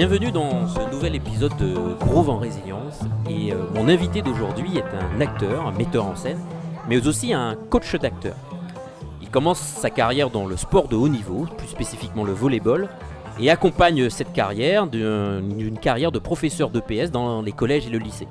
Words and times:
Bienvenue 0.00 0.32
dans 0.32 0.66
ce 0.66 0.80
nouvel 0.90 1.14
épisode 1.14 1.54
de 1.58 1.74
Groove 2.00 2.30
en 2.30 2.38
Résilience. 2.38 3.00
Et 3.28 3.52
euh, 3.52 3.56
mon 3.74 3.86
invité 3.86 4.22
d'aujourd'hui 4.22 4.78
est 4.78 4.96
un 4.96 5.20
acteur, 5.20 5.66
un 5.66 5.72
metteur 5.72 6.06
en 6.06 6.16
scène, 6.16 6.38
mais 6.88 7.06
aussi 7.06 7.34
un 7.34 7.54
coach 7.68 7.94
d'acteur. 7.96 8.34
Il 9.20 9.28
commence 9.28 9.60
sa 9.60 9.90
carrière 9.90 10.30
dans 10.30 10.46
le 10.46 10.56
sport 10.56 10.88
de 10.88 10.96
haut 10.96 11.10
niveau, 11.10 11.46
plus 11.58 11.68
spécifiquement 11.68 12.24
le 12.24 12.32
volleyball, 12.32 12.88
et 13.38 13.50
accompagne 13.50 14.08
cette 14.08 14.32
carrière 14.32 14.86
d'une 14.86 15.78
carrière 15.78 16.12
de 16.12 16.18
professeur 16.18 16.70
d'EPS 16.70 17.10
dans 17.10 17.42
les 17.42 17.52
collèges 17.52 17.86
et 17.86 17.90
le 17.90 17.98
lycée. 17.98 18.28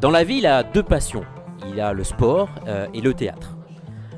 Dans 0.00 0.12
la 0.12 0.22
vie, 0.22 0.36
il 0.36 0.46
a 0.46 0.62
deux 0.62 0.84
passions. 0.84 1.24
Il 1.68 1.80
a 1.80 1.92
le 1.94 2.04
sport 2.04 2.48
euh, 2.68 2.86
et 2.94 3.00
le 3.00 3.12
théâtre. 3.12 3.55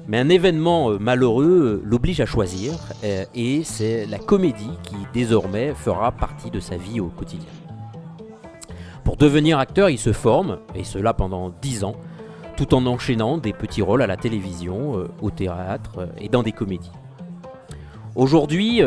Mais 0.08 0.18
un 0.18 0.30
événement 0.30 0.90
euh, 0.90 0.98
malheureux 0.98 1.80
euh, 1.82 1.82
l'oblige 1.84 2.20
à 2.20 2.26
choisir, 2.26 2.72
euh, 3.04 3.26
et 3.34 3.62
c'est 3.62 4.06
la 4.06 4.18
comédie 4.18 4.70
qui 4.82 4.96
désormais 5.12 5.74
fera 5.74 6.12
partie 6.12 6.50
de 6.50 6.60
sa 6.60 6.78
vie 6.78 6.98
au 6.98 7.08
quotidien. 7.08 7.50
Pour 9.04 9.18
devenir 9.18 9.58
acteur, 9.58 9.90
il 9.90 9.98
se 9.98 10.14
forme, 10.14 10.60
et 10.74 10.82
cela 10.82 11.12
pendant 11.12 11.50
10 11.60 11.84
ans, 11.84 11.94
tout 12.56 12.74
en 12.74 12.86
enchaînant 12.86 13.36
des 13.36 13.52
petits 13.52 13.82
rôles 13.82 14.00
à 14.00 14.06
la 14.06 14.16
télévision, 14.16 15.06
au 15.22 15.30
théâtre 15.30 16.08
et 16.18 16.28
dans 16.28 16.42
des 16.42 16.52
comédies. 16.52 16.90
Aujourd'hui, 18.16 18.82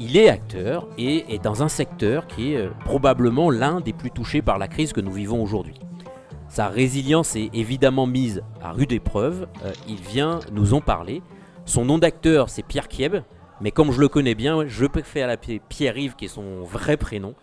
il 0.00 0.16
est 0.16 0.28
acteur 0.28 0.88
et 0.96 1.32
est 1.32 1.44
dans 1.44 1.62
un 1.62 1.68
secteur 1.68 2.26
qui 2.26 2.54
est 2.54 2.68
probablement 2.84 3.50
l'un 3.50 3.80
des 3.80 3.92
plus 3.92 4.10
touchés 4.10 4.40
par 4.42 4.58
la 4.58 4.68
crise 4.68 4.92
que 4.92 5.02
nous 5.02 5.12
vivons 5.12 5.42
aujourd'hui. 5.42 5.78
Sa 6.50 6.66
résilience 6.66 7.36
est 7.36 7.48
évidemment 7.54 8.08
mise 8.08 8.42
à 8.60 8.72
rude 8.72 8.90
épreuve. 8.90 9.46
Euh, 9.64 9.72
il 9.88 10.00
vient 10.00 10.40
nous 10.52 10.74
en 10.74 10.80
parler. 10.80 11.22
Son 11.64 11.84
nom 11.84 11.96
d'acteur, 11.96 12.50
c'est 12.50 12.64
Pierre 12.64 12.88
Kieb. 12.88 13.18
Mais 13.60 13.70
comme 13.70 13.92
je 13.92 14.00
le 14.00 14.08
connais 14.08 14.34
bien, 14.34 14.66
je 14.66 14.84
préfère 14.86 15.28
l'appeler 15.28 15.60
Pierre-Yves, 15.68 16.16
qui 16.16 16.24
est 16.24 16.28
son 16.28 16.62
vrai 16.62 16.96
prénom. 16.96 17.34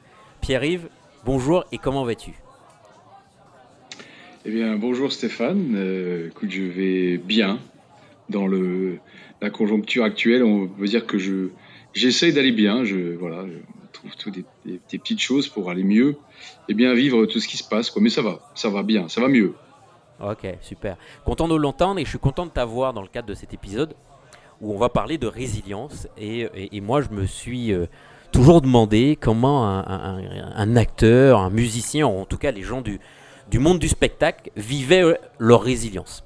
Pierre-Yves, 0.42 0.90
bonjour 1.26 1.64
et 1.72 1.78
comment 1.78 2.04
vas-tu? 2.04 2.34
Eh 4.44 4.52
bien, 4.52 4.76
bonjour 4.76 5.14
Stéphane. 5.14 5.74
Euh, 5.76 6.28
écoute, 6.28 6.52
je 6.52 6.64
vais 6.64 7.18
bien 7.18 7.60
dans 8.28 8.48
la 9.42 9.50
conjoncture 9.50 10.04
actuelle. 10.04 10.44
On 10.44 10.68
peut 10.68 10.86
dire 10.86 11.06
que 11.06 11.18
je 11.18 11.48
j'essaye 11.94 12.34
d'aller 12.34 12.52
bien. 12.52 12.84
Je, 12.84 13.16
voilà, 13.16 13.46
trouve 13.98 14.16
tout 14.16 14.32
des, 14.32 14.46
petites 14.98 15.22
choses 15.22 15.48
pour 15.48 15.70
aller 15.70 15.84
mieux 15.84 16.18
et 16.70 16.74
bien 16.74 16.94
vivre 16.94 17.26
tout 17.26 17.40
ce 17.40 17.48
qui 17.48 17.58
se 17.58 17.64
passe. 17.64 17.90
Quoi. 17.90 18.02
Mais 18.02 18.10
ça 18.10 18.22
va, 18.22 18.40
ça 18.56 18.70
va 18.70 18.84
bien, 18.84 19.08
ça 19.10 19.22
va 19.22 19.28
mieux. 19.28 19.54
Ok, 20.20 20.48
super. 20.62 20.98
Content 21.26 21.48
de 21.48 21.56
l'entendre 21.56 22.00
et 22.00 22.04
je 22.04 22.10
suis 22.10 22.20
content 22.20 22.46
de 22.46 22.52
t'avoir 22.52 22.94
dans 22.94 23.02
le 23.02 23.08
cadre 23.08 23.28
de 23.28 23.36
cet 23.36 23.54
épisode 23.54 23.94
où 24.62 24.74
on 24.74 24.78
va 24.78 24.90
parler 24.90 25.18
de 25.18 25.28
résilience. 25.28 26.08
Et, 26.18 26.50
moi, 26.82 27.02
je 27.02 27.10
me 27.10 27.26
suis 27.26 27.72
euh, 27.72 27.86
toujours 28.32 28.62
demandé 28.62 29.18
comment 29.20 29.68
un, 29.68 30.76
acteur, 30.76 31.40
un 31.40 31.50
musicien, 31.50 32.08
en 32.08 32.26
tout 32.26 32.38
cas 32.38 32.52
les 32.52 32.64
gens 32.64 32.82
du, 32.82 33.00
monde 33.60 33.80
du 33.80 33.88
spectacle, 33.88 34.50
vivaient 34.56 35.04
euh, 35.04 35.16
leur 35.40 35.62
résilience. 35.62 36.24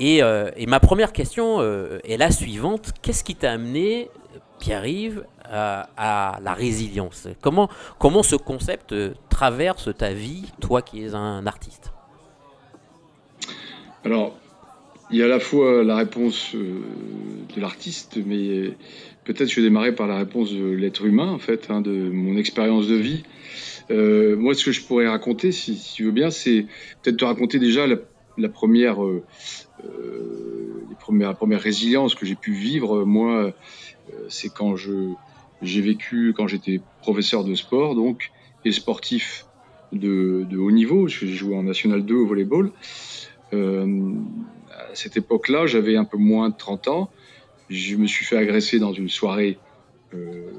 Euh, 0.00 0.50
et, 0.56 0.66
ma 0.66 0.80
première 0.80 1.12
question 1.12 1.62
est 1.62 2.16
la 2.16 2.30
suivante. 2.30 2.92
Qu'est-ce 3.02 3.24
qui 3.24 3.34
t'a 3.34 3.52
amené, 3.52 4.10
Pierre-Yves, 4.58 5.24
euh, 5.50 5.82
à 5.96 6.38
la 6.42 6.52
résilience 6.52 7.26
comment, 7.40 7.70
comment 7.98 8.22
ce 8.22 8.36
concept 8.36 8.92
euh, 8.92 9.14
traverse 9.30 9.88
ta 9.96 10.12
vie, 10.12 10.44
toi 10.60 10.82
qui 10.82 11.02
es 11.02 11.14
un 11.14 11.46
artiste? 11.46 11.90
Alors, 14.04 14.36
il 15.10 15.16
y 15.16 15.22
a 15.22 15.24
à 15.24 15.28
la 15.28 15.40
fois 15.40 15.82
la 15.82 15.96
réponse 15.96 16.54
euh, 16.54 16.82
de 17.56 17.60
l'artiste, 17.62 18.18
mais 18.26 18.74
peut-être 19.24 19.48
je 19.48 19.56
vais 19.56 19.62
démarrer 19.62 19.94
par 19.94 20.06
la 20.06 20.18
réponse 20.18 20.52
de 20.52 20.66
l'être 20.66 21.06
humain, 21.06 21.30
en 21.32 21.38
fait, 21.38 21.70
hein, 21.70 21.80
de 21.80 22.10
mon 22.10 22.36
expérience 22.36 22.86
de 22.86 22.96
vie. 22.96 23.24
moi, 23.88 24.52
ce 24.52 24.66
que 24.66 24.72
je 24.72 24.82
pourrais 24.82 25.08
raconter, 25.08 25.50
si, 25.50 25.80
tu 25.94 26.04
veux 26.04 26.12
bien, 26.12 26.28
c'est 26.28 26.66
peut-être 27.02 27.16
te 27.16 27.24
raconter 27.24 27.58
déjà 27.58 27.86
la, 27.86 28.48
première, 28.50 28.98
la 31.10 31.34
première 31.34 31.60
résilience 31.62 32.14
que 32.14 32.26
j'ai 32.26 32.34
pu 32.34 32.52
vivre. 32.52 33.06
Moi, 33.06 33.54
c'est 34.28 34.50
quand 34.50 34.76
j'ai 34.76 35.80
vécu 35.80 36.32
quand 36.36 36.46
j'étais 36.46 36.80
professeur 37.00 37.44
de 37.44 37.54
sport, 37.54 37.94
donc, 37.94 38.30
et 38.64 38.72
sportif 38.72 39.46
de, 39.92 40.46
haut 40.56 40.70
niveau. 40.70 41.08
Je 41.08 41.26
jouais 41.26 41.56
en 41.56 41.62
National 41.62 42.04
2 42.04 42.14
au 42.14 42.26
volleyball. 42.26 42.70
Euh, 43.52 44.12
à 44.70 44.94
cette 44.94 45.16
époque-là, 45.16 45.66
j'avais 45.66 45.96
un 45.96 46.04
peu 46.04 46.18
moins 46.18 46.50
de 46.50 46.56
30 46.56 46.88
ans. 46.88 47.10
Je 47.70 47.96
me 47.96 48.06
suis 48.06 48.24
fait 48.24 48.36
agresser 48.36 48.78
dans 48.78 48.92
une 48.92 49.08
soirée 49.08 49.58
euh, 50.14 50.52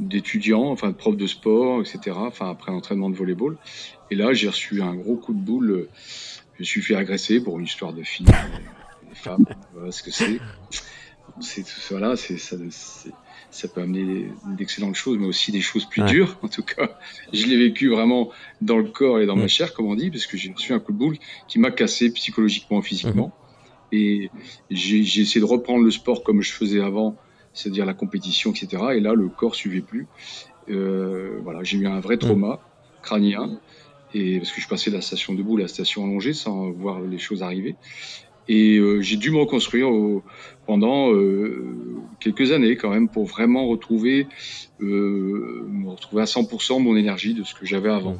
d'étudiants, 0.00 0.70
enfin 0.70 0.88
de 0.88 0.94
profs 0.94 1.16
de 1.16 1.26
sport, 1.26 1.80
etc. 1.80 2.16
Enfin 2.16 2.50
après 2.50 2.72
l'entraînement 2.72 3.10
de 3.10 3.16
volleyball. 3.16 3.56
Et 4.10 4.14
là, 4.14 4.32
j'ai 4.32 4.48
reçu 4.48 4.82
un 4.82 4.94
gros 4.94 5.16
coup 5.16 5.32
de 5.32 5.40
boule. 5.40 5.88
Je 6.54 6.62
me 6.62 6.64
suis 6.64 6.82
fait 6.82 6.94
agresser 6.94 7.40
pour 7.40 7.58
une 7.58 7.66
histoire 7.66 7.92
de 7.92 8.02
filles, 8.02 8.26
des 8.26 9.14
femmes. 9.14 9.44
Voilà 9.74 9.92
ce 9.92 10.02
que 10.02 10.10
c'est. 10.10 10.40
C'est 11.40 11.64
voilà, 11.90 12.16
c'est 12.16 12.38
ça 12.38 12.56
ça 13.50 13.68
peut 13.68 13.80
amener 13.80 14.30
d'excellentes 14.56 14.94
choses, 14.94 15.18
mais 15.18 15.26
aussi 15.26 15.52
des 15.52 15.60
choses 15.60 15.86
plus 15.86 16.02
dures. 16.02 16.38
En 16.42 16.48
tout 16.48 16.62
cas, 16.62 16.98
je 17.32 17.46
l'ai 17.46 17.56
vécu 17.56 17.88
vraiment 17.88 18.30
dans 18.60 18.76
le 18.76 18.84
corps 18.84 19.20
et 19.20 19.26
dans 19.26 19.36
ma 19.36 19.48
chair, 19.48 19.72
comme 19.72 19.86
on 19.86 19.94
dit, 19.94 20.10
parce 20.10 20.26
que 20.26 20.36
j'ai 20.36 20.52
reçu 20.52 20.72
un 20.72 20.80
coup 20.80 20.92
de 20.92 20.98
boule 20.98 21.16
qui 21.46 21.58
m'a 21.58 21.70
cassé 21.70 22.10
psychologiquement, 22.12 22.82
physiquement. 22.82 23.32
Mhm. 23.92 23.98
Et 23.98 24.30
j'ai 24.70 25.00
essayé 25.00 25.40
de 25.40 25.46
reprendre 25.46 25.82
le 25.82 25.90
sport 25.90 26.22
comme 26.22 26.42
je 26.42 26.52
faisais 26.52 26.80
avant, 26.80 27.16
c'est-à-dire 27.54 27.86
la 27.86 27.94
compétition, 27.94 28.50
etc. 28.50 28.82
Et 28.94 29.00
là, 29.00 29.14
le 29.14 29.28
corps 29.28 29.54
suivait 29.54 29.80
plus. 29.80 30.06
Euh, 30.68 31.38
voilà, 31.42 31.62
j'ai 31.64 31.78
eu 31.78 31.86
un 31.86 32.00
vrai 32.00 32.18
trauma 32.18 32.60
crânien. 33.02 33.58
Et 34.14 34.38
parce 34.38 34.52
que 34.52 34.60
je 34.60 34.68
passais 34.68 34.90
de 34.90 34.96
la 34.96 35.02
station 35.02 35.34
debout 35.34 35.56
à 35.58 35.62
la 35.62 35.68
station 35.68 36.04
allongée 36.04 36.32
sans 36.32 36.70
voir 36.70 37.00
les 37.00 37.18
choses 37.18 37.42
arriver. 37.42 37.76
Et 38.48 38.78
euh, 38.78 39.00
j'ai 39.02 39.16
dû 39.16 39.30
me 39.30 39.38
reconstruire 39.38 39.88
pendant 40.66 41.12
euh, 41.12 41.66
quelques 42.18 42.52
années 42.52 42.76
quand 42.76 42.90
même 42.90 43.08
pour 43.08 43.26
vraiment 43.26 43.66
retrouver, 43.66 44.26
euh, 44.80 45.66
me 45.68 45.90
retrouver 45.90 46.22
à 46.22 46.24
100% 46.24 46.82
mon 46.82 46.96
énergie 46.96 47.34
de 47.34 47.44
ce 47.44 47.54
que 47.54 47.66
j'avais 47.66 47.90
avant. 47.90 48.16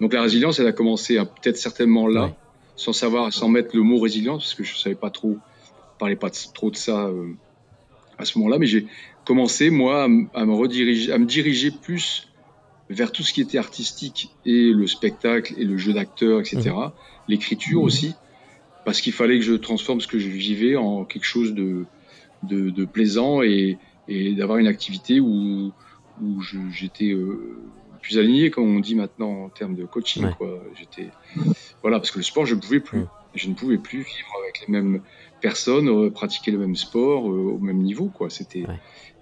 Donc 0.00 0.14
la 0.14 0.22
résilience, 0.22 0.60
elle 0.60 0.68
a 0.68 0.72
commencé 0.72 1.16
peut-être 1.16 1.56
certainement 1.56 2.06
là, 2.06 2.34
sans 2.76 2.92
savoir, 2.92 3.32
sans 3.32 3.48
mettre 3.48 3.76
le 3.76 3.82
mot 3.82 3.98
résilience, 3.98 4.44
parce 4.44 4.54
que 4.54 4.64
je 4.64 4.76
savais 4.76 4.94
pas 4.94 5.10
trop, 5.10 5.36
je 5.66 5.98
parlais 5.98 6.16
pas 6.16 6.30
trop 6.30 6.70
de 6.70 6.76
ça 6.76 7.10
à 8.16 8.24
ce 8.24 8.38
moment-là, 8.38 8.58
mais 8.58 8.66
j'ai 8.66 8.86
commencé 9.24 9.70
moi 9.70 10.04
à, 10.04 10.08
me 10.08 10.54
rediriger, 10.54 11.12
à 11.12 11.18
me 11.18 11.26
diriger 11.26 11.70
plus 11.70 12.28
vers 12.88 13.12
tout 13.12 13.22
ce 13.22 13.32
qui 13.32 13.40
était 13.40 13.58
artistique 13.58 14.30
et 14.46 14.72
le 14.72 14.86
spectacle 14.86 15.54
et 15.58 15.64
le 15.64 15.76
jeu 15.76 15.92
d'acteur, 15.92 16.40
etc. 16.40 16.70
Mmh. 16.70 16.90
L'écriture 17.28 17.82
mmh. 17.82 17.84
aussi 17.84 18.14
parce 18.84 19.00
qu'il 19.00 19.12
fallait 19.12 19.38
que 19.38 19.44
je 19.44 19.54
transforme 19.54 20.00
ce 20.00 20.06
que 20.06 20.18
je 20.18 20.28
vivais 20.28 20.76
en 20.76 21.04
quelque 21.04 21.24
chose 21.24 21.54
de, 21.54 21.86
de, 22.42 22.84
plaisant 22.84 23.42
et, 23.42 23.78
et 24.08 24.34
d'avoir 24.34 24.58
une 24.58 24.66
activité 24.66 25.20
où, 25.20 25.72
où 26.22 26.42
j'étais 26.72 27.12
euh, 27.12 27.58
plus 28.00 28.18
aligné, 28.18 28.50
comme 28.50 28.76
on 28.76 28.80
dit 28.80 28.94
maintenant 28.94 29.44
en 29.44 29.48
termes 29.48 29.74
de 29.74 29.84
coaching. 29.84 30.26
J'étais 30.78 31.10
voilà, 31.82 31.98
parce 31.98 32.10
que 32.10 32.18
le 32.18 32.24
sport, 32.24 32.46
je 32.46 32.54
ne 32.54 32.60
pouvais 32.60 32.80
plus. 32.80 33.04
Je 33.34 33.48
ne 33.48 33.54
pouvais 33.54 33.78
plus 33.78 33.98
vivre 33.98 34.28
avec 34.42 34.66
les 34.66 34.72
mêmes 34.72 35.02
personnes, 35.40 35.88
euh, 35.88 36.10
pratiquer 36.10 36.50
le 36.50 36.58
même 36.58 36.74
sport 36.74 37.30
euh, 37.30 37.54
au 37.54 37.58
même 37.58 37.78
niveau. 37.78 38.06
Quoi. 38.06 38.28
C'était 38.28 38.64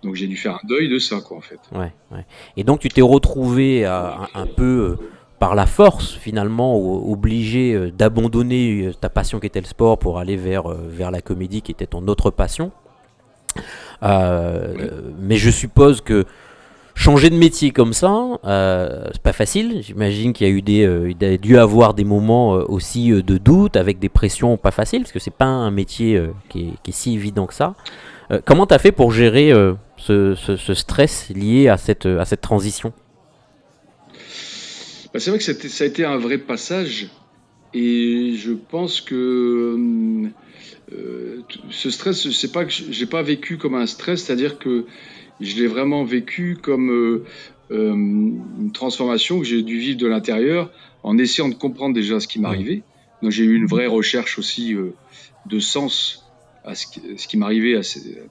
donc 0.03 0.15
j'ai 0.15 0.29
dû 0.29 0.37
faire 0.37 0.55
un 0.55 0.67
deuil 0.67 0.89
de 0.89 0.99
ça, 0.99 1.21
quoi, 1.21 1.37
en 1.37 1.41
fait. 1.41 1.59
Ouais, 1.73 1.93
Et 2.57 2.65
donc 2.65 2.81
tu 2.81 2.89
t'es 2.89 3.03
retrouvé 3.03 3.85
un, 3.85 4.47
peu 4.57 4.97
par 5.38 5.54
la 5.54 5.66
force 5.66 6.15
finalement 6.15 6.76
obligé 6.76 7.75
euh, 7.75 7.91
d'abandonner 7.91 8.87
euh, 8.87 8.93
ta 8.93 9.09
passion 9.09 9.41
qui 9.41 9.47
était 9.47 9.60
le 9.60 9.66
sport 9.66 9.99
pour 9.99 10.19
aller 10.19 10.37
vers, 10.37 10.71
euh, 10.71 10.88
vers 10.88 11.10
la 11.10 11.21
comédie 11.21 11.62
qui 11.62 11.72
était 11.72 11.87
ton 11.87 12.06
autre 12.09 12.31
passion. 12.31 12.72
Mais 14.03 15.37
je 15.37 15.50
suppose 15.50 16.00
que 16.00 16.25
changer 16.94 17.31
de 17.31 17.37
métier 17.37 17.71
comme 17.72 17.92
ça, 17.92 18.39
c'est 18.45 19.22
pas 19.22 19.33
facile. 19.33 19.83
J'imagine 19.83 20.33
qu'il 20.33 20.47
y 20.47 20.51
a 20.51 20.53
eu 20.53 20.63
des, 20.63 21.15
il 21.18 21.24
a 21.24 21.36
dû 21.36 21.59
avoir 21.59 21.95
des 21.95 22.04
moments 22.04 22.51
aussi 22.51 23.10
de 23.10 23.39
doute 23.39 23.77
avec 23.77 23.98
des 23.98 24.09
pressions 24.09 24.57
pas 24.57 24.71
faciles 24.71 25.03
parce 25.03 25.10
que 25.10 25.18
c'est 25.18 25.33
pas 25.33 25.47
un 25.47 25.72
métier 25.72 26.22
qui 26.48 26.74
est, 26.86 26.92
si 26.92 27.15
évident 27.15 27.47
que 27.47 27.54
ça. 27.54 27.74
comment 28.45 28.66
tu 28.66 28.74
as 28.74 28.78
fait 28.78 28.92
pour 28.92 29.10
gérer 29.10 29.53
ce, 29.97 30.36
ce, 30.36 30.74
stress 30.74 31.30
lié 31.30 31.68
à 31.68 31.77
cette, 31.77 32.07
à 32.07 32.24
cette 32.24 32.42
transition? 32.42 32.92
Bah, 35.13 35.21
c'est 35.21 35.31
vrai 35.31 35.39
que 35.39 35.45
ça 35.45 35.84
a 35.84 35.87
été 35.87 36.05
un 36.05 36.19
vrai 36.19 36.39
passage 36.39 37.09
et 37.75 38.34
je 38.37 38.53
pense 38.53 39.01
que 39.01 40.31
euh, 40.93 41.43
ce 41.71 41.91
stress, 41.91 42.31
c'est 42.31 42.53
pas 42.53 42.65
que 42.65 42.72
j'ai 42.72 43.07
pas 43.07 43.22
vécu 43.22 43.59
comme 43.59 43.75
un 43.75 43.87
stress, 43.87 44.25
c'est-à-dire 44.25 44.59
que 44.59 44.87
je 45.41 45.57
l'ai 45.57 45.66
vraiment 45.66 46.05
vécu 46.05 46.57
comme 46.60 46.91
euh, 46.91 47.25
euh, 47.71 47.93
une 47.93 48.72
transformation 48.72 49.39
que 49.39 49.45
j'ai 49.45 49.63
dû 49.63 49.78
vivre 49.78 49.99
de 49.99 50.07
l'intérieur 50.07 50.71
en 51.03 51.19
essayant 51.19 51.49
de 51.49 51.54
comprendre 51.54 51.95
déjà 51.95 52.21
ce 52.21 52.27
qui 52.28 52.41
m'arrivait. 52.41 52.83
Donc 53.22 53.33
j'ai 53.33 53.45
eu 53.45 53.54
une 53.54 53.66
vraie 53.66 53.87
recherche 53.87 54.39
aussi 54.39 54.75
de 55.47 55.61
sens 55.61 56.25
à 56.65 56.75
ce 56.75 56.87
qui, 56.87 57.37
m'arrivait 57.37 57.81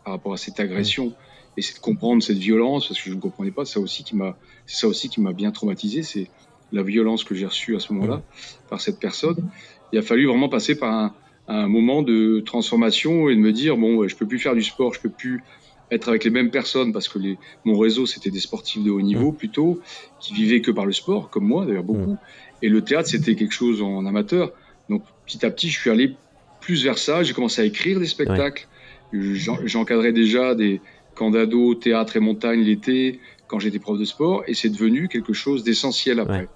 par 0.04 0.14
rapport 0.14 0.34
à 0.34 0.38
cette 0.38 0.60
agression 0.60 1.14
essayer 1.58 1.76
de 1.76 1.82
comprendre 1.82 2.22
cette 2.22 2.38
violence 2.38 2.88
parce 2.88 3.02
que 3.02 3.10
je 3.10 3.16
ne 3.16 3.20
comprenais 3.20 3.52
pas. 3.52 3.66
Ça 3.66 3.80
aussi 3.80 4.04
qui 4.04 4.16
m'a, 4.16 4.38
c'est 4.66 4.78
ça 4.78 4.88
aussi 4.88 5.10
qui 5.10 5.22
m'a 5.22 5.34
bien 5.34 5.52
traumatisé, 5.52 6.04
c'est 6.04 6.28
la 6.72 6.84
violence 6.84 7.24
que 7.24 7.36
j'ai 7.36 7.46
reçue 7.46 7.76
à 7.76 7.80
ce 7.80 7.94
moment-là 7.94 8.22
par 8.70 8.82
cette 8.82 9.00
personne. 9.00 9.50
Il 9.94 10.00
a 10.00 10.02
fallu 10.02 10.28
vraiment 10.28 10.50
passer 10.50 10.78
par 10.78 10.94
un, 10.94 11.14
un, 11.48 11.68
moment 11.68 12.02
de 12.02 12.42
transformation 12.46 13.30
et 13.30 13.36
de 13.36 13.40
me 13.40 13.52
dire 13.52 13.78
bon, 13.78 14.08
je 14.08 14.16
peux 14.16 14.28
plus 14.28 14.40
faire 14.40 14.56
du 14.56 14.64
sport, 14.64 14.94
je 14.94 15.00
peux 15.00 15.10
plus 15.10 15.44
être 15.90 16.10
avec 16.10 16.26
les 16.26 16.30
mêmes 16.30 16.52
personnes 16.52 16.92
parce 16.92 17.08
que 17.08 17.20
les, 17.20 17.38
mon 17.64 17.78
réseau 17.78 18.06
c'était 18.06 18.32
des 18.32 18.42
sportifs 18.42 18.84
de 18.84 18.92
haut 18.92 19.02
niveau 19.02 19.32
plutôt 19.32 19.80
qui 20.20 20.34
vivaient 20.34 20.62
que 20.62 20.72
par 20.72 20.86
le 20.86 20.92
sport, 20.92 21.30
comme 21.30 21.46
moi 21.46 21.66
d'ailleurs 21.66 21.84
beaucoup. 21.84 22.18
Et 22.62 22.70
le 22.70 22.82
théâtre 22.82 23.08
c'était 23.08 23.36
quelque 23.36 23.54
chose 23.54 23.82
en 23.82 24.06
amateur. 24.06 24.52
Donc 24.90 25.04
petit 25.26 25.46
à 25.46 25.52
petit, 25.52 25.70
je 25.70 25.80
suis 25.80 25.90
allé 25.90 26.16
plus 26.60 26.84
vers 26.84 26.98
ça. 26.98 27.24
J'ai 27.24 27.34
commencé 27.34 27.62
à 27.62 27.66
écrire 27.66 28.00
des 28.00 28.08
spectacles. 28.08 28.68
J'encadrais 29.14 30.12
déjà 30.12 30.54
des 30.56 30.82
camps 31.16 31.32
d'ado, 31.32 31.74
théâtre 31.76 32.18
et 32.18 32.20
montagne 32.20 32.62
l'été 32.62 33.20
quand 33.48 33.60
j'étais 33.60 33.80
prof 33.80 33.98
de 33.98 34.06
sport, 34.06 34.44
et 34.48 34.54
c'est 34.54 34.70
devenu 34.70 35.08
quelque 35.08 35.34
chose 35.34 35.64
d'essentiel 35.64 36.20
après, 36.20 36.48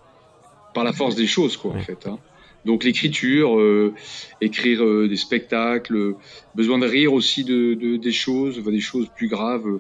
par 0.74 0.84
la 0.84 0.94
force 0.94 1.16
des 1.16 1.28
choses, 1.28 1.58
quoi, 1.58 1.72
en 1.72 1.80
fait. 1.80 2.08
Hein. 2.08 2.18
Donc 2.66 2.84
l'écriture, 2.84 3.60
euh, 3.60 3.94
écrire 4.40 4.84
euh, 4.84 5.08
des 5.08 5.16
spectacles, 5.16 5.96
euh, 5.96 6.16
besoin 6.54 6.78
de 6.78 6.86
rire 6.86 7.14
aussi 7.14 7.44
de, 7.44 7.74
de 7.74 7.98
des 7.98 8.12
choses, 8.12 8.64
des 8.64 8.80
choses 8.80 9.10
plus 9.16 9.28
graves, 9.28 9.80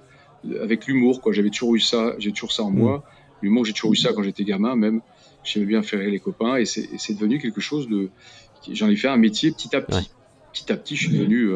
avec 0.60 0.88
l'humour, 0.88 1.22
quoi. 1.22 1.32
J'avais 1.32 1.52
toujours 1.52 1.76
eu 1.76 1.80
ça, 1.80 2.16
j'ai 2.18 2.32
toujours 2.32 2.52
ça 2.52 2.64
en 2.64 2.72
moi. 2.72 2.98
Mm. 2.98 3.02
L'humour, 3.44 3.66
j'ai 3.66 3.74
toujours 3.74 3.94
eu 3.94 3.98
ça 3.98 4.14
quand 4.14 4.24
j'étais 4.24 4.44
gamin, 4.44 4.76
même. 4.76 5.02
J'aimais 5.44 5.66
bien 5.66 5.82
faire 5.82 6.00
rire 6.00 6.12
les 6.12 6.20
copains, 6.20 6.58
et 6.58 6.66
c'est 6.66 7.14
devenu 7.14 7.40
quelque 7.40 7.62
chose 7.62 7.88
de. 7.88 8.10
J'en 8.72 8.90
ai 8.90 8.96
fait 8.96 9.08
un 9.08 9.18
métier 9.18 9.52
petit 9.52 9.76
à 9.76 9.82
petit 9.82 10.10
petit 10.54 10.72
à 10.72 10.76
petit, 10.76 10.96
je 10.98 11.08
suis 11.08 11.18
devenu 11.18 11.52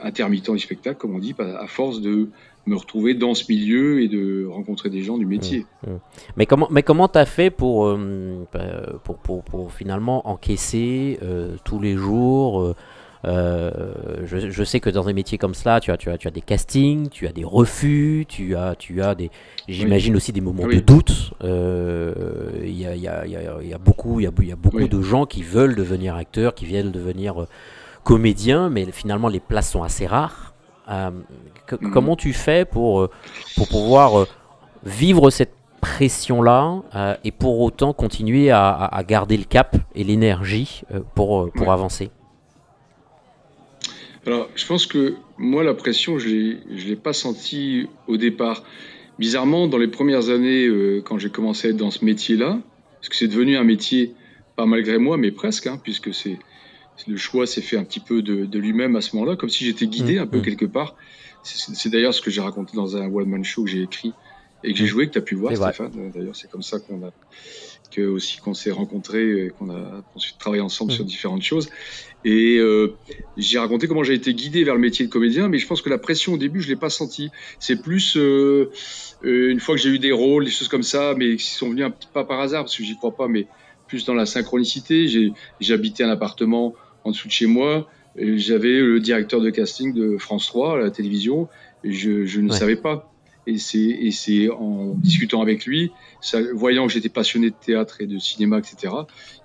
intermittent 0.00 0.50
du 0.50 0.58
spectacle, 0.58 0.98
comme 0.98 1.14
on 1.14 1.18
dit, 1.18 1.34
à 1.38 1.66
force 1.66 2.00
de 2.00 2.30
me 2.66 2.76
retrouver 2.76 3.14
dans 3.14 3.34
ce 3.34 3.44
milieu 3.48 4.02
et 4.02 4.08
de 4.08 4.46
rencontrer 4.46 4.90
des 4.90 5.02
gens 5.02 5.18
du 5.18 5.26
métier. 5.26 5.66
Mmh, 5.86 5.90
mmh. 5.90 5.98
Mais 6.36 6.46
comment 6.46 6.68
mais 6.70 6.82
comment 6.82 7.08
t'as 7.08 7.24
fait 7.24 7.50
pour, 7.50 7.86
euh, 7.86 8.46
bah, 8.52 8.98
pour, 9.04 9.16
pour, 9.18 9.42
pour, 9.42 9.72
finalement 9.72 10.28
encaisser 10.28 11.18
euh, 11.22 11.56
tous 11.64 11.80
les 11.80 11.96
jours 11.96 12.74
je, 13.24 14.50
je, 14.50 14.64
sais 14.64 14.80
que 14.80 14.88
dans 14.88 15.08
un 15.08 15.12
métier 15.12 15.36
comme 15.36 15.52
cela, 15.52 15.80
tu 15.80 15.90
as, 15.90 15.98
tu, 15.98 16.10
as, 16.10 16.16
tu 16.16 16.26
as 16.26 16.30
des 16.30 16.40
castings, 16.40 17.10
tu 17.10 17.26
as 17.26 17.32
des 17.32 17.44
refus, 17.44 18.24
tu 18.26 18.56
as, 18.56 18.74
tu 18.76 19.02
as 19.02 19.14
des, 19.14 19.30
j'imagine 19.68 20.16
aussi 20.16 20.32
des 20.32 20.40
moments 20.40 20.66
de 20.66 20.80
doute. 20.80 21.32
Il 21.42 22.78
y, 22.78 22.86
a, 22.86 22.96
y, 22.96 23.08
a, 23.08 23.26
y, 23.26 23.74
a, 23.74 23.78
beaucoup, 23.78 24.20
y 24.20 24.26
a, 24.26 24.30
y 24.42 24.52
a 24.52 24.56
beaucoup 24.56 24.88
de 24.88 25.02
gens 25.02 25.26
qui 25.26 25.42
veulent 25.42 25.74
devenir 25.74 26.14
acteurs, 26.16 26.54
qui 26.54 26.64
viennent 26.64 26.92
devenir 26.92 27.46
comédien, 28.04 28.70
mais 28.70 28.90
finalement 28.90 29.28
les 29.28 29.40
places 29.40 29.70
sont 29.70 29.82
assez 29.82 30.06
rares. 30.06 30.49
Euh, 30.90 31.10
mhm. 31.10 31.90
Comment 31.92 32.16
tu 32.16 32.32
fais 32.32 32.64
pour, 32.64 33.00
euh, 33.00 33.10
pour 33.56 33.68
pouvoir 33.68 34.20
euh, 34.20 34.26
vivre 34.84 35.30
cette 35.30 35.54
pression-là 35.80 36.82
et 37.24 37.30
pour 37.30 37.60
autant 37.60 37.94
continuer 37.94 38.50
à, 38.50 39.02
garder 39.08 39.38
le 39.38 39.44
cap 39.44 39.78
et 39.94 40.04
l'énergie 40.04 40.82
pour, 41.14 41.50
pour 41.52 41.72
avancer? 41.72 42.10
Alors, 44.26 44.50
je 44.54 44.66
pense 44.66 44.84
que 44.84 45.14
moi, 45.38 45.64
la 45.64 45.72
pression, 45.72 46.18
je 46.18 46.28
ne 46.28 46.86
l'ai 46.86 46.96
pas 46.96 47.14
sentie 47.14 47.86
au 48.08 48.18
départ. 48.18 48.62
Bizarrement, 49.18 49.68
dans 49.68 49.78
les 49.78 49.88
premières 49.88 50.28
années, 50.28 50.68
quand 51.02 51.16
j'ai 51.16 51.30
commencé 51.30 51.68
à 51.68 51.70
être 51.70 51.78
dans 51.78 51.90
ce 51.90 52.04
métier-là, 52.04 52.58
parce 53.00 53.08
que 53.08 53.16
c'est 53.16 53.28
devenu 53.28 53.56
un 53.56 53.64
métier, 53.64 54.12
pas 54.56 54.66
malgré 54.66 54.98
moi, 54.98 55.16
mais 55.16 55.30
presque, 55.30 55.66
hein, 55.66 55.80
puisque 55.82 56.12
c'est 56.12 56.38
le 57.06 57.16
choix 57.16 57.46
s'est 57.46 57.62
fait 57.62 57.76
un 57.76 57.84
petit 57.84 58.00
peu 58.00 58.22
de, 58.22 58.58
lui-même 58.58 58.96
à 58.96 59.00
ce 59.00 59.16
moment-là, 59.16 59.36
comme 59.36 59.48
si 59.48 59.64
j'étais 59.64 59.86
guidé 59.86 60.16
mmh, 60.16 60.22
un 60.22 60.26
peu 60.26 60.38
mmh. 60.38 60.42
quelque 60.42 60.66
part. 60.66 60.96
C'est 61.42 61.88
d'ailleurs 61.88 62.12
ce 62.12 62.20
que 62.20 62.30
j'ai 62.30 62.42
raconté 62.42 62.76
dans 62.76 62.96
un 62.96 63.06
one 63.10 63.28
man 63.28 63.44
show 63.44 63.64
que 63.64 63.70
j'ai 63.70 63.82
écrit 63.82 64.12
et 64.62 64.72
que 64.72 64.78
j'ai 64.78 64.84
mmh. 64.84 64.88
joué, 64.88 65.06
que 65.06 65.12
tu 65.12 65.18
as 65.18 65.22
pu 65.22 65.34
voir, 65.34 65.56
Stéphane. 65.56 66.10
D'ailleurs, 66.14 66.36
c'est 66.36 66.50
comme 66.50 66.62
ça 66.62 66.78
qu'on 66.80 67.06
a 67.06 67.12
que 67.90 68.02
aussi 68.02 68.38
qu'on 68.38 68.54
s'est 68.54 68.70
rencontrés, 68.70 69.52
qu'on 69.58 69.70
a 69.70 70.02
ensuite 70.14 70.38
travaillé 70.38 70.62
ensemble 70.62 70.92
sur 70.92 71.04
différentes 71.04 71.42
choses. 71.42 71.68
Et 72.24 72.58
euh, 72.58 72.94
j'ai 73.36 73.58
raconté 73.58 73.88
comment 73.88 74.04
j'ai 74.04 74.14
été 74.14 74.34
guidé 74.34 74.62
vers 74.64 74.74
le 74.74 74.80
métier 74.80 75.06
de 75.06 75.10
comédien, 75.10 75.48
mais 75.48 75.58
je 75.58 75.66
pense 75.66 75.82
que 75.82 75.88
la 75.88 75.98
pression 75.98 76.34
au 76.34 76.36
début, 76.36 76.60
je 76.60 76.68
l'ai 76.68 76.76
pas 76.76 76.90
senti. 76.90 77.30
C'est 77.58 77.80
plus 77.80 78.16
euh, 78.16 78.70
euh, 79.24 79.50
une 79.50 79.60
fois 79.60 79.74
que 79.74 79.80
j'ai 79.80 79.90
eu 79.90 79.98
des 79.98 80.12
rôles, 80.12 80.44
des 80.44 80.50
choses 80.50 80.68
comme 80.68 80.82
ça, 80.82 81.14
mais 81.16 81.36
qui 81.36 81.50
sont 81.50 81.70
venus 81.70 81.84
un 81.84 81.90
petit 81.90 82.08
pas 82.12 82.24
par 82.24 82.40
hasard, 82.40 82.64
parce 82.64 82.76
que 82.76 82.84
j'y 82.84 82.96
crois 82.96 83.16
pas, 83.16 83.28
mais 83.28 83.46
plus 83.86 84.04
dans 84.04 84.14
la 84.14 84.26
synchronicité. 84.26 85.08
J'ai 85.08 85.74
habité 85.74 86.04
un 86.04 86.10
appartement 86.10 86.74
en 87.04 87.10
dessous 87.10 87.28
de 87.28 87.32
chez 87.32 87.46
moi. 87.46 87.88
J'avais 88.16 88.80
le 88.80 89.00
directeur 89.00 89.40
de 89.40 89.50
casting 89.50 89.94
de 89.94 90.18
France 90.18 90.46
3 90.46 90.74
à 90.74 90.78
la 90.78 90.90
télévision. 90.90 91.48
Et 91.84 91.92
je, 91.92 92.24
je 92.26 92.40
ne 92.40 92.50
savais 92.50 92.76
pas. 92.76 93.10
Et 93.46 93.58
c'est 93.58 94.48
en 94.50 94.94
discutant 94.94 95.40
avec 95.42 95.64
lui, 95.66 95.90
ça, 96.20 96.40
voyant 96.54 96.86
que 96.86 96.92
j'étais 96.92 97.08
passionné 97.08 97.50
de 97.50 97.54
théâtre 97.54 98.00
et 98.00 98.06
de 98.06 98.18
cinéma, 98.18 98.58
etc., 98.58 98.92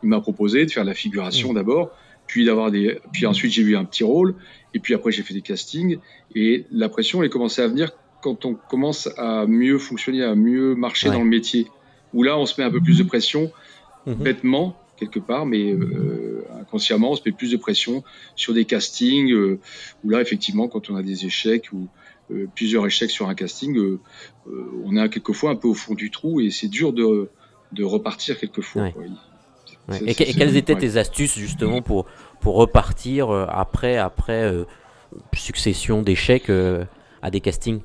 il 0.04 0.10
m'a 0.10 0.20
proposé 0.20 0.66
de 0.66 0.72
faire 0.72 0.84
la 0.84 0.94
figuration 0.94 1.54
d'abord, 1.54 1.92
puis 2.28 2.46
d'avoir 2.46 2.72
des, 2.72 3.00
puis 3.14 3.26
ensuite 3.26 3.54
j'ai 3.54 3.62
eu 3.62 3.76
un 3.76 3.86
petit 3.86 4.04
rôle, 4.04 4.36
et 4.74 4.80
puis 4.80 4.94
après 4.94 5.12
j'ai 5.12 5.24
fait 5.24 5.34
des 5.34 5.42
castings. 5.42 5.98
Et 6.36 6.66
la 6.72 6.90
pression, 6.90 7.24
elle 7.24 7.30
commencé 7.30 7.62
à 7.62 7.68
venir 7.68 7.92
quand 8.22 8.46
on 8.46 8.56
commence 8.56 9.10
à 9.18 9.46
mieux 9.48 9.80
fonctionner, 9.80 10.24
à 10.24 10.36
mieux 10.36 10.76
marcher 10.76 11.10
dans 11.10 11.20
le 11.20 11.26
métier. 11.26 11.68
Où 12.14 12.24
là, 12.24 12.38
on 12.38 12.46
se 12.46 12.60
met 12.60 12.66
un 12.66 12.72
peu 12.72 12.82
plus 12.82 12.98
de 13.00 13.04
pression, 13.04 13.52
mmh. 14.06 14.14
bêtement, 14.14 14.78
quelque 14.98 15.20
part, 15.20 15.46
mais 15.46 15.72
euh, 15.72 16.46
inconsciemment, 16.60 17.12
on 17.12 17.16
se 17.16 17.22
met 17.26 17.32
plus 17.32 17.52
de 17.52 17.58
pression 17.58 18.04
sur 18.36 18.54
des 18.54 18.66
castings, 18.66 19.32
euh, 19.32 19.60
où 20.04 20.10
là, 20.10 20.22
effectivement, 20.22 20.68
quand 20.68 20.90
on 20.90 20.96
a 20.96 21.04
des 21.04 21.26
échecs 21.26 21.72
ou 21.74 21.88
euh, 22.32 22.48
plusieurs 22.56 22.86
échecs 22.86 23.12
sur 23.12 23.28
un 23.30 23.36
casting, 23.36 23.78
on 24.84 24.98
est 24.98 25.10
quelquefois 25.10 25.52
un 25.52 25.56
peu 25.56 25.68
au 25.68 25.74
fond 25.74 25.94
du 25.94 26.12
trou 26.12 26.40
et 26.40 26.50
c'est 26.50 26.68
dur 26.68 26.94
de, 26.94 27.30
de, 27.72 27.84
repartir 27.84 28.40
quelquefois. 28.40 28.90
Et, 30.06 30.16
quelles 30.16 30.58
étaient 30.58 30.76
tes 30.76 30.98
astuces 30.98 31.38
justement 31.38 31.82
pour, 31.82 32.06
pour 32.42 32.56
repartir 32.56 33.30
après, 33.30 33.98
après 33.98 34.52
succession 35.34 36.02
d'échecs 36.02 36.50
à 37.22 37.30
des 37.32 37.42
castings? 37.42 37.82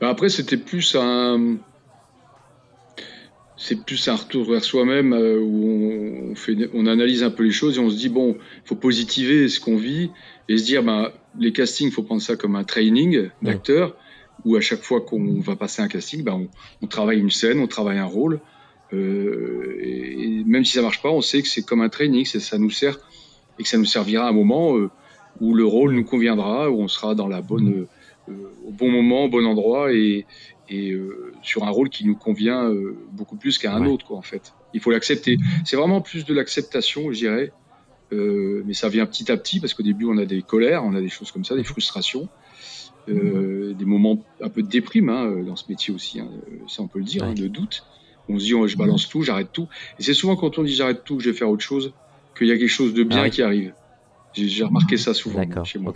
Ben 0.00 0.08
Après, 0.08 0.28
c'était 0.28 0.58
plus 0.58 0.94
un 0.94 1.56
c'est 3.56 3.84
plus 3.84 4.08
un 4.08 4.16
retour 4.16 4.50
vers 4.50 4.62
soi-même 4.62 5.12
euh, 5.12 5.38
où 5.40 6.34
on, 6.74 6.86
analyse 6.86 7.22
un 7.22 7.30
peu 7.30 7.42
les 7.42 7.50
choses 7.50 7.78
et 7.78 7.80
on 7.80 7.88
se 7.88 7.96
dit 7.96 8.08
bon, 8.08 8.36
il 8.38 8.68
faut 8.68 8.76
positiver 8.76 9.48
ce 9.48 9.60
qu'on 9.60 9.76
vit 9.76 10.10
et 10.48 10.58
se 10.58 10.64
dire 10.64 10.82
bah, 10.82 11.12
les 11.38 11.52
castings, 11.52 11.88
il 11.88 11.92
faut 11.92 12.02
prendre 12.02 12.22
ça 12.22 12.36
comme 12.36 12.54
un 12.54 12.64
training 12.64 13.30
d'acteur 13.42 13.96
où 14.44 14.56
à 14.56 14.60
chaque 14.60 14.82
fois 14.82 15.00
qu'on 15.00 15.40
va 15.40 15.56
passer 15.56 15.80
un 15.80 15.88
casting, 15.88 16.22
bah, 16.22 16.38
on, 16.82 16.86
travaille 16.86 17.18
une 17.18 17.30
scène, 17.30 17.58
on 17.58 17.66
travaille 17.66 17.98
un 17.98 18.04
rôle 18.04 18.40
euh, 18.92 19.78
et, 19.80 20.44
même 20.44 20.64
si 20.64 20.74
ça 20.74 20.82
marche 20.82 21.00
pas, 21.00 21.10
on 21.10 21.22
sait 21.22 21.40
que 21.40 21.48
c'est 21.48 21.62
comme 21.62 21.80
un 21.80 21.88
training, 21.88 22.26
ça 22.26 22.58
nous 22.58 22.70
sert 22.70 22.98
et 23.58 23.62
que 23.62 23.68
ça 23.68 23.78
nous 23.78 23.86
servira 23.86 24.26
à 24.26 24.28
un 24.28 24.32
moment 24.32 24.76
euh, 24.76 24.90
où 25.40 25.54
le 25.54 25.64
rôle 25.64 25.92
nous 25.92 26.04
conviendra, 26.04 26.70
où 26.70 26.80
on 26.80 26.88
sera 26.88 27.14
dans 27.14 27.26
la 27.26 27.40
bonne, 27.40 27.86
au 28.28 28.70
bon 28.70 28.90
moment, 28.90 29.24
au 29.24 29.28
bon 29.28 29.46
endroit 29.46 29.92
et, 29.92 30.26
et 30.68 30.90
euh, 30.90 31.32
sur 31.42 31.64
un 31.64 31.70
rôle 31.70 31.88
qui 31.88 32.04
nous 32.06 32.16
convient 32.16 32.64
euh, 32.64 32.96
beaucoup 33.12 33.36
plus 33.36 33.58
qu'à 33.58 33.74
un 33.74 33.84
autre, 33.86 34.04
quoi, 34.04 34.16
en 34.16 34.22
fait. 34.22 34.54
Il 34.74 34.80
faut 34.80 34.90
l'accepter. 34.90 35.38
C'est 35.64 35.76
vraiment 35.76 36.00
plus 36.00 36.24
de 36.24 36.34
l'acceptation, 36.34 37.12
je 37.12 37.18
dirais, 37.18 37.52
euh, 38.12 38.62
mais 38.66 38.74
ça 38.74 38.88
vient 38.88 39.06
petit 39.06 39.30
à 39.30 39.36
petit 39.36 39.60
parce 39.60 39.74
qu'au 39.74 39.82
début, 39.82 40.06
on 40.06 40.18
a 40.18 40.24
des 40.24 40.42
colères, 40.42 40.84
on 40.84 40.94
a 40.94 41.00
des 41.00 41.08
choses 41.08 41.30
comme 41.30 41.44
ça, 41.44 41.54
des 41.54 41.64
frustrations, 41.64 42.28
des 43.08 43.84
moments 43.84 44.24
un 44.40 44.48
peu 44.48 44.62
de 44.62 44.68
déprime 44.68 45.10
hein, 45.10 45.42
dans 45.46 45.54
ce 45.54 45.64
métier 45.68 45.94
aussi, 45.94 46.18
hein, 46.18 46.28
ça 46.66 46.82
on 46.82 46.88
peut 46.88 46.98
le 46.98 47.04
dire, 47.04 47.22
hein, 47.22 47.34
de 47.34 47.46
doute. 47.46 47.84
On 48.28 48.36
se 48.36 48.44
dit, 48.44 48.54
oh, 48.54 48.66
je 48.66 48.76
balance 48.76 49.08
tout, 49.08 49.22
j'arrête 49.22 49.52
tout. 49.52 49.68
Et 50.00 50.02
c'est 50.02 50.14
souvent 50.14 50.34
quand 50.34 50.58
on 50.58 50.64
dit 50.64 50.74
j'arrête 50.74 51.04
tout, 51.04 51.20
je 51.20 51.30
vais 51.30 51.36
faire 51.36 51.48
autre 51.48 51.62
chose, 51.62 51.92
qu'il 52.36 52.48
y 52.48 52.52
a 52.52 52.58
quelque 52.58 52.66
chose 52.66 52.94
de 52.94 53.04
bien 53.04 53.22
ah 53.22 53.30
qui 53.30 53.42
arrive. 53.42 53.72
J'ai 54.34 54.64
remarqué 54.64 54.96
ça 54.96 55.14
souvent 55.14 55.42
chez 55.64 55.78
moi. 55.78 55.92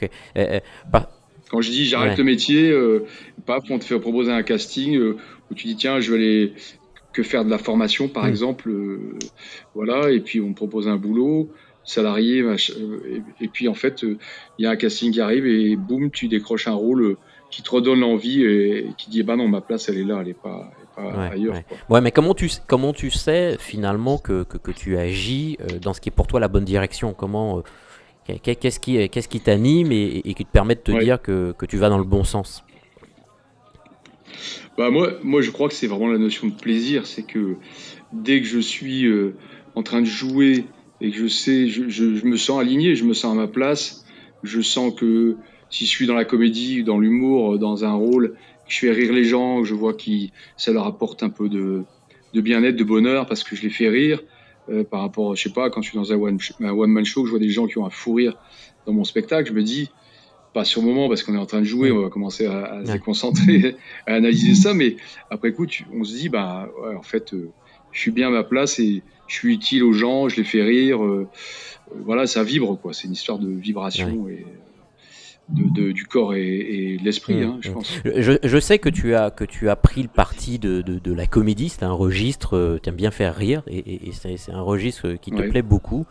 Quand 1.50 1.60
je 1.60 1.70
dis 1.70 1.84
j'arrête 1.84 2.16
le 2.16 2.24
métier, 2.24 2.70
euh, 2.70 3.04
paf, 3.44 3.64
on 3.70 3.78
te 3.78 3.84
fait 3.84 3.98
proposer 3.98 4.30
un 4.30 4.44
casting 4.44 4.96
euh, 4.96 5.16
où 5.50 5.54
tu 5.54 5.66
dis 5.66 5.74
tiens, 5.74 5.98
je 5.98 6.12
vais 6.12 6.18
aller 6.18 6.52
que 7.12 7.24
faire 7.24 7.44
de 7.44 7.50
la 7.50 7.58
formation 7.58 8.06
par 8.06 8.24
mm. 8.24 8.28
exemple, 8.28 8.70
euh, 8.70 9.18
voilà, 9.74 10.10
et 10.12 10.20
puis 10.20 10.40
on 10.40 10.52
te 10.52 10.56
propose 10.56 10.86
un 10.86 10.96
boulot 10.96 11.50
salarié, 11.82 12.44
et, 13.40 13.48
puis 13.48 13.66
en 13.66 13.74
fait, 13.74 14.02
il 14.02 14.18
y 14.62 14.66
a 14.66 14.70
un 14.70 14.76
casting 14.76 15.12
qui 15.12 15.20
arrive 15.20 15.46
et 15.46 15.74
boum, 15.74 16.10
tu 16.10 16.28
décroches 16.28 16.68
un 16.68 16.74
rôle 16.74 17.16
qui 17.50 17.62
te 17.62 17.70
redonne 17.70 18.00
l'envie 18.00 18.44
et, 18.44 18.86
qui 18.96 19.10
dit 19.10 19.24
bah 19.24 19.34
non, 19.34 19.48
ma 19.48 19.60
place 19.60 19.88
elle 19.88 19.98
est 19.98 20.04
là, 20.04 20.18
elle 20.20 20.28
est 20.28 20.34
pas, 20.34 20.70
ailleurs. 21.32 21.56
Ouais. 21.88 22.00
mais 22.00 22.12
comment 22.12 22.34
tu, 22.34 22.48
comment 22.68 22.92
tu 22.92 23.10
sais 23.10 23.56
finalement 23.58 24.18
que, 24.18 24.44
que, 24.44 24.58
que 24.58 24.70
tu 24.70 24.98
agis 24.98 25.56
dans 25.82 25.94
ce 25.94 26.00
qui 26.00 26.10
est 26.10 26.12
pour 26.12 26.28
toi 26.28 26.38
la 26.38 26.48
bonne 26.48 26.66
direction? 26.66 27.12
Comment 27.12 27.64
Qu'est-ce 28.42 28.78
qui, 28.78 29.08
qu'est-ce 29.08 29.28
qui 29.28 29.40
t'anime 29.40 29.92
et, 29.92 30.34
qui 30.34 30.44
te 30.44 30.50
permet 30.50 30.74
de 30.74 30.80
te 30.80 30.92
dire 30.92 31.20
que, 31.20 31.52
que, 31.58 31.66
tu 31.66 31.76
vas 31.76 31.88
dans 31.88 31.98
le 31.98 32.04
bon 32.04 32.24
sens? 32.24 32.62
Bah 34.78 34.90
moi, 34.90 35.12
moi, 35.22 35.42
je 35.42 35.50
crois 35.50 35.68
que 35.68 35.74
c'est 35.74 35.86
vraiment 35.86 36.08
la 36.08 36.18
notion 36.18 36.46
de 36.46 36.54
plaisir. 36.54 37.06
C'est 37.06 37.26
que 37.26 37.56
dès 38.12 38.40
que 38.40 38.46
je 38.46 38.58
suis 38.58 39.04
euh, 39.04 39.34
en 39.74 39.82
train 39.82 40.00
de 40.00 40.06
jouer 40.06 40.64
et 41.00 41.10
que 41.10 41.16
je 41.16 41.26
sais, 41.26 41.66
je, 41.66 41.88
je, 41.88 42.24
me 42.24 42.36
sens 42.36 42.60
aligné, 42.60 42.94
je 42.94 43.04
me 43.04 43.14
sens 43.14 43.32
à 43.32 43.34
ma 43.34 43.48
place, 43.48 44.04
je 44.42 44.60
sens 44.60 44.94
que 44.94 45.36
si 45.70 45.86
je 45.86 45.90
suis 45.90 46.06
dans 46.06 46.14
la 46.14 46.24
comédie, 46.24 46.82
dans 46.82 46.98
l'humour, 46.98 47.58
dans 47.58 47.84
un 47.84 47.92
rôle, 47.92 48.36
je 48.68 48.78
fais 48.78 48.90
rire 48.90 49.12
les 49.12 49.24
gens, 49.24 49.64
je 49.64 49.74
vois 49.74 49.94
que 49.94 50.10
ça 50.56 50.72
leur 50.72 50.86
apporte 50.86 51.22
un 51.22 51.30
peu 51.30 51.48
de, 51.48 51.82
de 52.34 52.40
bien-être, 52.40 52.76
de 52.76 52.84
bonheur, 52.84 53.26
parce 53.26 53.44
que 53.44 53.56
je 53.56 53.62
les 53.62 53.70
fais 53.70 53.88
rire. 53.88 54.22
Euh, 54.70 54.84
par 54.84 55.00
rapport, 55.00 55.34
je 55.34 55.42
sais 55.42 55.50
pas, 55.52 55.68
quand 55.70 55.82
je 55.82 55.90
suis 55.90 55.98
dans 55.98 56.12
un 56.12 56.16
one-man 56.16 57.04
show, 57.04 57.24
je 57.24 57.30
vois 57.30 57.40
des 57.40 57.50
gens 57.50 57.66
qui 57.66 57.78
ont 57.78 57.86
un 57.86 57.90
fou 57.90 58.14
rire 58.14 58.36
dans 58.86 58.92
mon 58.92 59.04
spectacle, 59.04 59.48
je 59.48 59.54
me 59.54 59.62
dis, 59.62 59.90
pas 60.52 60.64
sur 60.64 60.80
le 60.80 60.88
moment 60.88 61.08
parce 61.08 61.22
qu'on 61.22 61.34
est 61.34 61.38
en 61.38 61.46
train 61.46 61.60
de 61.60 61.64
jouer, 61.64 61.90
on 61.90 62.02
va 62.02 62.08
commencer 62.08 62.46
à, 62.46 62.82
se 62.84 62.96
concentrer, 62.98 63.76
à 64.06 64.14
analyser 64.14 64.54
ça, 64.54 64.74
mais 64.74 64.96
après 65.30 65.52
coup, 65.52 65.66
on 65.92 66.04
se 66.04 66.16
dit, 66.16 66.28
bah, 66.28 66.68
ouais, 66.82 66.94
en 66.94 67.02
fait, 67.02 67.34
euh, 67.34 67.50
je 67.92 68.00
suis 68.00 68.10
bien 68.10 68.28
à 68.28 68.30
ma 68.30 68.44
place 68.44 68.78
et 68.78 69.02
je 69.26 69.34
suis 69.34 69.54
utile 69.54 69.84
aux 69.84 69.92
gens, 69.92 70.28
je 70.28 70.36
les 70.36 70.44
fais 70.44 70.62
rire. 70.62 71.04
Euh, 71.04 71.28
voilà, 72.04 72.26
ça 72.26 72.44
vibre, 72.44 72.78
quoi. 72.80 72.92
C'est 72.92 73.08
une 73.08 73.12
histoire 73.12 73.38
de 73.38 73.48
vibration 73.48 74.28
et 74.28 74.44
de, 75.52 75.92
du 75.92 76.06
corps 76.06 76.34
et, 76.34 76.96
de 76.98 77.04
l'esprit, 77.04 77.34
mmh, 77.34 77.42
hein, 77.42 77.58
je 77.60 77.70
mmh. 77.70 77.74
pense. 77.74 78.00
Je, 78.04 78.60
sais 78.60 78.78
que 78.78 78.88
tu 78.88 79.14
as, 79.14 79.30
que 79.30 79.44
tu 79.44 79.68
as 79.68 79.76
pris 79.76 80.02
le 80.02 80.08
parti 80.08 80.58
de, 80.58 80.82
de 80.82 81.12
la 81.12 81.26
comédie, 81.26 81.68
c'est 81.68 81.82
un 81.82 81.92
registre, 81.92 82.56
euh, 82.56 82.80
tu 82.82 82.88
aimes 82.88 82.96
bien 82.96 83.10
faire 83.10 83.34
rire, 83.34 83.62
et, 83.68 84.10
c'est 84.12 84.52
un 84.52 84.62
registre 84.62 85.14
qui 85.20 85.30
te 85.30 85.42
plaît 85.42 85.62
beaucoup. 85.62 86.06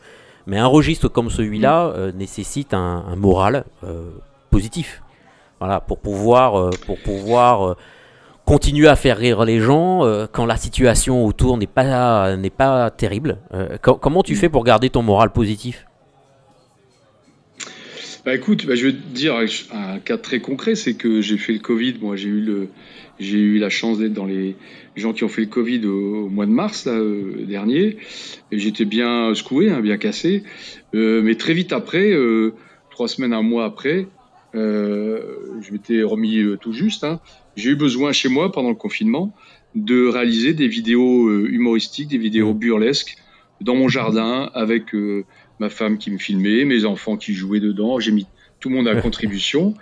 Mais 0.48 0.58
un 0.58 0.65
registre 0.65 1.10
comme 1.10 1.29
celui-là 1.29 1.89
mmh. 1.89 1.93
euh, 1.96 2.12
nécessite 2.12 2.74
un, 2.74 3.15
moral 3.15 3.65
euh, 3.84 4.10
positif. 4.50 5.03
Voilà, 5.60 5.79
pour 5.79 6.00
pouvoir, 6.00 6.69
pour 6.86 6.98
pouvoir 7.00 7.75
continuer 8.46 8.88
à 8.88 8.96
faire 8.96 9.17
rire 9.17 9.43
les 9.43 9.60
gens 9.60 10.01
quand 10.31 10.46
la 10.46 10.55
situation 10.55 11.25
autour 11.25 11.58
n'est 11.58 11.67
pas, 11.67 12.38
n'est 12.38 12.50
pas 12.50 12.89
terrible. 12.89 13.39
comment 13.81 14.24
tu 14.24 14.36
fais 14.36 14.48
pour 14.48 14.63
garder 14.63 14.89
ton 14.89 15.03
moral 15.03 15.31
positif? 15.31 15.86
Bah 18.26 18.36
écoute, 18.36 18.66
bah, 18.66 18.76
je 18.76 18.88
vais 18.88 18.94
te 18.94 19.08
dire 19.14 19.36
un 19.72 20.00
cas 20.00 20.18
très 20.18 20.40
concret, 20.40 20.76
c'est 20.76 20.96
que 20.96 21.22
j'ai 21.22 21.38
fait 21.38 21.54
le 21.54 21.60
Covid. 21.60 21.96
Moi, 22.02 22.16
j'ai 22.16 22.28
eu 22.28 22.42
le, 22.42 22.68
j'ai 23.20 23.38
eu 23.38 23.60
la 23.60 23.70
chance 23.70 24.00
d'être 24.00 24.14
dans 24.14 24.26
les 24.26 24.56
gens 24.96 25.14
qui 25.14 25.24
ont 25.24 25.30
fait 25.30 25.42
le 25.42 25.48
Covid 25.48 25.86
au, 25.86 26.30
mois 26.30 26.46
de 26.46 26.52
mars 26.52 26.86
là, 26.86 26.94
euh, 26.94 27.46
dernier. 27.46 27.98
Et 28.52 28.60
j'étais 28.60 28.86
bien 28.86 29.34
secoué, 29.36 29.70
hein, 29.70 29.80
bien 29.82 29.98
cassé. 29.98 30.44
Euh, 30.96 31.22
mais 31.22 31.36
très 31.36 31.54
vite 31.54 31.72
après, 31.72 32.12
euh, 32.12 32.54
trois 32.90 33.08
semaines, 33.08 33.34
un 33.34 33.42
mois 33.42 33.66
après, 33.66 34.08
je 34.54 35.72
m'étais 35.72 36.02
remis 36.02 36.44
tout 36.60 36.74
juste. 36.74 37.04
Hein. 37.04 37.20
J'ai 37.56 37.72
eu 37.72 37.76
besoin 37.76 38.12
chez 38.12 38.30
moi 38.30 38.52
pendant 38.52 38.70
le 38.70 38.76
confinement 38.76 39.34
de 39.76 40.08
réaliser 40.08 40.54
des 40.54 40.68
vidéos 40.68 41.30
humoristiques, 41.46 42.08
des 42.10 42.18
vidéos 42.18 42.54
burlesques 42.54 43.16
dans 43.62 43.76
mon 43.76 43.88
jardin 43.88 44.50
avec 44.54 44.94
ma 45.60 45.70
femme 45.70 45.98
qui 45.98 46.12
me 46.12 46.18
filmait, 46.18 46.66
mes 46.66 46.86
enfants 46.86 47.18
qui 47.18 47.34
jouaient 47.34 47.60
dedans. 47.60 48.00
J'ai 48.00 48.12
mis 48.12 48.25
tout 48.60 48.70
le 48.70 48.75
monde 48.75 48.88
à 48.88 49.01
contribution 49.01 49.74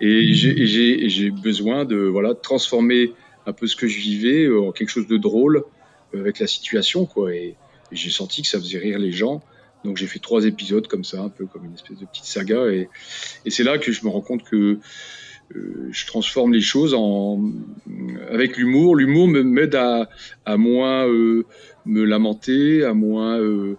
et 0.00 0.32
j'ai 0.34 1.30
besoin 1.30 1.84
de 1.84 1.96
voilà 1.96 2.34
transformer 2.34 3.12
un 3.46 3.52
peu 3.52 3.66
ce 3.66 3.76
que 3.76 3.86
je 3.86 3.98
vivais 3.98 4.48
en 4.48 4.72
quelque 4.72 4.88
chose 4.88 5.06
de 5.06 5.16
drôle 5.16 5.64
euh, 6.14 6.20
avec 6.20 6.38
la 6.38 6.46
situation 6.46 7.06
quoi. 7.06 7.34
Et, 7.34 7.56
j'ai 7.92 8.10
senti 8.10 8.42
que 8.42 8.48
ça 8.48 8.58
faisait 8.58 8.78
rire 8.78 8.98
les 8.98 9.12
gens. 9.12 9.42
Donc 9.84 9.98
j'ai 9.98 10.06
fait 10.06 10.18
trois 10.18 10.46
épisodes 10.46 10.88
comme 10.88 11.04
ça, 11.04 11.20
un 11.20 11.28
peu 11.28 11.46
comme 11.46 11.66
une 11.66 11.74
espèce 11.74 11.98
de 11.98 12.06
petite 12.06 12.24
saga. 12.24 12.66
Et, 12.66 12.88
et 13.44 13.50
c'est 13.50 13.62
là 13.62 13.78
que 13.78 13.92
je 13.92 14.04
me 14.04 14.10
rends 14.10 14.22
compte 14.22 14.42
que 14.42 14.80
euh, 15.54 15.88
je 15.90 16.06
transforme 16.06 16.52
les 16.52 16.60
choses 16.60 16.94
en 16.94 17.40
avec 18.30 18.56
l'humour. 18.56 18.96
L'humour 18.96 19.28
m'aide 19.28 19.74
à, 19.74 20.08
à 20.44 20.56
moins 20.56 21.06
euh, 21.06 21.44
me 21.84 22.04
lamenter, 22.04 22.84
à 22.84 22.94
moins 22.94 23.38
euh, 23.38 23.76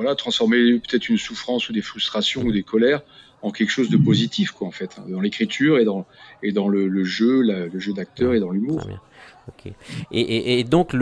voilà, 0.00 0.14
transformer 0.14 0.78
peut-être 0.78 1.10
une 1.10 1.18
souffrance 1.18 1.68
ou 1.68 1.74
des 1.74 1.82
frustrations 1.82 2.40
ou 2.40 2.52
des 2.52 2.62
colères 2.62 3.02
en 3.42 3.50
quelque 3.50 3.68
chose 3.68 3.90
de 3.90 3.98
positif, 3.98 4.50
quoi, 4.52 4.66
en 4.66 4.70
fait, 4.70 4.96
hein, 4.98 5.04
dans 5.06 5.20
l'écriture 5.20 5.78
et 5.78 5.84
dans, 5.84 6.06
et 6.42 6.52
dans 6.52 6.68
le, 6.68 7.04
jeu, 7.04 7.42
le 7.42 7.78
jeu 7.78 7.92
d'acteur 7.92 8.32
et 8.32 8.40
dans 8.40 8.50
l'humour. 8.50 8.80
Et, 10.10 10.64
donc 10.64 10.94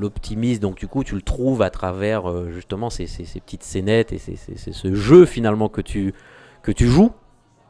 l'optimisme, 0.00 0.62
donc 0.62 0.78
du 0.78 0.88
coup, 0.88 1.04
tu 1.04 1.16
le 1.16 1.20
trouves 1.20 1.60
à 1.60 1.68
travers 1.68 2.30
euh, 2.30 2.50
justement 2.50 2.88
ces, 2.88 3.04
petites 3.04 3.62
scénettes 3.62 4.12
et 4.12 4.18
c'est 4.18 4.36
ce 4.56 4.94
jeu 4.94 5.26
finalement 5.26 5.68
que 5.68 5.82
tu, 5.82 6.14
que 6.62 6.72
tu 6.72 6.86
joues. 6.86 7.12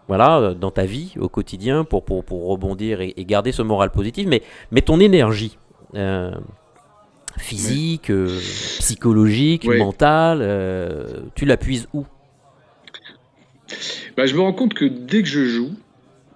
Voilà, 0.06 0.38
euh, 0.38 0.54
dans 0.54 0.70
ta 0.70 0.84
vie 0.84 1.14
au 1.18 1.28
quotidien 1.28 1.82
pour, 1.82 2.04
pour, 2.04 2.24
pour 2.24 2.46
rebondir 2.46 3.00
et, 3.00 3.12
garder 3.24 3.50
ce 3.50 3.62
moral 3.62 3.90
positif, 3.90 4.28
mais, 4.28 4.42
mais 4.70 4.82
ton 4.82 5.00
énergie, 5.00 5.58
euh, 5.96 6.30
physique, 7.38 8.10
euh, 8.10 8.38
psychologique, 8.78 9.64
mentale, 9.64 10.40
euh, 10.42 11.22
tu 11.34 11.44
l'appuies 11.44 11.86
où? 11.92 12.04
Bah, 14.16 14.26
Je 14.26 14.34
me 14.34 14.40
rends 14.40 14.52
compte 14.52 14.74
que 14.74 14.84
dès 14.84 15.22
que 15.22 15.28
je 15.28 15.44
joue, 15.44 15.72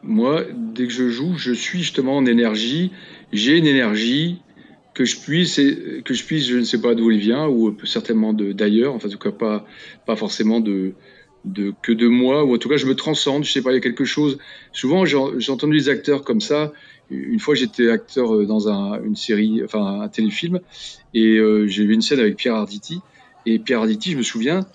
moi, 0.02 0.42
dès 0.52 0.86
que 0.86 0.92
je 0.92 1.08
joue, 1.08 1.36
je 1.36 1.52
suis 1.52 1.80
justement 1.80 2.16
en 2.16 2.26
énergie. 2.26 2.92
J'ai 3.32 3.56
une 3.56 3.66
énergie 3.66 4.40
que 4.94 5.04
je 5.04 5.16
puisse, 5.18 5.56
que 5.56 6.14
je 6.14 6.24
puisse, 6.24 6.46
je 6.46 6.58
ne 6.58 6.64
sais 6.64 6.80
pas 6.80 6.94
d'où 6.94 7.10
elle 7.10 7.18
vient, 7.18 7.46
ou 7.48 7.74
certainement 7.84 8.32
d'ailleurs, 8.32 8.94
enfin, 8.94 9.08
en 9.08 9.10
tout 9.10 9.18
cas 9.18 9.30
pas, 9.30 9.66
pas 10.04 10.16
forcément 10.16 10.60
de, 10.60 10.92
de, 11.44 11.72
que 11.82 11.92
de 11.92 12.06
moi, 12.06 12.44
ou 12.44 12.54
en 12.54 12.58
tout 12.58 12.68
cas 12.68 12.76
je 12.76 12.86
me 12.86 12.94
transcende, 12.94 13.44
je 13.44 13.52
sais 13.52 13.62
pas, 13.62 13.70
il 13.72 13.74
y 13.74 13.78
a 13.78 13.80
quelque 13.80 14.04
chose. 14.04 14.38
Souvent 14.72 15.04
j'ai 15.04 15.50
entendu 15.50 15.78
des 15.78 15.88
acteurs 15.88 16.24
comme 16.24 16.40
ça, 16.40 16.72
une 17.12 17.40
fois, 17.40 17.54
j'étais 17.54 17.90
acteur 17.90 18.34
euh, 18.34 18.46
dans 18.46 18.68
une 18.68 19.16
série, 19.16 19.62
enfin 19.64 20.00
un 20.02 20.08
téléfilm, 20.08 20.60
et 21.14 21.36
euh, 21.36 21.66
j'ai 21.66 21.84
vu 21.84 21.94
une 21.94 22.02
scène 22.02 22.20
avec 22.20 22.36
Pierre 22.36 22.54
Arditi. 22.54 23.00
Et 23.44 23.58
Pierre 23.58 23.80
Arditi, 23.80 24.12
je 24.12 24.18
me 24.18 24.22
souviens, 24.22 24.66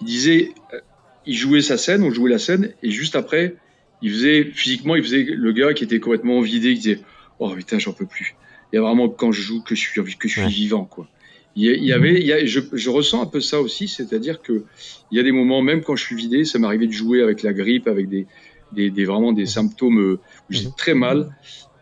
il 0.00 0.06
disait, 0.06 0.52
euh, 0.74 0.80
il 1.26 1.34
jouait 1.34 1.60
sa 1.60 1.78
scène, 1.78 2.02
on 2.02 2.10
jouait 2.10 2.30
la 2.30 2.38
scène, 2.38 2.72
et 2.82 2.90
juste 2.90 3.14
après, 3.14 3.56
il 4.02 4.10
faisait 4.10 4.44
physiquement, 4.44 4.96
il 4.96 5.02
faisait 5.02 5.22
le 5.22 5.52
gars 5.52 5.74
qui 5.74 5.84
était 5.84 6.00
complètement 6.00 6.40
vidé, 6.40 6.74
qui 6.74 6.80
disait, 6.80 7.00
oh 7.38 7.50
putain, 7.50 7.78
j'en 7.78 7.92
peux 7.92 8.06
plus. 8.06 8.34
Il 8.72 8.76
y 8.76 8.78
a 8.78 8.82
vraiment 8.82 9.08
quand 9.08 9.32
je 9.32 9.42
joue 9.42 9.62
que 9.62 9.74
je 9.74 9.80
suis, 9.80 10.16
que 10.16 10.28
je 10.28 10.40
suis 10.40 10.48
vivant, 10.48 10.84
quoi. 10.84 11.08
Il 11.58 11.84
y 11.84 11.92
avait, 11.92 12.20
il 12.20 12.26
y 12.26 12.34
a, 12.34 12.44
je, 12.44 12.60
je, 12.70 12.90
ressens 12.90 13.22
un 13.22 13.26
peu 13.26 13.40
ça 13.40 13.62
aussi, 13.62 13.88
c'est-à-dire 13.88 14.42
que 14.42 14.64
il 15.10 15.16
y 15.16 15.20
a 15.20 15.22
des 15.22 15.32
moments, 15.32 15.62
même 15.62 15.82
quand 15.82 15.96
je 15.96 16.04
suis 16.04 16.14
vidé, 16.14 16.44
ça 16.44 16.58
m'arrivait 16.58 16.86
de 16.86 16.92
jouer 16.92 17.22
avec 17.22 17.42
la 17.42 17.54
grippe, 17.54 17.88
avec 17.88 18.10
des, 18.10 18.26
des, 18.72 18.90
des 18.90 19.04
vraiment 19.06 19.32
des 19.32 19.46
symptômes 19.46 20.18
où 20.18 20.52
j'ai 20.52 20.66
mhm. 20.66 20.74
très 20.76 20.92
mal. 20.94 21.34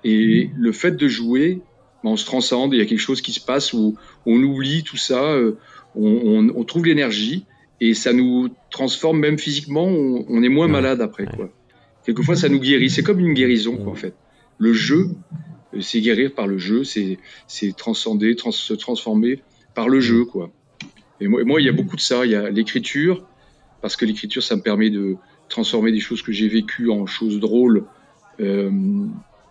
Et 0.05 0.51
le 0.57 0.71
fait 0.71 0.93
de 0.93 1.09
jouer, 1.09 1.61
ben, 2.05 2.11
on 2.11 2.17
se 2.17 2.25
transcende, 2.25 2.73
il 2.73 2.79
y 2.79 2.83
a 2.83 2.87
quelque 2.87 3.01
chose 3.01 3.21
qui 3.21 3.33
se 3.33 3.41
passe 3.41 3.73
où 3.73 3.97
on 4.27 4.41
oublie 4.43 4.85
tout 4.85 4.97
ça, 4.97 5.25
euh, 5.25 5.59
on, 5.97 6.65
trouve 6.65 6.87
l'énergie 6.87 7.45
et 7.81 7.95
ça 7.95 8.13
nous 8.13 8.51
transforme 8.71 9.19
même 9.19 9.39
physiquement, 9.39 9.87
on, 9.87 10.43
est 10.43 10.49
moins 10.49 10.69
malade 10.69 11.01
après. 11.01 11.27
Quoi. 11.27 11.51
Quelquefois, 12.05 12.37
ça 12.37 12.49
nous 12.49 12.61
guérit. 12.61 12.91
C'est 12.91 13.03
comme 13.03 13.21
une 13.21 13.35
guérison, 13.35 13.77
quoi, 13.77 13.93
en 13.93 13.97
fait. 13.97 14.15
Le 14.59 14.73
jeu, 14.73 15.11
euh, 15.75 15.81
c'est 15.81 16.01
guérir 16.01 16.33
par 16.33 16.47
le 16.47 16.59
jeu, 16.59 16.85
c'est 16.85 17.19
transcender, 17.77 18.37
se 18.51 18.75
transformer 18.75 19.43
par 19.75 19.89
le 19.89 20.01
jeu, 20.01 20.25
quoi. 20.25 20.51
Et 21.21 21.29
moi, 21.29 21.45
moi, 21.45 21.61
il 21.61 21.65
y 21.65 21.69
a 21.69 21.73
beaucoup 21.73 21.97
de 21.97 22.01
ça. 22.01 22.25
Il 22.25 22.33
y 22.33 22.35
a 22.35 22.51
l'écriture, 22.51 23.25
parce 23.83 23.97
que 23.97 24.05
l'écriture, 24.05 24.43
ça 24.43 24.57
me 24.57 24.63
permet 24.63 24.91
de 24.91 25.17
transformer 25.49 25.93
des 25.93 26.01
choses 26.01 26.23
que 26.23 26.33
j'ai 26.33 26.49
vécues 26.49 26.91
en 26.91 27.07
choses 27.07 27.39
drôles. 27.39 27.85
Euh, 28.41 28.71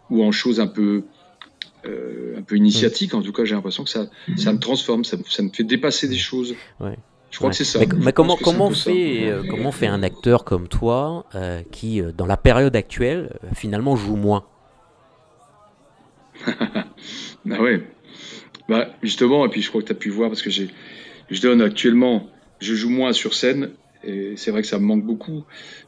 ou 0.09 0.23
en 0.23 0.31
choses 0.31 0.59
un 0.59 0.67
peu, 0.67 1.03
euh, 1.85 2.37
un 2.37 2.41
peu 2.41 2.55
initiatiques. 2.55 3.13
En 3.13 3.21
tout 3.21 3.33
cas, 3.33 3.45
j'ai 3.45 3.55
l'impression 3.55 3.83
que 3.83 3.89
ça, 3.89 4.05
ça 4.37 4.53
me 4.53 4.59
transforme, 4.59 5.03
ça, 5.03 5.17
ça, 5.27 5.43
me 5.43 5.49
fait 5.49 5.63
dépasser 5.63 6.07
des 6.07 6.17
choses. 6.17 6.55
Ouais. 6.79 6.97
Je 7.31 7.39
crois 7.39 7.49
que 7.49 7.55
c'est 7.55 7.63
ça. 7.63 7.79
Mais, 7.79 8.13
comment, 8.13 8.37
comment, 8.37 8.69
fait, 8.69 9.27
euh, 9.27 9.43
comment 9.49 9.71
fait 9.71 9.87
un 9.87 10.03
acteur 10.03 10.43
comme 10.43 10.67
toi 10.67 11.25
euh, 11.33 11.63
qui, 11.71 12.01
dans 12.15 12.27
la 12.27 12.37
période 12.37 12.75
actuelle, 12.75 13.39
finalement 13.55 13.95
joue 13.95 14.15
moins? 14.15 14.45
Bah 17.45 17.59
ouais. 17.59 17.81
Bah, 18.70 18.89
justement, 19.01 19.46
et 19.46 19.50
puis 19.50 19.62
je 19.62 19.70
crois 19.70 19.82
que 19.82 19.88
tu 19.88 19.91
as 19.91 19.96
pu 19.96 20.10
voir, 20.10 20.29
parce 20.29 20.41
que 20.41 20.50
je 20.50 21.41
donne 21.41 21.62
actuellement, 21.62 22.29
je 22.60 22.75
joue 22.75 22.89
moins 22.89 23.13
sur 23.13 23.34
scène, 23.34 23.72
et 24.03 24.34
c'est 24.36 24.51
vrai 24.51 24.62
que 24.62 24.67
ça 24.67 24.79
me 24.79 24.86
manque 24.86 25.05
beaucoup. 25.05 25.43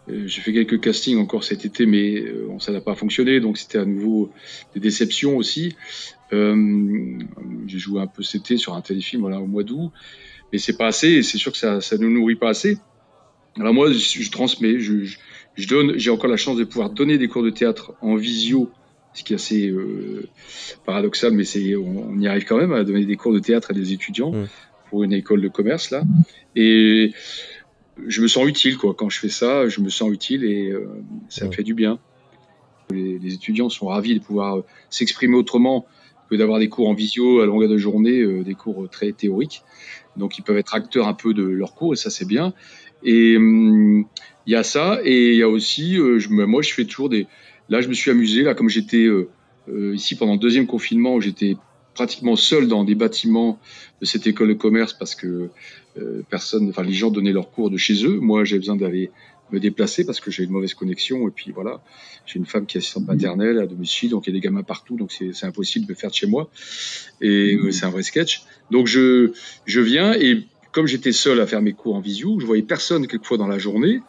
Euh, 0.09 0.27
j'ai 0.27 0.41
fait 0.41 0.53
quelques 0.53 0.79
castings 0.79 1.17
encore 1.17 1.43
cet 1.43 1.65
été, 1.65 1.85
mais 1.85 2.21
euh, 2.21 2.47
ça 2.59 2.71
n'a 2.71 2.81
pas 2.81 2.95
fonctionné, 2.95 3.39
donc 3.39 3.57
c'était 3.57 3.77
à 3.77 3.85
nouveau 3.85 4.31
des 4.73 4.79
déceptions 4.79 5.37
aussi. 5.37 5.75
Euh, 6.33 7.17
j'ai 7.67 7.79
joué 7.79 8.01
un 8.01 8.07
peu 8.07 8.23
cet 8.23 8.41
été 8.41 8.57
sur 8.57 8.73
un 8.73 8.81
téléfilm 8.81 9.25
au 9.25 9.47
mois 9.47 9.63
d'août, 9.63 9.91
mais 10.51 10.59
c'est 10.59 10.77
pas 10.77 10.87
assez, 10.87 11.09
et 11.09 11.23
c'est 11.23 11.37
sûr 11.37 11.51
que 11.51 11.57
ça 11.57 11.79
ne 11.79 11.97
nous 11.97 12.11
nourrit 12.11 12.35
pas 12.35 12.49
assez. 12.49 12.77
Alors 13.57 13.73
moi, 13.73 13.91
je, 13.91 14.31
transmets, 14.31 14.79
je, 14.79 15.05
je, 15.55 15.67
donne, 15.67 15.97
j'ai 15.97 16.09
encore 16.09 16.29
la 16.29 16.37
chance 16.37 16.57
de 16.57 16.63
pouvoir 16.63 16.89
donner 16.89 17.17
des 17.17 17.27
cours 17.27 17.43
de 17.43 17.49
théâtre 17.49 17.93
en 18.01 18.15
visio, 18.15 18.69
ce 19.15 19.23
qui 19.23 19.33
est 19.33 19.37
assez 19.37 19.67
euh, 19.69 20.27
paradoxal, 20.85 21.31
mais 21.31 21.45
c'est, 21.45 21.75
on, 21.75 22.11
on, 22.11 22.19
y 22.19 22.27
arrive 22.27 22.45
quand 22.45 22.57
même 22.57 22.73
à 22.73 22.83
donner 22.83 23.05
des 23.05 23.15
cours 23.15 23.33
de 23.33 23.39
théâtre 23.39 23.71
à 23.71 23.73
des 23.73 23.93
étudiants 23.93 24.31
mmh. 24.31 24.47
pour 24.89 25.03
une 25.03 25.13
école 25.13 25.41
de 25.41 25.47
commerce 25.47 25.89
là. 25.89 26.03
Et 26.55 27.11
je 28.05 28.21
me 28.21 28.27
sens 28.27 28.47
utile 28.47 28.77
quoi. 28.77 28.93
Quand 28.93 29.09
je 29.09 29.19
fais 29.19 29.29
ça, 29.29 29.67
je 29.67 29.81
me 29.81 29.89
sens 29.89 30.11
utile 30.11 30.43
et 30.43 30.69
euh, 30.69 30.87
ça 31.29 31.45
me 31.45 31.51
fait 31.51 31.63
du 31.63 31.73
bien. 31.73 31.99
Les, 32.91 33.33
étudiants 33.33 33.69
sont 33.69 33.87
ravis 33.87 34.19
de 34.19 34.23
pouvoir 34.23 34.57
euh, 34.57 34.65
s'exprimer 34.89 35.35
autrement 35.35 35.87
que 36.29 36.35
d'avoir 36.35 36.59
des 36.59 36.69
cours 36.69 36.87
en 36.87 36.93
visio 36.93 37.41
à 37.41 37.45
longueur 37.45 37.69
de 37.69 37.77
journée, 37.77 38.21
euh, 38.21 38.43
des 38.43 38.53
cours 38.53 38.89
très 38.89 39.11
théoriques. 39.11 39.63
Donc 40.17 40.37
ils 40.37 40.43
peuvent 40.43 40.57
être 40.57 40.75
acteurs 40.75 41.07
un 41.07 41.13
peu 41.13 41.33
de 41.33 41.43
leur 41.43 41.73
cours 41.73 41.93
et 41.93 41.97
ça 41.97 42.09
c'est 42.09 42.27
bien. 42.27 42.53
Et 43.03 43.37
hum, 43.37 44.05
il 44.45 44.53
y 44.53 44.55
a 44.55 44.63
ça 44.63 44.99
et 45.03 45.31
il 45.31 45.37
y 45.37 45.43
a 45.43 45.49
aussi, 45.49 45.95
je, 45.95 46.29
moi 46.29 46.61
je 46.61 46.73
fais 46.73 46.85
toujours 46.85 47.09
des. 47.09 47.27
Là, 47.69 47.81
je 47.81 47.87
me 47.87 47.93
suis 47.93 48.11
amusé 48.11 48.43
là 48.43 48.53
comme 48.53 48.69
j'étais 48.69 49.07
ici 49.67 50.15
pendant 50.15 50.33
le 50.33 50.39
deuxième 50.39 50.67
confinement, 50.67 51.19
j'étais 51.19 51.57
pratiquement 51.95 52.35
seul 52.35 52.67
dans 52.67 52.83
des 52.83 52.93
bâtiments 52.93 53.59
de 54.01 54.05
cette 54.05 54.27
école 54.27 54.49
de 54.49 54.53
commerce 54.53 54.93
parce 54.93 55.15
que 55.15 55.49
euh, 55.97 56.21
personne, 56.29 56.69
enfin 56.69 56.83
les 56.83 56.93
gens 56.93 57.09
donnaient 57.09 57.31
leurs 57.31 57.49
cours 57.49 57.71
de 57.71 57.77
chez 57.77 58.05
eux. 58.05 58.19
Moi, 58.19 58.43
j'ai 58.43 58.59
besoin 58.59 58.75
d'aller 58.75 59.09
me 59.51 59.59
déplacer 59.59 60.05
parce 60.05 60.19
que 60.19 60.29
j'ai 60.29 60.43
une 60.43 60.51
mauvaise 60.51 60.73
connexion 60.73 61.27
et 61.27 61.31
puis 61.31 61.51
voilà, 61.51 61.81
j'ai 62.25 62.37
une 62.37 62.45
femme 62.45 62.65
qui 62.65 62.77
est 62.77 62.79
assistante 62.79 63.07
maternelle 63.07 63.59
à 63.59 63.65
domicile, 63.65 64.09
donc 64.09 64.25
il 64.25 64.31
y 64.31 64.33
a 64.33 64.37
des 64.37 64.41
gamins 64.41 64.63
partout, 64.63 64.97
donc 64.97 65.11
c'est 65.11 65.45
impossible 65.45 65.85
de 65.85 65.93
faire 65.93 66.09
de 66.09 66.15
chez 66.15 66.27
moi 66.27 66.49
et 67.21 67.55
euh, 67.55 67.71
c'est 67.71 67.85
un 67.85 67.91
vrai 67.91 68.03
sketch. 68.03 68.43
Donc 68.71 68.87
je 68.87 69.31
je 69.65 69.81
viens 69.81 70.13
et 70.13 70.43
comme 70.71 70.87
j'étais 70.87 71.13
seul 71.13 71.39
à 71.39 71.47
faire 71.47 71.61
mes 71.61 71.73
cours 71.73 71.95
en 71.95 72.01
visio, 72.01 72.39
je 72.39 72.45
voyais 72.45 72.63
personne 72.63 73.07
quelquefois 73.07 73.37
dans 73.37 73.47
la 73.47 73.59
journée. 73.59 74.01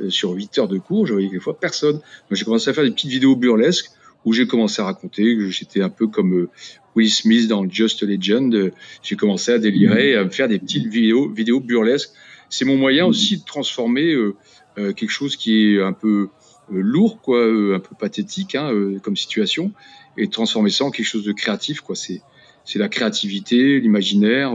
Euh, 0.00 0.10
sur 0.10 0.32
8 0.32 0.58
heures 0.58 0.68
de 0.68 0.78
cours, 0.78 1.06
je 1.06 1.12
voyais 1.12 1.28
quelquefois 1.28 1.58
personne. 1.58 1.96
Donc 1.96 2.32
j'ai 2.32 2.44
commencé 2.44 2.70
à 2.70 2.74
faire 2.74 2.84
des 2.84 2.90
petites 2.90 3.10
vidéos 3.10 3.36
burlesques 3.36 3.90
où 4.24 4.32
j'ai 4.32 4.46
commencé 4.46 4.82
à 4.82 4.84
raconter 4.84 5.36
que 5.36 5.48
j'étais 5.48 5.80
un 5.80 5.88
peu 5.88 6.06
comme 6.06 6.34
euh, 6.34 6.50
Will 6.94 7.10
Smith 7.10 7.48
dans 7.48 7.68
Just 7.68 8.02
Legend. 8.02 8.72
J'ai 9.02 9.16
commencé 9.16 9.52
à 9.52 9.58
délirer, 9.58 10.16
à 10.16 10.24
me 10.24 10.30
faire 10.30 10.48
des 10.48 10.58
petites 10.58 10.86
vidéos, 10.86 11.28
vidéos 11.28 11.60
burlesques. 11.60 12.10
C'est 12.50 12.64
mon 12.64 12.76
moyen 12.76 13.06
aussi 13.06 13.38
de 13.38 13.44
transformer 13.44 14.12
euh, 14.12 14.34
euh, 14.78 14.92
quelque 14.92 15.10
chose 15.10 15.36
qui 15.36 15.74
est 15.74 15.82
un 15.82 15.92
peu 15.92 16.28
lourd, 16.70 17.20
quoi, 17.22 17.42
un 17.42 17.78
peu 17.78 17.94
pathétique 17.98 18.54
hein, 18.54 18.70
comme 19.02 19.16
situation, 19.16 19.72
et 20.18 20.26
de 20.26 20.30
transformer 20.30 20.68
ça 20.68 20.84
en 20.84 20.90
quelque 20.90 21.06
chose 21.06 21.24
de 21.24 21.32
créatif. 21.32 21.80
Quoi. 21.80 21.96
C'est, 21.96 22.20
c'est 22.66 22.78
la 22.78 22.90
créativité, 22.90 23.80
l'imaginaire. 23.80 24.52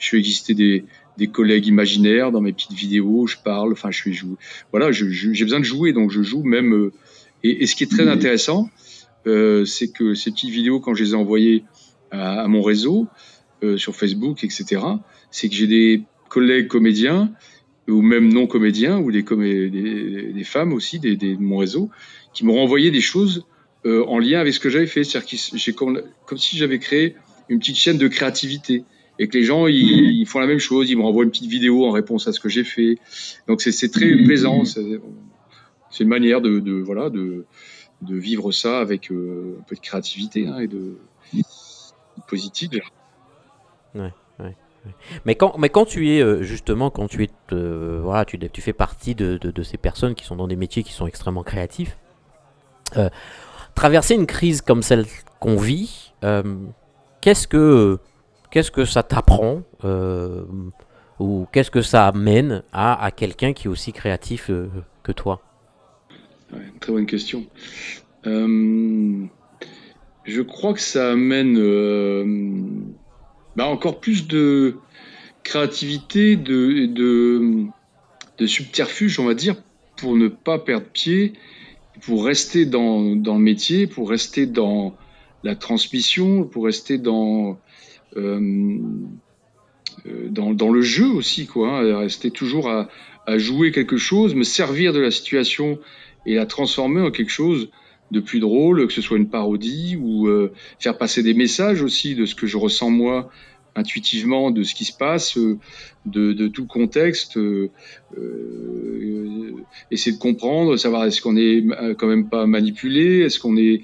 je 0.00 0.08
fais 0.08 0.18
exister 0.18 0.54
des, 0.54 0.84
des 1.16 1.28
collègues 1.28 1.66
imaginaires 1.66 2.32
dans 2.32 2.40
mes 2.40 2.52
petites 2.52 2.72
vidéos. 2.72 3.26
Je 3.26 3.36
parle, 3.42 3.72
enfin, 3.72 3.90
je 3.90 4.02
fais 4.02 4.12
jouer. 4.12 4.36
Voilà, 4.72 4.92
j'ai 4.92 5.44
besoin 5.44 5.60
de 5.60 5.64
jouer, 5.64 5.92
donc 5.92 6.10
je 6.10 6.22
joue 6.22 6.42
même. 6.42 6.90
et, 7.42 7.62
et, 7.62 7.66
ce 7.66 7.76
qui 7.76 7.84
est 7.84 7.90
très 7.90 8.08
intéressant, 8.08 8.68
euh, 9.26 9.64
c'est 9.64 9.88
que 9.88 10.14
ces 10.14 10.30
petites 10.30 10.50
vidéos, 10.50 10.80
quand 10.80 10.94
je 10.94 11.04
les 11.04 11.10
ai 11.12 11.14
envoyées 11.14 11.64
à, 12.10 12.46
mon 12.48 12.62
réseau, 12.62 13.08
euh, 13.62 13.76
sur 13.76 13.96
Facebook, 13.96 14.44
etc., 14.44 14.82
c'est 15.30 15.48
que 15.48 15.54
j'ai 15.54 15.66
des 15.66 16.02
collègues 16.28 16.68
comédiens, 16.68 17.32
ou 17.88 18.02
même 18.02 18.32
non 18.32 18.46
comédiens, 18.46 18.98
ou 18.98 19.10
des, 19.10 19.22
des, 19.22 20.44
femmes 20.44 20.72
aussi 20.72 20.98
des, 20.98 21.16
de 21.16 21.36
mon 21.36 21.58
réseau, 21.58 21.90
qui 22.32 22.44
m'ont 22.44 22.60
envoyé 22.60 22.90
des 22.90 23.00
choses 23.00 23.46
euh, 23.86 24.04
en 24.06 24.18
lien 24.18 24.40
avec 24.40 24.54
ce 24.54 24.60
que 24.60 24.70
j'avais 24.70 24.86
fait. 24.86 25.04
C'est-à-dire 25.04 25.28
que 25.28 25.70
comme, 25.72 26.02
comme 26.26 26.38
si 26.38 26.56
j'avais 26.56 26.78
créé 26.78 27.16
une 27.48 27.58
petite 27.58 27.76
chaîne 27.76 27.98
de 27.98 28.08
créativité 28.08 28.84
et 29.18 29.28
que 29.28 29.38
les 29.38 29.44
gens 29.44 29.66
ils, 29.66 30.26
font 30.26 30.40
la 30.40 30.46
même 30.46 30.58
chose, 30.58 30.90
ils 30.90 30.96
me 30.96 31.02
renvoient 31.02 31.24
une 31.24 31.30
petite 31.30 31.50
vidéo 31.50 31.86
en 31.86 31.90
réponse 31.90 32.26
à 32.26 32.32
ce 32.32 32.40
que 32.40 32.48
j'ai 32.48 32.64
fait. 32.64 32.98
Donc 33.48 33.60
c'est 33.60 33.90
très 33.90 34.16
plaisant, 34.16 34.64
c'est 34.64 36.02
une 36.02 36.08
manière 36.08 36.40
de, 36.40 36.60
de 36.60 36.72
voilà 36.72 37.10
de 37.10 37.44
de 38.04 38.16
vivre 38.16 38.52
ça 38.52 38.80
avec 38.80 39.10
euh, 39.10 39.58
un 39.60 39.62
peu 39.62 39.74
de 39.74 39.80
créativité 39.80 40.46
hein, 40.46 40.58
et 40.58 40.68
de, 40.68 40.98
positif. 42.28 42.70
Mais 45.24 45.34
quand, 45.34 45.56
mais 45.58 45.70
quand 45.70 45.86
tu 45.86 46.10
es 46.10 46.20
euh, 46.20 46.42
justement, 46.42 46.90
quand 46.90 47.08
tu 47.08 47.24
es, 47.24 47.30
euh, 47.52 48.00
voilà, 48.02 48.24
tu, 48.26 48.38
tu, 48.38 48.60
fais 48.60 48.74
partie 48.74 49.14
de, 49.14 49.38
de, 49.38 49.62
ces 49.62 49.78
personnes 49.78 50.14
qui 50.14 50.24
sont 50.24 50.36
dans 50.36 50.46
des 50.46 50.56
métiers 50.56 50.82
qui 50.82 50.92
sont 50.92 51.06
extrêmement 51.06 51.42
créatifs, 51.42 51.96
traverser 53.74 54.14
une 54.14 54.26
crise 54.26 54.60
comme 54.60 54.82
celle 54.82 55.06
qu'on 55.40 55.56
vit, 55.56 56.12
qu'est-ce 57.20 57.48
que 57.48 57.98
qu'est-ce 58.54 58.70
que 58.70 58.84
ça 58.84 59.02
t'apprend 59.02 59.62
ou 61.18 61.46
qu'est-ce 61.52 61.72
que 61.72 61.82
ça 61.82 62.06
amène 62.06 62.62
à, 62.72 63.04
à 63.04 63.10
quelqu'un 63.10 63.52
qui 63.52 63.66
est 63.66 63.70
aussi 63.70 63.92
créatif 63.92 64.48
que 65.02 65.12
toi? 65.12 65.42
Très 66.80 66.92
bonne 66.92 67.06
question. 67.06 67.46
Euh, 68.26 69.24
je 70.24 70.42
crois 70.42 70.72
que 70.72 70.80
ça 70.80 71.12
amène 71.12 71.58
euh, 71.58 72.24
bah, 73.56 73.66
encore 73.66 74.00
plus 74.00 74.28
de 74.28 74.76
créativité, 75.42 76.36
de, 76.36 76.86
de, 76.86 77.66
de, 78.38 78.46
subterfuge, 78.46 79.18
on 79.20 79.26
va 79.26 79.34
dire, 79.34 79.56
pour 79.96 80.16
ne 80.16 80.28
pas 80.28 80.58
perdre 80.58 80.86
pied, 80.86 81.34
pour 82.02 82.24
rester 82.24 82.64
dans, 82.66 83.16
dans 83.16 83.34
le 83.34 83.42
métier, 83.42 83.86
pour 83.86 84.08
rester 84.08 84.46
dans 84.46 84.96
la 85.42 85.54
transmission, 85.54 86.44
pour 86.44 86.64
rester 86.64 86.96
dans, 86.96 87.50
euh, 87.50 87.54
dans, 90.30 90.54
dans, 90.54 90.70
le 90.70 90.82
jeu 90.82 91.06
aussi, 91.06 91.46
quoi, 91.46 91.78
hein, 91.78 91.98
rester 91.98 92.30
toujours 92.30 92.68
à, 92.68 92.88
à 93.26 93.38
jouer 93.38 93.72
quelque 93.72 93.96
chose, 93.96 94.34
me 94.34 94.44
servir 94.44 94.92
de 94.92 95.00
la 95.00 95.10
situation 95.10 95.78
et 96.26 96.34
la 96.34 96.46
transformer 96.46 97.00
en 97.00 97.10
quelque 97.10 97.30
chose 97.30 97.70
de 98.10 98.20
plus 98.20 98.40
drôle, 98.40 98.86
que 98.86 98.92
ce 98.92 99.02
soit 99.02 99.16
une 99.16 99.28
parodie 99.28 99.96
ou 99.96 100.28
euh, 100.28 100.52
faire 100.78 100.98
passer 100.98 101.22
des 101.22 101.34
messages 101.34 101.82
aussi 101.82 102.14
de 102.14 102.26
ce 102.26 102.34
que 102.34 102.46
je 102.46 102.56
ressens 102.56 102.90
moi 102.90 103.30
intuitivement 103.76 104.50
de 104.50 104.62
ce 104.62 104.74
qui 104.74 104.84
se 104.84 104.96
passe, 104.96 105.36
euh, 105.36 105.58
de, 106.06 106.32
de, 106.32 106.48
tout 106.48 106.62
le 106.62 106.68
contexte, 106.68 107.36
euh, 107.36 107.70
euh, 108.16 109.52
essayer 109.90 110.16
de 110.16 110.20
comprendre, 110.20 110.76
savoir 110.76 111.04
est-ce 111.04 111.20
qu'on 111.20 111.36
est 111.36 111.64
quand 111.98 112.06
même 112.06 112.28
pas 112.28 112.46
manipulé, 112.46 113.20
est-ce 113.20 113.38
qu'on 113.38 113.56
est, 113.56 113.82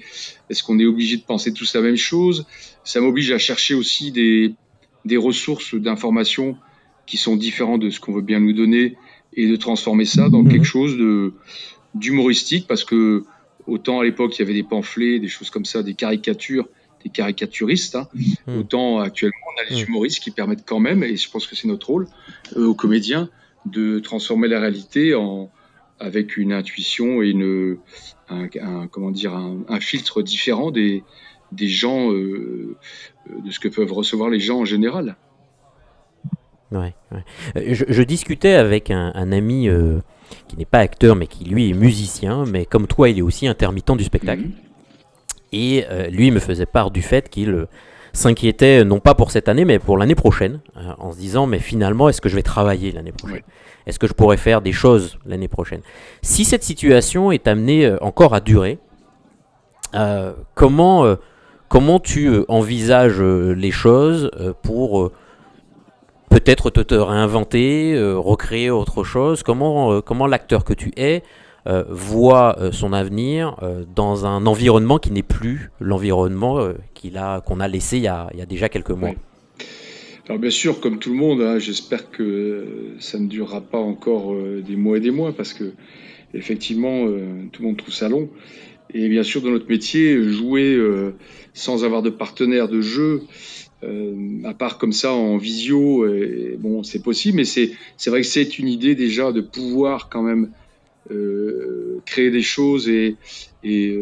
est-ce 0.49 0.63
qu'on 0.63 0.79
est 0.79 0.85
obligé 0.85 1.17
de 1.17 1.23
penser 1.23 1.53
tous 1.53 1.73
la 1.75 1.81
même 1.81 1.97
chose. 1.97 2.45
Ça 2.83 3.01
m'oblige 3.01 3.31
à 3.31 3.37
chercher 3.37 3.73
aussi 3.73 4.11
des, 4.11 4.53
des 5.05 5.17
ressources 5.17 5.75
d'informations 5.75 6.57
qui 7.05 7.17
sont 7.17 7.35
différentes 7.35 7.81
de 7.81 7.89
ce 7.89 7.99
qu'on 7.99 8.13
veut 8.13 8.21
bien 8.21 8.39
nous 8.39 8.53
donner 8.53 8.95
et 9.33 9.47
de 9.47 9.55
transformer 9.55 10.05
ça 10.05 10.29
dans 10.29 10.43
quelque 10.43 10.65
chose 10.65 10.97
de 10.97 11.33
d'humoristique 11.93 12.67
parce 12.67 12.85
que 12.85 13.25
autant 13.67 13.99
à 13.99 14.05
l'époque 14.05 14.37
il 14.37 14.41
y 14.41 14.43
avait 14.43 14.53
des 14.53 14.63
pamphlets, 14.63 15.19
des 15.19 15.27
choses 15.27 15.49
comme 15.49 15.65
ça, 15.65 15.83
des 15.83 15.93
caricatures, 15.93 16.69
des 17.03 17.09
caricaturistes, 17.09 17.95
hein, 17.95 18.07
mmh. 18.47 18.59
autant 18.59 18.99
actuellement 18.99 19.35
on 19.55 19.61
a 19.61 19.69
les 19.69 19.83
mmh. 19.83 19.87
humoristes 19.87 20.19
qui 20.19 20.31
permettent 20.31 20.65
quand 20.65 20.79
même, 20.79 21.03
et 21.03 21.15
je 21.15 21.29
pense 21.29 21.47
que 21.47 21.55
c'est 21.55 21.67
notre 21.67 21.87
rôle 21.87 22.07
euh, 22.55 22.65
aux 22.65 22.75
comédiens, 22.75 23.29
de 23.65 23.99
transformer 23.99 24.47
la 24.47 24.59
réalité 24.59 25.13
en 25.13 25.51
avec 25.99 26.35
une 26.35 26.51
intuition 26.51 27.21
et 27.21 27.29
une 27.29 27.77
un, 28.29 28.87
comment 28.87 29.11
dire 29.11 29.35
un, 29.35 29.79
filtre 29.79 30.23
différent 30.23 30.71
des 30.71 31.03
des 31.51 31.67
gens 31.67 32.11
euh, 32.11 32.75
de 33.45 33.51
ce 33.51 33.59
que 33.59 33.67
peuvent 33.67 33.91
recevoir 33.91 34.29
les 34.29 34.39
gens 34.39 34.61
en 34.61 34.65
général. 34.65 35.15
Ouais, 36.71 36.95
ouais. 37.11 37.23
Euh, 37.57 37.73
je, 37.73 37.83
je, 37.87 38.03
discutais 38.03 38.53
avec 38.53 38.89
un, 38.89 39.11
un 39.13 39.31
ami 39.33 39.67
euh, 39.67 39.99
qui 40.47 40.55
n'est 40.55 40.65
pas 40.65 40.79
acteur, 40.79 41.15
mais 41.15 41.27
qui 41.27 41.43
lui 41.43 41.69
est 41.69 41.73
musicien, 41.73 42.45
mais 42.45 42.65
comme 42.65 42.87
toi, 42.87 43.09
il 43.09 43.17
est 43.19 43.21
aussi 43.21 43.47
intermittent 43.47 43.97
du 43.97 44.05
spectacle. 44.05 44.43
Mhm. 44.43 44.51
Et 45.51 45.85
euh, 45.89 46.07
lui 46.07 46.31
me 46.31 46.39
faisait 46.39 46.65
part 46.65 46.91
du 46.91 47.01
fait 47.01 47.29
qu'il 47.29 47.49
euh, 47.49 47.67
s'inquiétait, 48.13 48.83
non 48.83 48.99
pas 48.99 49.15
pour 49.15 49.31
cette 49.31 49.49
année, 49.49 49.65
mais 49.65 49.79
pour 49.79 49.97
l'année 49.97 50.15
prochaine, 50.15 50.59
euh, 50.77 50.93
en 50.97 51.11
se 51.11 51.17
disant, 51.17 51.47
mais 51.47 51.59
finalement, 51.59 52.09
est-ce 52.09 52.21
que 52.21 52.29
je 52.29 52.35
vais 52.35 52.43
travailler 52.43 52.91
l'année 52.91 53.11
prochaine? 53.11 53.43
Est-ce 53.85 53.99
que 53.99 54.07
je 54.07 54.13
pourrais 54.13 54.37
faire 54.37 54.61
des 54.61 54.71
choses 54.71 55.17
l'année 55.25 55.47
prochaine? 55.47 55.81
Si 56.21 56.45
cette 56.45 56.63
situation 56.63 57.31
est 57.31 57.47
amenée 57.47 57.91
encore 58.01 58.35
à 58.35 58.39
durer, 58.39 58.77
comment, 60.53 61.15
comment 61.67 61.99
tu 61.99 62.31
envisages 62.47 63.19
les 63.19 63.71
choses 63.71 64.29
pour 64.61 65.11
peut-être 66.31 66.69
te, 66.69 66.95
réinventer, 66.95 67.93
euh, 67.93 68.17
recréer 68.17 68.71
autre 68.71 69.03
chose? 69.03 69.43
Comment, 69.43 70.01
comment 70.01 70.25
l'acteur 70.25 70.63
que 70.63 70.73
tu 70.73 70.91
es 70.97 71.23
euh, 71.67 71.83
voit 71.89 72.57
son 72.71 72.93
avenir 72.93 73.57
dans 73.95 74.25
un 74.25 74.45
environnement 74.45 74.97
qui 74.97 75.11
n'est 75.11 75.23
plus 75.23 75.69
l'environnement 75.79 76.73
qu'il 76.93 77.17
a, 77.17 77.41
qu'on 77.41 77.59
a 77.59 77.67
laissé 77.67 77.97
il 77.97 78.03
y 78.03 78.07
a, 78.07 78.29
il 78.33 78.39
y 78.39 78.41
a, 78.41 78.45
déjà 78.45 78.69
quelques 78.69 78.91
mois 78.91 79.11
Alors 80.27 80.39
bien 80.39 80.49
sûr, 80.49 80.79
comme 80.79 80.99
tout 80.99 81.11
le 81.11 81.17
monde, 81.17 81.41
hein, 81.41 81.59
j'espère 81.59 82.09
que 82.09 82.95
ça 82.99 83.19
ne 83.19 83.27
durera 83.27 83.61
pas 83.61 83.79
encore 83.79 84.35
des 84.35 84.75
mois 84.75 84.97
et 84.97 85.01
des 85.01 85.11
mois 85.11 85.33
parce 85.33 85.53
que 85.53 85.73
effectivement, 86.33 87.05
tout 87.51 87.61
le 87.61 87.67
monde 87.67 87.77
trouve 87.77 87.93
ça 87.93 88.09
long. 88.09 88.29
Et 88.93 89.07
bien 89.07 89.23
sûr, 89.23 89.41
dans 89.41 89.51
notre 89.51 89.69
métier, 89.69 90.21
jouer 90.31 90.79
sans 91.53 91.83
avoir 91.83 92.01
de 92.01 92.09
partenaire 92.09 92.69
de 92.69 92.81
jeu, 92.81 93.21
euh, 93.83 94.43
à 94.43 94.53
part 94.53 94.77
comme 94.77 94.93
ça 94.93 95.13
en 95.13 95.37
visio, 95.37 96.05
bon, 96.59 96.83
c'est 96.83 97.01
possible, 97.01 97.37
mais 97.37 97.45
c'est 97.45 97.71
vrai 98.07 98.21
que 98.21 98.27
c'est 98.27 98.59
une 98.59 98.67
idée 98.67 98.95
déjà 98.95 99.31
de 99.31 99.41
pouvoir 99.41 100.09
quand 100.09 100.21
même 100.21 100.45
euh, 100.45 100.47
créer 102.05 102.31
des 102.31 102.41
choses 102.41 102.89
et, 102.89 103.15
et 103.63 103.97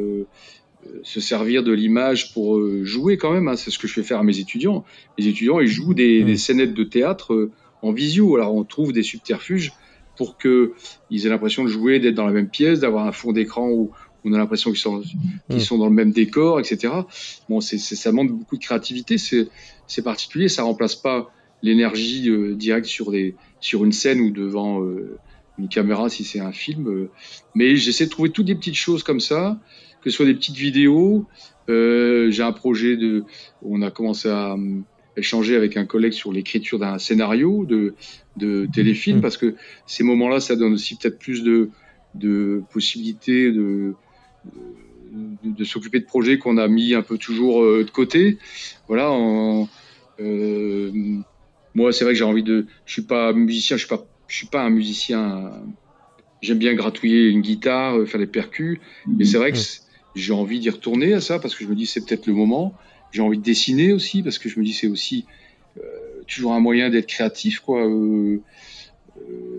euh, 0.85 0.99
se 1.03 1.19
servir 1.19 1.63
de 1.63 1.73
l'image 1.73 2.33
pour 2.33 2.57
euh, 2.57 2.83
jouer 2.85 3.17
quand 3.17 3.31
même. 3.31 3.47
Hein, 3.47 3.55
c'est 3.55 3.71
ce 3.71 3.77
que 3.77 3.87
je 3.87 3.93
fais 3.93 4.03
faire 4.03 4.19
à 4.19 4.23
mes 4.23 4.39
étudiants. 4.39 4.85
Les 5.17 5.27
étudiants, 5.27 5.59
ils 5.59 5.67
jouent 5.67 5.93
des, 5.93 6.23
des 6.23 6.37
scénettes 6.37 6.73
de 6.73 6.83
théâtre 6.83 7.33
euh, 7.33 7.51
en 7.81 7.91
visio. 7.91 8.35
Alors 8.35 8.55
on 8.55 8.63
trouve 8.63 8.93
des 8.93 9.03
subterfuges 9.03 9.73
pour 10.15 10.37
qu'ils 10.37 11.25
aient 11.25 11.29
l'impression 11.29 11.63
de 11.63 11.69
jouer, 11.69 11.99
d'être 11.99 12.15
dans 12.15 12.25
la 12.25 12.33
même 12.33 12.49
pièce, 12.49 12.79
d'avoir 12.79 13.07
un 13.07 13.11
fond 13.11 13.31
d'écran 13.31 13.69
où, 13.69 13.91
on 14.25 14.33
a 14.33 14.37
l'impression 14.37 14.71
qu'ils 14.71 14.81
sont, 14.81 15.01
qu'ils 15.49 15.61
sont 15.61 15.77
dans 15.77 15.87
le 15.87 15.93
même 15.93 16.11
décor, 16.11 16.59
etc. 16.59 16.93
Bon, 17.47 17.61
c'est, 17.61 17.77
ça 17.77 18.11
demande 18.11 18.27
beaucoup 18.27 18.57
de 18.57 18.61
créativité, 18.61 19.17
c'est, 19.17 19.47
c'est 19.87 20.01
particulier, 20.01 20.49
ça 20.49 20.63
remplace 20.63 20.95
pas 20.95 21.31
l'énergie 21.63 22.29
euh, 22.29 22.53
directe 22.53 22.87
sur, 22.87 23.11
des, 23.11 23.35
sur 23.61 23.85
une 23.85 23.93
scène 23.93 24.19
ou 24.19 24.29
devant, 24.29 24.83
euh, 24.83 25.17
une 25.59 25.67
caméra 25.69 26.09
si 26.09 26.23
c'est 26.23 26.39
un 26.39 26.51
film. 26.51 27.09
mais 27.55 27.75
j'essaie 27.75 28.05
de 28.05 28.09
trouver 28.09 28.29
toutes 28.29 28.45
des 28.45 28.55
petites 28.55 28.75
choses 28.75 29.03
comme 29.03 29.19
ça, 29.19 29.59
que 30.01 30.09
ce 30.09 30.15
soit 30.15 30.25
des 30.25 30.33
petites 30.33 30.57
vidéos. 30.57 31.25
J'ai 31.67 32.41
un 32.41 32.51
projet 32.51 32.97
de, 32.97 33.23
on 33.61 33.81
a 33.81 33.91
commencé 33.91 34.29
à 34.29 34.55
échanger 35.17 35.55
avec 35.55 35.77
un 35.77 35.85
collègue 35.85 36.13
sur 36.13 36.31
l'écriture 36.31 36.79
d'un 36.79 36.97
scénario 36.97 37.65
de, 37.65 37.93
de 38.37 38.67
téléfilm, 38.73 39.17
mmh. 39.17 39.21
parce 39.21 39.37
que 39.37 39.55
ces 39.85 40.03
moments-là, 40.03 40.39
ça 40.39 40.55
donne 40.55 40.73
aussi 40.73 40.95
peut-être 40.95 41.19
plus 41.19 41.43
de, 41.43 41.69
de 42.15 42.63
possibilités 42.71 43.51
de, 43.51 43.93
de, 45.43 45.63
s'occuper 45.63 45.99
de 45.99 46.05
projets 46.05 46.37
qu'on 46.37 46.57
a 46.57 46.67
mis 46.67 46.93
un 46.93 47.01
peu 47.01 47.17
toujours 47.17 47.63
euh, 47.63 47.83
de 47.83 47.91
côté. 47.91 48.37
Voilà. 48.87 49.11
Euh, 50.19 50.91
moi, 51.75 51.93
c'est 51.93 52.03
vrai 52.03 52.13
que 52.13 52.19
j'ai 52.19 52.25
envie 52.25 52.43
de. 52.43 52.65
Je 52.85 52.93
suis 52.93 53.01
pas 53.03 53.33
musicien, 53.33 53.77
je 53.77 53.85
suis 53.85 53.89
pas, 53.89 54.05
je 54.29 54.37
suis 54.37 54.47
pas 54.47 54.61
un 54.61 54.69
musicien. 54.69 55.51
J'aime 56.41 56.59
bien 56.59 56.73
gratouiller 56.73 57.27
une 57.27 57.41
guitare, 57.41 57.97
euh, 57.97 58.05
faire 58.05 58.19
des 58.19 58.27
percus, 58.27 58.79
mais 59.05 59.25
c'est 59.25 59.37
vrai 59.37 59.51
que 59.51 59.57
j'ai 60.15 60.31
envie 60.31 60.59
d'y 60.59 60.69
retourner 60.69 61.13
à 61.13 61.19
ça 61.19 61.37
parce 61.39 61.53
que 61.53 61.65
je 61.65 61.69
me 61.69 61.75
dis 61.75 61.85
c'est 61.85 62.05
peut-être 62.05 62.27
le 62.27 62.33
moment. 62.33 62.73
J'ai 63.11 63.21
envie 63.21 63.37
de 63.37 63.43
dessiner 63.43 63.91
aussi 63.91 64.23
parce 64.23 64.37
que 64.37 64.47
je 64.47 64.57
me 64.57 64.63
dis 64.63 64.71
c'est 64.71 64.87
aussi 64.87 65.25
toujours 66.27 66.53
un 66.53 66.59
moyen 66.59 66.89
d'être 66.89 67.07
créatif, 67.07 67.59
quoi. 67.59 67.85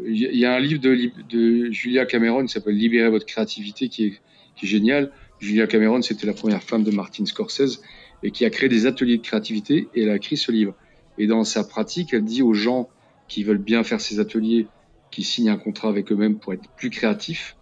Il 0.06 0.16
y 0.16 0.44
a 0.44 0.54
un 0.54 0.60
livre 0.60 0.80
de, 0.80 1.10
de 1.28 1.70
Julia 1.70 2.06
Cameron 2.06 2.46
qui 2.46 2.52
s'appelle 2.52 2.76
Libérer 2.76 3.10
votre 3.10 3.26
créativité 3.26 3.88
qui 3.88 4.06
est, 4.06 4.12
qui 4.56 4.66
est 4.66 4.68
génial. 4.68 5.12
Julia 5.40 5.66
Cameron, 5.66 6.02
c'était 6.02 6.26
la 6.26 6.32
première 6.32 6.62
femme 6.62 6.84
de 6.84 6.90
Martin 6.90 7.26
Scorsese 7.26 7.82
et 8.22 8.30
qui 8.30 8.44
a 8.44 8.50
créé 8.50 8.68
des 8.68 8.86
ateliers 8.86 9.16
de 9.16 9.22
créativité 9.22 9.88
et 9.94 10.02
elle 10.02 10.10
a 10.10 10.16
écrit 10.16 10.36
ce 10.36 10.52
livre. 10.52 10.74
Et 11.18 11.26
dans 11.26 11.44
sa 11.44 11.64
pratique, 11.64 12.12
elle 12.12 12.24
dit 12.24 12.42
aux 12.42 12.54
gens 12.54 12.88
qui 13.30 13.44
veulent 13.44 13.58
bien 13.58 13.82
faire 13.84 14.00
ces 14.00 14.18
ateliers, 14.18 14.66
qui 15.10 15.22
signent 15.22 15.50
un 15.50 15.56
contrat 15.56 15.88
avec 15.88 16.12
eux-mêmes 16.12 16.38
pour 16.38 16.52
être 16.52 16.68
plus 16.76 16.90
créatifs 16.90 17.56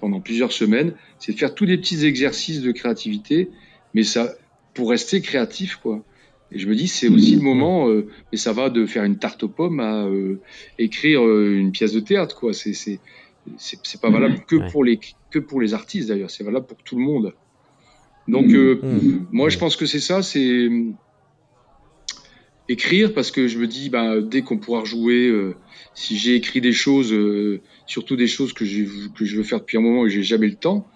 pendant 0.00 0.20
plusieurs 0.20 0.52
semaines, 0.52 0.94
c'est 1.20 1.32
de 1.32 1.38
faire 1.38 1.54
tous 1.54 1.64
les 1.64 1.78
petits 1.78 2.04
exercices 2.04 2.60
de 2.60 2.72
créativité, 2.72 3.48
mais 3.94 4.02
ça 4.02 4.34
pour 4.74 4.90
rester 4.90 5.20
créatif, 5.20 5.76
quoi. 5.76 6.04
Et 6.50 6.58
je 6.58 6.68
me 6.68 6.74
dis, 6.74 6.88
c'est 6.88 7.08
aussi 7.08 7.36
le 7.36 7.42
moment, 7.42 7.88
euh, 7.88 8.08
mais 8.30 8.38
ça 8.38 8.52
va 8.52 8.68
de 8.68 8.84
faire 8.84 9.04
une 9.04 9.18
tarte 9.18 9.44
aux 9.44 9.48
pommes 9.48 9.80
à 9.80 10.04
euh, 10.04 10.40
écrire 10.78 11.24
euh, 11.24 11.56
une 11.56 11.70
pièce 11.70 11.92
de 11.92 12.00
théâtre, 12.00 12.36
quoi. 12.36 12.52
C'est 12.52 12.74
c'est 12.74 14.00
pas 14.00 14.10
valable 14.10 14.40
que 14.46 14.70
pour 14.70 14.84
les 14.84 14.98
que 15.30 15.38
pour 15.38 15.60
les 15.60 15.72
artistes 15.72 16.08
d'ailleurs, 16.08 16.30
c'est 16.30 16.44
valable 16.44 16.66
pour 16.66 16.82
tout 16.82 16.96
le 16.96 17.04
monde. 17.04 17.32
Donc 18.28 18.46
mmh. 18.46 18.72
Mmh. 18.82 19.26
moi 19.32 19.48
je 19.48 19.58
pense 19.58 19.76
que 19.76 19.86
c'est 19.86 20.00
ça, 20.00 20.22
c'est 20.22 20.68
écrire 22.68 23.12
parce 23.12 23.30
que 23.30 23.48
je 23.48 23.58
me 23.58 23.66
dis 23.66 23.90
bah, 23.90 24.20
dès 24.20 24.42
qu'on 24.42 24.58
pourra 24.58 24.84
jouer, 24.84 25.28
euh, 25.28 25.54
si 25.94 26.16
j'ai 26.16 26.34
écrit 26.34 26.60
des 26.60 26.72
choses, 26.72 27.12
euh, 27.12 27.60
surtout 27.86 28.16
des 28.16 28.26
choses 28.26 28.52
que 28.52 28.64
je, 28.64 29.08
que 29.08 29.24
je 29.24 29.36
veux 29.36 29.42
faire 29.42 29.60
depuis 29.60 29.78
un 29.78 29.80
moment 29.80 30.06
et 30.06 30.10
j'ai 30.10 30.22
jamais 30.22 30.48
le 30.48 30.56
temps, 30.56 30.88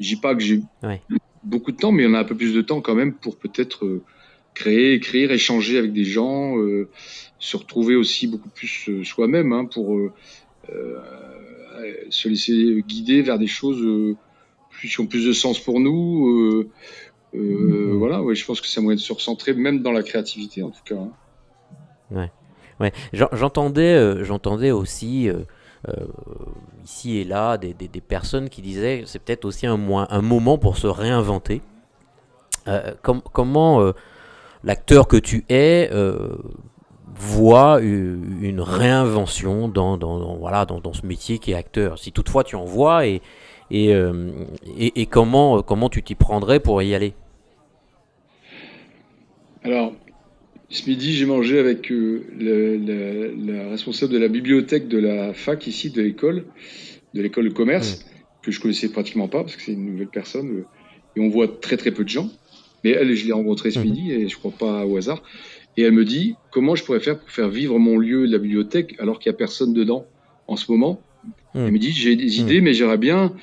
je 0.00 0.08
dis 0.08 0.16
pas 0.16 0.34
que 0.34 0.42
j'ai 0.42 0.60
beaucoup 1.44 1.72
de 1.72 1.76
temps, 1.76 1.92
mais 1.92 2.06
on 2.06 2.14
a 2.14 2.20
un 2.20 2.24
peu 2.24 2.36
plus 2.36 2.54
de 2.54 2.62
temps 2.62 2.80
quand 2.80 2.94
même 2.94 3.12
pour 3.14 3.36
peut-être 3.36 4.00
créer, 4.54 4.94
écrire, 4.94 5.32
échanger 5.32 5.78
avec 5.78 5.92
des 5.92 6.04
gens, 6.04 6.56
se 7.38 7.56
retrouver 7.56 7.94
aussi 7.94 8.26
beaucoup 8.26 8.48
plus 8.48 9.04
soi-même 9.04 9.52
hein, 9.52 9.64
pour 9.64 9.98
se 12.10 12.28
laisser 12.28 12.84
guider 12.86 13.22
vers 13.22 13.38
des 13.38 13.46
choses 13.46 13.82
euh, 13.82 14.16
qui 14.80 15.00
ont 15.00 15.06
plus 15.06 15.26
de 15.26 15.32
sens 15.32 15.58
pour 15.58 15.80
nous. 15.80 16.68
Euh, 17.34 17.38
euh, 17.38 17.94
mmh. 17.94 17.98
Voilà, 17.98 18.22
ouais, 18.22 18.34
je 18.34 18.44
pense 18.44 18.60
que 18.60 18.66
c'est 18.66 18.80
un 18.80 18.82
moyen 18.82 18.96
de 18.96 19.00
se 19.00 19.12
recentrer, 19.12 19.54
même 19.54 19.82
dans 19.82 19.92
la 19.92 20.02
créativité 20.02 20.62
en 20.62 20.70
tout 20.70 20.82
cas. 20.84 20.96
Hein. 20.96 21.10
Ouais. 22.10 22.30
Ouais. 22.80 22.92
J'entendais, 23.12 24.24
j'entendais 24.24 24.70
aussi 24.72 25.28
ici 26.82 27.18
et 27.18 27.24
là 27.24 27.56
des, 27.56 27.74
des, 27.74 28.00
personnes 28.00 28.48
qui 28.48 28.60
disaient 28.60 29.04
c'est 29.06 29.20
peut-être 29.20 29.44
aussi 29.44 29.66
un, 29.66 29.78
un 29.88 30.22
moment 30.22 30.58
pour 30.58 30.76
se 30.76 30.88
réinventer. 30.88 31.60
comment 33.02 33.92
l'acteur 34.64 35.06
que 35.06 35.16
tu 35.16 35.44
es 35.48 35.90
voit 37.14 37.80
une 37.80 38.60
réinvention 38.60 39.68
dans, 39.68 39.96
dans, 39.96 40.36
voilà, 40.36 40.66
dans, 40.66 40.80
dans, 40.80 40.92
ce 40.92 41.06
métier 41.06 41.38
qui 41.38 41.52
est 41.52 41.54
acteur? 41.54 41.98
Si 41.98 42.10
toutefois 42.10 42.42
tu 42.42 42.56
en 42.56 42.64
vois 42.64 43.06
et, 43.06 43.22
et, 43.72 43.94
euh, 43.94 44.30
et, 44.76 45.06
comment, 45.06 45.62
comment 45.62 45.88
tu 45.88 46.02
t'y 46.02 46.14
prendrais 46.14 46.60
pour 46.60 46.82
y 46.82 46.94
aller? 46.94 47.14
Alors, 49.64 49.94
ce 50.68 50.88
midi, 50.88 51.12
j'ai 51.12 51.26
mangé 51.26 51.58
avec 51.58 51.90
euh, 51.92 52.24
la 52.40 53.68
responsable 53.68 54.12
de 54.12 54.18
la 54.18 54.28
bibliothèque 54.28 54.88
de 54.88 54.98
la 54.98 55.34
fac 55.34 55.66
ici, 55.66 55.90
de 55.90 56.02
l'école, 56.02 56.44
de 57.14 57.22
l'école 57.22 57.48
de 57.48 57.54
commerce, 57.54 58.00
mmh. 58.00 58.44
que 58.44 58.50
je 58.50 58.60
connaissais 58.60 58.88
pratiquement 58.88 59.28
pas 59.28 59.42
parce 59.42 59.56
que 59.56 59.62
c'est 59.62 59.72
une 59.72 59.86
nouvelle 59.86 60.08
personne. 60.08 60.50
Euh, 60.50 60.66
et 61.14 61.20
on 61.20 61.28
voit 61.28 61.46
très 61.46 61.76
très 61.76 61.90
peu 61.90 62.04
de 62.04 62.08
gens. 62.08 62.30
Mais 62.84 62.90
elle, 62.90 63.14
je 63.14 63.26
l'ai 63.26 63.32
rencontrée 63.32 63.70
ce 63.70 63.78
mmh. 63.78 63.84
midi 63.84 64.12
et 64.12 64.28
je 64.28 64.36
crois 64.36 64.50
pas 64.50 64.86
au 64.86 64.96
hasard. 64.96 65.22
Et 65.76 65.82
elle 65.82 65.92
me 65.92 66.04
dit 66.04 66.34
comment 66.50 66.74
je 66.74 66.84
pourrais 66.84 67.00
faire 67.00 67.18
pour 67.18 67.30
faire 67.30 67.48
vivre 67.48 67.78
mon 67.78 67.98
lieu 67.98 68.26
de 68.26 68.32
la 68.32 68.38
bibliothèque 68.38 68.96
alors 68.98 69.18
qu'il 69.18 69.30
n'y 69.30 69.34
a 69.34 69.38
personne 69.38 69.72
dedans 69.72 70.06
en 70.48 70.56
ce 70.56 70.70
moment? 70.70 71.00
Elle 71.54 71.70
me 71.70 71.78
dit 71.78 71.92
j'ai 71.92 72.16
des 72.16 72.40
idées, 72.40 72.60
mais 72.60 72.72
j'aimerais 72.72 72.98
bien 72.98 73.34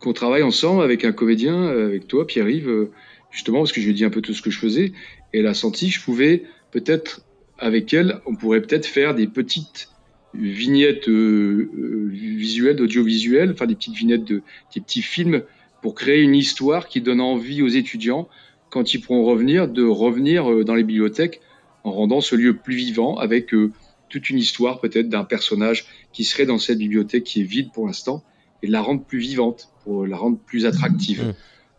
qu'on 0.00 0.12
travaille 0.12 0.42
ensemble 0.42 0.82
avec 0.82 1.04
un 1.04 1.12
comédien, 1.12 1.68
avec 1.68 2.06
toi, 2.06 2.26
Pierre-Yves, 2.26 2.68
euh, 2.68 2.90
justement, 3.30 3.58
parce 3.60 3.72
que 3.72 3.80
je 3.80 3.86
lui 3.86 3.92
ai 3.92 3.94
dit 3.94 4.04
un 4.04 4.10
peu 4.10 4.20
tout 4.20 4.34
ce 4.34 4.42
que 4.42 4.50
je 4.50 4.58
faisais. 4.58 4.92
Et 5.34 5.40
elle 5.40 5.48
a 5.48 5.54
senti 5.54 5.88
que 5.88 5.94
je 5.94 6.00
pouvais 6.00 6.44
peut-être, 6.70 7.22
avec 7.58 7.92
elle, 7.92 8.20
on 8.24 8.36
pourrait 8.36 8.62
peut-être 8.62 8.86
faire 8.86 9.16
des 9.16 9.26
petites 9.26 9.88
vignettes 10.32 11.08
euh, 11.08 11.70
euh, 11.76 12.08
visuelles, 12.08 12.80
audiovisuelles, 12.80 13.50
enfin 13.52 13.66
des 13.66 13.74
petites 13.74 13.96
vignettes 13.96 14.24
de 14.24 14.42
des 14.74 14.80
petits 14.80 15.02
films 15.02 15.42
pour 15.82 15.96
créer 15.96 16.22
une 16.22 16.36
histoire 16.36 16.86
qui 16.86 17.00
donne 17.00 17.20
envie 17.20 17.62
aux 17.62 17.68
étudiants, 17.68 18.28
quand 18.70 18.94
ils 18.94 19.00
pourront 19.00 19.24
revenir, 19.24 19.66
de 19.66 19.82
revenir 19.82 20.64
dans 20.64 20.76
les 20.76 20.84
bibliothèques 20.84 21.40
en 21.82 21.90
rendant 21.90 22.20
ce 22.20 22.36
lieu 22.36 22.56
plus 22.56 22.76
vivant 22.76 23.18
avec 23.18 23.52
euh, 23.54 23.72
toute 24.08 24.30
une 24.30 24.38
histoire 24.38 24.80
peut-être 24.80 25.08
d'un 25.08 25.24
personnage 25.24 25.86
qui 26.12 26.22
serait 26.22 26.46
dans 26.46 26.58
cette 26.58 26.78
bibliothèque 26.78 27.24
qui 27.24 27.40
est 27.40 27.44
vide 27.44 27.72
pour 27.74 27.88
l'instant 27.88 28.22
et 28.62 28.68
la 28.68 28.82
rendre 28.82 29.02
plus 29.02 29.18
vivante, 29.18 29.70
pour 29.82 30.06
la 30.06 30.16
rendre 30.16 30.38
plus 30.38 30.64
attractive. 30.64 31.24
Mmh. 31.24 31.34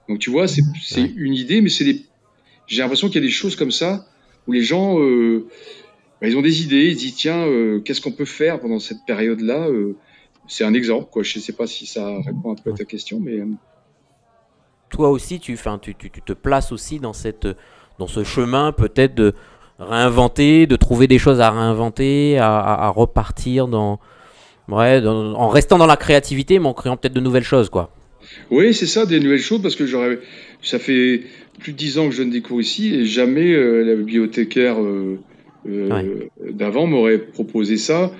Donc 0.09 0.19
tu 0.19 0.29
vois, 0.29 0.47
c'est 0.49 0.61
une 1.15 1.33
idée, 1.33 1.61
mais 1.61 1.69
c'est 1.69 1.85
des... 1.85 2.05
j'ai 2.67 2.81
l'impression 2.81 3.07
qu'il 3.07 3.21
y 3.21 3.23
a 3.23 3.27
des 3.27 3.33
choses 3.33 3.55
comme 3.55 3.71
ça 3.71 4.05
où 4.47 4.51
les 4.51 4.63
gens, 4.63 4.99
euh, 4.99 5.47
bah, 6.21 6.27
ils 6.27 6.37
ont 6.37 6.41
des 6.41 6.63
idées, 6.63 6.89
ils 6.89 6.95
disent 6.95 7.15
tiens, 7.15 7.45
euh, 7.45 7.79
qu'est-ce 7.79 8.01
qu'on 8.01 8.11
peut 8.11 8.25
faire 8.25 8.59
pendant 8.59 8.79
cette 8.79 9.05
période-là 9.05 9.67
C'est 10.47 10.63
un 10.63 10.73
exemple, 10.73 11.09
quoi. 11.11 11.23
Je 11.23 11.39
ne 11.39 11.43
sais 11.43 11.53
pas 11.53 11.67
si 11.67 11.85
ça 11.85 12.21
répond 12.25 12.53
à 12.53 12.71
ta 12.73 12.85
question, 12.85 13.19
mais 13.19 13.39
toi 14.89 15.09
aussi, 15.09 15.39
tu, 15.39 15.57
tu, 15.81 15.95
tu, 15.95 16.09
tu 16.09 16.21
te 16.21 16.33
places 16.33 16.71
aussi 16.71 16.99
dans 16.99 17.13
cette, 17.13 17.47
dans 17.99 18.07
ce 18.07 18.23
chemin 18.23 18.71
peut-être 18.71 19.15
de 19.15 19.33
réinventer, 19.79 20.67
de 20.67 20.75
trouver 20.75 21.07
des 21.07 21.19
choses 21.19 21.41
à 21.41 21.51
réinventer, 21.51 22.37
à, 22.39 22.89
repartir 22.89 23.67
dans, 23.67 23.99
ouais, 24.69 25.05
en 25.05 25.49
restant 25.49 25.77
dans 25.77 25.85
la 25.85 25.97
créativité, 25.97 26.59
mais 26.59 26.67
en 26.67 26.73
créant 26.73 26.97
peut-être 26.97 27.13
de 27.13 27.19
nouvelles 27.19 27.43
choses, 27.43 27.69
quoi. 27.69 27.89
Oui, 28.51 28.73
c'est 28.73 28.85
ça, 28.85 29.05
des 29.05 29.19
nouvelles 29.19 29.39
choses, 29.39 29.61
parce 29.61 29.75
que 29.75 29.85
j'aurais, 29.85 30.19
ça 30.61 30.79
fait 30.79 31.21
plus 31.59 31.73
de 31.73 31.77
dix 31.77 31.97
ans 31.97 32.05
que 32.05 32.11
je 32.11 32.21
viens 32.21 32.27
de 32.27 32.31
découvrir 32.31 32.65
ici, 32.65 32.93
et 32.93 33.05
jamais 33.05 33.53
euh, 33.53 33.83
la 33.83 33.95
bibliothécaire 33.95 34.81
euh, 34.81 35.19
euh, 35.67 36.25
d'avant 36.51 36.87
m'aurait 36.87 37.19
proposé 37.19 37.77
ça. 37.77 38.11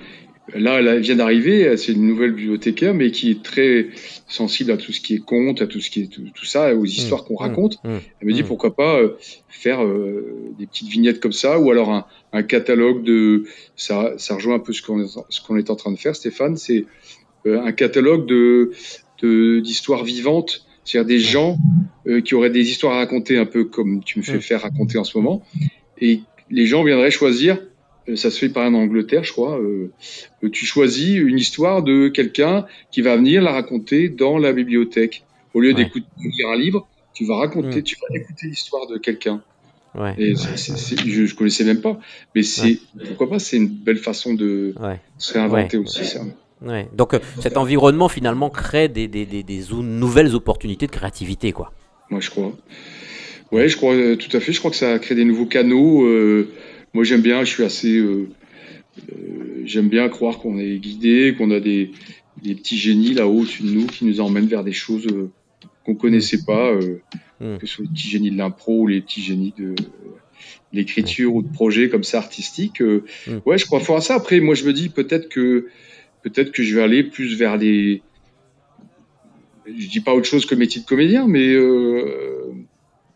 Là, 0.54 0.78
elle 0.78 1.00
vient 1.00 1.16
d'arriver, 1.16 1.76
c'est 1.76 1.92
une 1.92 2.06
nouvelle 2.06 2.30
bibliothécaire, 2.30 2.94
mais 2.94 3.10
qui 3.10 3.32
est 3.32 3.42
très 3.42 3.88
sensible 4.28 4.70
à 4.70 4.76
tout 4.76 4.92
ce 4.92 5.00
qui 5.00 5.14
est 5.14 5.24
conte, 5.24 5.60
à 5.60 5.66
tout 5.66 5.80
ce 5.80 5.90
qui 5.90 6.02
est 6.02 6.06
tout, 6.06 6.44
ça, 6.44 6.72
aux 6.72 6.84
histoires 6.84 7.24
qu'on 7.24 7.34
mmh, 7.34 7.48
raconte. 7.48 7.82
Mmh, 7.82 7.88
elle 8.20 8.28
me 8.28 8.32
dit 8.32 8.44
mmh. 8.44 8.46
pourquoi 8.46 8.76
pas 8.76 9.00
faire 9.48 9.80
des 10.56 10.66
petites 10.68 10.86
vignettes 10.86 11.18
comme 11.18 11.32
ça, 11.32 11.58
ou 11.58 11.72
alors 11.72 11.90
un, 11.92 12.06
un 12.32 12.44
catalogue 12.44 13.02
de. 13.02 13.42
Ça, 13.74 14.14
ça 14.18 14.36
rejoint 14.36 14.54
un 14.54 14.60
peu 14.60 14.72
ce 14.72 14.82
qu'on 14.82 15.58
est 15.58 15.70
en 15.70 15.74
train 15.74 15.90
de 15.90 15.98
faire, 15.98 16.14
Stéphane. 16.14 16.56
C'est 16.56 16.84
un 17.44 17.72
catalogue 17.72 18.26
de 18.26 18.70
d'histoires 19.22 20.04
vivantes, 20.04 20.66
c'est-à-dire 20.84 21.06
des 21.06 21.20
gens 21.20 21.58
qui 22.24 22.34
auraient 22.34 22.50
des 22.50 22.70
histoires 22.70 22.94
à 22.94 22.98
raconter, 22.98 23.36
un 23.36 23.46
peu 23.46 23.64
comme 23.64 24.04
tu 24.04 24.18
me 24.18 24.24
fais 24.24 24.40
faire 24.40 24.62
raconter 24.62 24.98
en 24.98 25.04
ce 25.04 25.18
moment, 25.18 25.42
et 26.00 26.20
les 26.50 26.66
gens 26.66 26.84
viendraient 26.84 27.10
choisir 27.10 27.58
euh, 28.08 28.16
ça 28.16 28.30
se 28.30 28.38
fait 28.38 28.48
par 28.48 28.66
en 28.66 28.74
Angleterre, 28.74 29.24
je 29.24 29.32
crois. 29.32 29.58
Euh, 29.58 29.90
tu 30.52 30.64
choisis 30.64 31.18
une 31.18 31.38
histoire 31.38 31.82
de 31.82 32.08
quelqu'un 32.08 32.66
qui 32.90 33.02
va 33.02 33.16
venir 33.16 33.42
la 33.42 33.52
raconter 33.52 34.08
dans 34.08 34.38
la 34.38 34.52
bibliothèque. 34.52 35.24
Au 35.54 35.60
lieu 35.60 35.74
d'écouter 35.74 36.06
lire 36.18 36.48
un 36.50 36.56
livre, 36.56 36.86
tu 37.14 37.24
vas 37.24 37.36
raconter, 37.36 37.82
tu 37.82 37.96
vas 37.96 38.14
écouter 38.14 38.48
l'histoire 38.48 38.86
de 38.86 38.98
quelqu'un. 38.98 39.42
Ouais. 39.94 40.14
Et 40.18 40.34
je, 40.34 41.22
ne 41.22 41.34
connaissais 41.34 41.64
même 41.64 41.80
pas, 41.80 41.98
mais 42.34 42.42
c'est 42.42 42.78
pourquoi 43.06 43.30
pas, 43.30 43.38
c'est 43.38 43.56
une 43.56 43.68
belle 43.68 43.96
façon 43.96 44.34
de 44.34 44.74
se 45.16 45.32
réinventer 45.32 45.78
aussi 45.78 46.04
ça. 46.04 46.20
Donc 46.62 47.14
euh, 47.14 47.18
cet 47.40 47.56
environnement 47.56 48.08
finalement 48.08 48.50
crée 48.50 48.88
des, 48.88 49.08
des, 49.08 49.26
des, 49.26 49.42
des, 49.42 49.62
nouvelles 49.82 50.34
opportunités 50.34 50.86
de 50.86 50.92
créativité, 50.92 51.52
quoi. 51.52 51.72
Moi 52.10 52.20
je 52.20 52.30
crois. 52.30 52.52
Ouais, 53.52 53.68
je 53.68 53.76
crois 53.76 53.94
tout 54.16 54.34
à 54.36 54.40
fait. 54.40 54.52
Je 54.52 54.58
crois 54.58 54.70
que 54.70 54.76
ça 54.76 54.98
crée 54.98 55.14
des 55.14 55.24
nouveaux 55.24 55.46
canaux. 55.46 56.04
Euh, 56.06 56.48
moi 56.94 57.04
j'aime 57.04 57.20
bien, 57.20 57.44
je 57.44 57.50
suis 57.50 57.62
assez, 57.62 57.96
euh, 57.96 58.28
euh, 59.12 59.62
j'aime 59.64 59.88
bien 59.88 60.08
croire 60.08 60.38
qu'on 60.38 60.58
est 60.58 60.78
guidé, 60.78 61.34
qu'on 61.36 61.50
a 61.50 61.60
des, 61.60 61.90
petits 62.42 62.76
génies 62.78 63.14
là-haut 63.14 63.40
au-dessus 63.40 63.62
de 63.64 63.70
nous 63.70 63.86
qui 63.86 64.04
nous 64.04 64.20
emmènent 64.20 64.46
vers 64.46 64.64
des 64.64 64.72
choses 64.72 65.06
euh, 65.08 65.30
qu'on 65.84 65.94
connaissait 65.94 66.44
pas, 66.46 66.70
euh, 66.70 67.00
Mm. 67.38 67.58
que 67.58 67.66
ce 67.66 67.74
soit 67.74 67.84
les 67.84 67.90
petits 67.90 68.08
génies 68.08 68.30
de 68.30 68.38
l'impro 68.38 68.80
ou 68.80 68.86
les 68.86 69.02
petits 69.02 69.20
génies 69.20 69.52
de 69.58 69.74
l'écriture 70.72 71.34
ou 71.34 71.42
de 71.42 71.52
projets 71.52 71.88
comme 71.90 72.02
ça 72.04 72.18
artistiques. 72.18 72.80
euh, 72.80 73.04
Mm. 73.26 73.36
Ouais, 73.44 73.58
je 73.58 73.66
crois 73.66 73.80
fort 73.80 73.96
à 73.98 74.00
ça. 74.00 74.14
Après, 74.14 74.40
moi, 74.40 74.54
je 74.54 74.64
me 74.64 74.72
dis 74.72 74.88
peut-être 74.88 75.28
que 75.28 75.66
peut-être 76.30 76.50
que 76.50 76.62
je 76.64 76.74
vais 76.74 76.82
aller 76.82 77.04
plus 77.04 77.36
vers 77.36 77.56
les. 77.56 78.02
Je 79.64 79.88
dis 79.88 80.00
pas 80.00 80.14
autre 80.14 80.26
chose 80.26 80.46
que 80.46 80.54
métier 80.54 80.80
de 80.80 80.86
comédien, 80.86 81.26
mais 81.28 81.52
euh, 81.54 82.52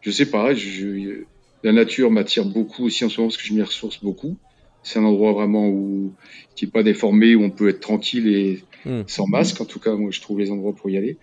je 0.01 0.11
sais 0.11 0.31
pas. 0.31 0.55
Je, 0.55 1.25
la 1.62 1.73
nature 1.73 2.11
m'attire 2.11 2.44
beaucoup 2.44 2.85
aussi 2.85 3.05
en 3.05 3.09
ce 3.09 3.20
moment 3.20 3.29
parce 3.29 3.40
que 3.40 3.46
je 3.46 3.53
m'y 3.55 3.62
ressource 3.62 4.03
beaucoup. 4.03 4.38
C'est 4.83 4.99
un 4.99 5.05
endroit 5.05 5.33
vraiment 5.33 5.68
où 5.68 6.14
qui 6.55 6.64
est 6.66 6.70
pas 6.70 6.83
déformé, 6.83 7.35
où 7.35 7.42
on 7.42 7.51
peut 7.51 7.68
être 7.68 7.81
tranquille 7.81 8.29
et 8.29 8.64
Mm. 8.87 9.03
sans 9.09 9.27
masque. 9.27 9.61
En 9.61 9.66
tout 9.66 9.79
cas, 9.81 9.94
moi, 9.94 10.11
je 10.11 10.20
trouve 10.20 10.38
les 10.38 10.51
endroits 10.51 10.75
pour 10.75 10.88
y 10.88 10.96
aller. 10.96 11.18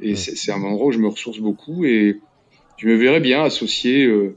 Et 0.00 0.12
Mm. 0.12 0.16
c'est 0.16 0.36
c'est 0.36 0.52
un 0.52 0.62
endroit 0.62 0.86
où 0.86 0.92
je 0.92 0.98
me 0.98 1.08
ressource 1.08 1.40
beaucoup 1.40 1.84
et 1.84 2.22
je 2.76 2.86
me 2.88 2.94
verrais 2.94 3.20
bien 3.20 3.42
associer 3.42 4.06
euh, 4.06 4.36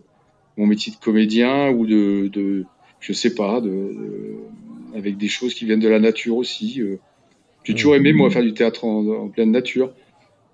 mon 0.58 0.66
métier 0.66 0.92
de 0.92 0.98
comédien 0.98 1.70
ou 1.70 1.86
de, 1.86 2.28
de 2.28 2.68
je 3.00 3.14
sais 3.14 3.36
pas, 3.36 3.62
de, 3.62 3.70
de- 3.70 4.50
avec 4.96 5.18
des 5.18 5.28
choses 5.28 5.54
qui 5.54 5.66
viennent 5.66 5.80
de 5.80 5.90
la 5.90 6.00
nature 6.00 6.38
aussi. 6.38 6.82
euh. 6.82 6.98
J'ai 7.64 7.74
toujours 7.74 7.96
aimé 7.96 8.14
moi 8.14 8.30
faire 8.30 8.44
du 8.44 8.54
théâtre 8.54 8.86
en, 8.86 9.06
en 9.08 9.28
pleine 9.30 9.52
nature. 9.52 9.92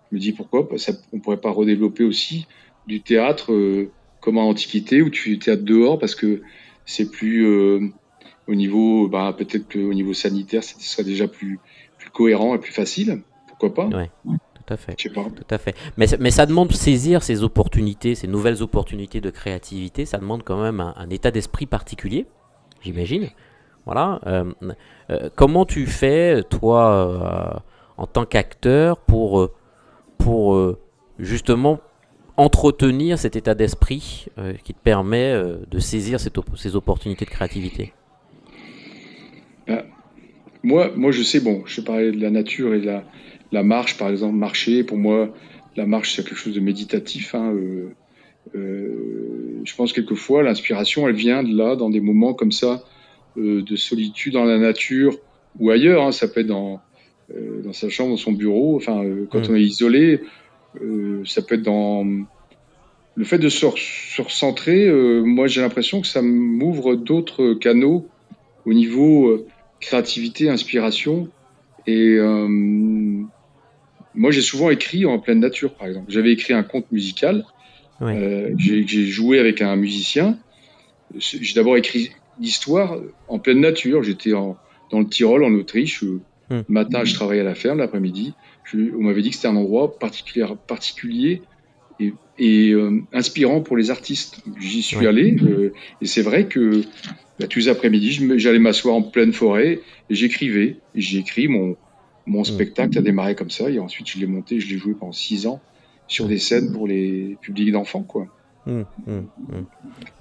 Je 0.10 0.16
me 0.16 0.22
dis 0.22 0.32
pourquoi 0.32 0.68
ça, 0.78 0.94
on 1.14 1.20
pourrait 1.20 1.42
pas 1.42 1.52
redévelopper 1.52 2.04
aussi 2.04 2.48
du 2.88 3.02
théâtre 3.02 3.52
euh, 3.54 3.90
comme 4.22 4.38
en 4.38 4.48
Antiquité 4.50 5.02
où 5.02 5.10
tu 5.10 5.22
fais 5.22 5.30
du 5.32 5.40
théâtre 5.40 5.64
dehors 5.64 6.00
parce 6.00 6.16
que 6.16 6.42
c'est 6.86 7.10
plus 7.12 7.46
euh, 7.46 7.80
au 8.48 8.56
niveau, 8.56 9.08
bah, 9.08 9.34
peut-être 9.38 9.72
qu'au 9.72 9.94
niveau 9.94 10.14
sanitaire, 10.14 10.64
ce 10.64 10.80
serait 10.80 11.04
déjà 11.04 11.28
plus, 11.28 11.60
plus 11.98 12.10
cohérent 12.10 12.56
et 12.56 12.60
plus 12.60 12.74
facile. 12.74 13.22
Pourquoi 13.48 13.74
pas? 13.74 13.88
Ouais, 13.98 14.10
tout 14.56 14.74
à 14.74 14.78
fait. 14.78 14.96
Tout 15.36 15.54
à 15.54 15.58
fait. 15.58 15.76
Mais, 15.98 16.08
ça- 16.08 16.18
mais 16.20 16.32
ça 16.32 16.46
demande 16.46 16.70
de 16.70 16.74
saisir 16.74 17.24
ces 17.24 17.44
opportunités, 17.44 18.16
ces 18.16 18.28
nouvelles 18.28 18.62
opportunités 18.64 19.22
de 19.22 19.30
créativité. 19.30 20.06
Ça 20.06 20.18
demande 20.18 20.44
quand 20.44 20.62
même 20.62 20.80
un, 20.80 20.94
un 20.98 21.10
état 21.10 21.32
d'esprit 21.32 21.66
particulier, 21.68 22.26
j'imagine. 22.82 23.30
Voilà. 23.86 24.20
Euh, 24.28 24.46
euh, 25.10 25.30
comment 25.36 25.66
tu 25.66 25.86
fais, 25.86 26.44
toi, 26.50 26.92
euh, 26.92 27.60
en 27.98 28.08
tant 28.08 28.26
qu'acteur, 28.26 28.98
pour, 28.98 29.50
pour 30.18 30.76
justement 31.20 31.80
entretenir 32.38 33.20
cet 33.20 33.36
état 33.36 33.54
d'esprit 33.54 34.26
qui 34.64 34.74
te 34.74 34.80
permet 34.80 35.36
de 35.70 35.80
saisir 35.80 36.20
ces 36.20 36.76
opportunités 36.76 37.26
de 37.26 37.30
créativité? 37.30 37.94
Moi, 40.64 40.92
moi, 40.96 41.12
je 41.12 41.24
sais, 41.24 41.40
bon, 41.40 41.64
je 41.66 41.82
parlais 41.82 42.12
de 42.12 42.22
la 42.22 42.30
nature 42.30 42.74
et 42.74 42.80
de 42.80 42.92
la, 43.52 43.64
marche, 43.64 43.98
par 43.98 44.10
exemple, 44.10 44.36
marcher. 44.36 44.84
Pour 44.84 44.98
moi, 44.98 45.34
la 45.76 45.86
marche, 45.86 46.16
c'est 46.16 46.24
quelque 46.24 46.38
chose 46.38 46.56
de 46.56 46.60
méditatif. 46.60 47.36
hein, 47.36 47.54
je 48.54 49.76
pense 49.76 49.94
quelquefois, 49.94 50.44
l'inspiration, 50.44 51.08
elle 51.08 51.16
vient 51.16 51.44
de 51.44 51.56
là, 51.56 51.76
dans 51.76 51.90
des 51.90 52.02
moments 52.02 52.34
comme 52.34 52.52
ça, 52.52 52.84
de 53.36 53.76
solitude 53.76 54.34
dans 54.34 54.46
la 54.46 54.58
nature 54.58 55.18
ou 55.60 55.70
ailleurs. 55.70 56.04
hein, 56.04 56.12
ça 56.12 56.28
peut 56.28 56.42
être 56.42 56.48
dans, 56.48 56.82
euh, 57.36 57.62
dans 57.64 57.74
sa 57.74 57.90
chambre, 57.90 58.12
dans 58.12 58.18
son 58.18 58.32
bureau. 58.34 58.76
Enfin, 58.76 59.04
euh, 59.04 59.28
quand 59.32 59.40
Mm. 59.48 59.52
on 59.52 59.56
est 59.56 59.64
isolé, 59.64 60.22
euh, 60.82 61.24
ça 61.26 61.42
peut 61.42 61.56
être 61.56 61.64
dans 61.64 62.06
le 63.16 63.26
fait 63.26 63.38
de 63.40 63.50
se, 63.50 63.66
re- 63.66 64.16
se 64.16 64.22
recentrer. 64.22 64.88
euh, 64.88 65.22
moi, 65.24 65.48
j'ai 65.48 65.62
l'impression 65.62 66.02
que 66.02 66.08
ça 66.08 66.22
m'ouvre 66.22 66.96
d'autres 66.96 67.54
canaux 67.56 68.10
au 68.66 68.74
niveau 68.74 69.28
euh, 69.30 69.46
créativité, 69.80 70.50
inspiration. 70.50 71.30
Et 71.88 72.16
euh, 72.18 72.48
moi, 74.14 74.32
j'ai 74.32 74.42
souvent 74.42 74.70
écrit 74.70 75.06
en 75.06 75.20
pleine 75.20 75.40
nature, 75.40 75.74
par 75.76 75.88
exemple. 75.88 76.12
J'avais 76.12 76.32
écrit 76.32 76.54
un 76.54 76.64
conte 76.64 76.90
musical. 76.92 77.46
Euh, 78.18 78.54
j'ai 78.58 79.06
joué 79.06 79.40
avec 79.40 79.62
un 79.62 79.76
musicien. 79.76 80.38
J'ai 81.16 81.54
d'abord 81.54 81.78
écrit 81.78 82.12
l'histoire 82.42 82.98
en 83.28 83.40
pleine 83.40 83.62
nature. 83.62 84.04
J'étais 84.04 84.34
en- 84.34 84.58
dans 84.92 85.00
le 85.00 85.06
Tyrol, 85.08 85.44
en 85.44 85.54
Autriche. 85.54 86.04
Euh, 86.04 86.20
Hmm. 86.50 86.64
Le 86.68 86.74
matin, 86.74 87.06
je 87.06 87.14
travaillais 87.14 87.40
à 87.40 87.46
la 87.46 87.56
ferme. 87.56 87.78
L'après-midi, 87.78 88.34
on 88.74 89.04
m'avait 89.04 89.22
dit 89.22 89.30
que 89.30 89.38
c'était 89.38 89.48
un 89.48 89.56
endroit 89.56 89.98
particulier, 89.98 90.46
particulier 90.68 91.44
et, 91.98 92.12
et, 92.38 92.72
euh, 92.72 93.00
inspirant 93.14 93.62
pour 93.62 93.78
les 93.78 93.90
artistes. 93.90 94.42
J'y 94.60 94.82
suis 94.82 94.98
Ouais. 94.98 95.08
allé. 95.08 95.38
euh, 95.44 95.72
et 96.02 96.06
c'est 96.08 96.22
vrai 96.22 96.48
que 96.50 96.82
bah, 97.40 97.48
tous 97.48 97.60
les 97.60 97.70
après-midi, 97.70 98.38
j'allais 98.38 98.60
m'asseoir 98.60 98.96
en 98.96 99.02
pleine 99.02 99.32
forêt 99.32 99.80
et 100.10 100.14
j'écrivais. 100.14 100.76
J'ai 100.94 101.20
écrit 101.20 101.48
mon, 101.48 101.78
mon 102.26 102.44
spectacle 102.44 102.98
a 102.98 103.02
démarré 103.02 103.34
comme 103.36 103.50
ça. 103.50 103.70
Et 103.70 103.80
ensuite, 103.80 104.10
je 104.10 104.20
l'ai 104.20 104.28
monté, 104.28 104.60
je 104.60 104.68
l'ai 104.74 104.78
joué 104.78 104.94
pendant 104.94 105.14
six 105.14 105.48
ans 105.48 105.62
sur 106.08 106.28
des 106.28 106.38
scènes 106.38 106.74
pour 106.74 106.86
les 106.86 107.38
publics 107.42 107.72
d'enfants, 107.72 108.04
quoi. 108.04 108.28
Hum, 108.68 108.86
hum, 109.08 109.26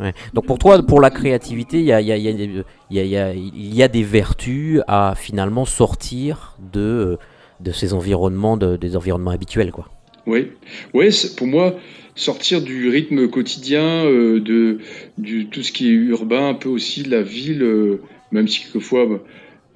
hum. 0.01 0.13
Donc 0.33 0.47
pour 0.47 0.59
toi, 0.59 0.83
pour 0.83 1.01
la 1.01 1.11
créativité, 1.11 1.79
il 1.79 1.85
y 1.85 1.93
a, 1.93 2.01
y 2.01 2.11
a- 2.13 2.17
y 2.17 2.29
a 2.29 3.35
y 3.35 3.83
a- 3.83 3.89
des 3.89 4.03
vertus 4.03 4.81
à 4.89 5.15
finalement 5.17 5.67
sortir 5.67 6.57
de, 6.73 7.19
de 7.61 7.71
ces 7.73 7.93
environnements, 7.93 8.57
de- 8.57 8.77
des 8.77 8.97
environnements 8.97 9.31
habituels. 9.31 9.73
Quoi. 9.73 9.89
Oui, 10.27 10.49
ouais, 10.95 11.11
pour 11.37 11.47
moi, 11.47 11.75
sortir 12.15 12.63
du 12.63 12.89
rythme 12.89 13.29
quotidien, 13.29 14.05
euh, 14.07 14.41
de 14.41 14.79
du, 15.19 15.47
tout 15.49 15.63
ce 15.63 15.71
qui 15.73 15.89
est 15.89 15.93
urbain, 15.93 16.49
un 16.49 16.55
peu 16.55 16.69
aussi 16.71 17.03
de 17.03 17.11
la 17.11 17.23
ville, 17.23 17.63
euh, 17.63 18.01
même 18.33 18.49
si 18.49 18.63
quelquefois, 18.63 19.07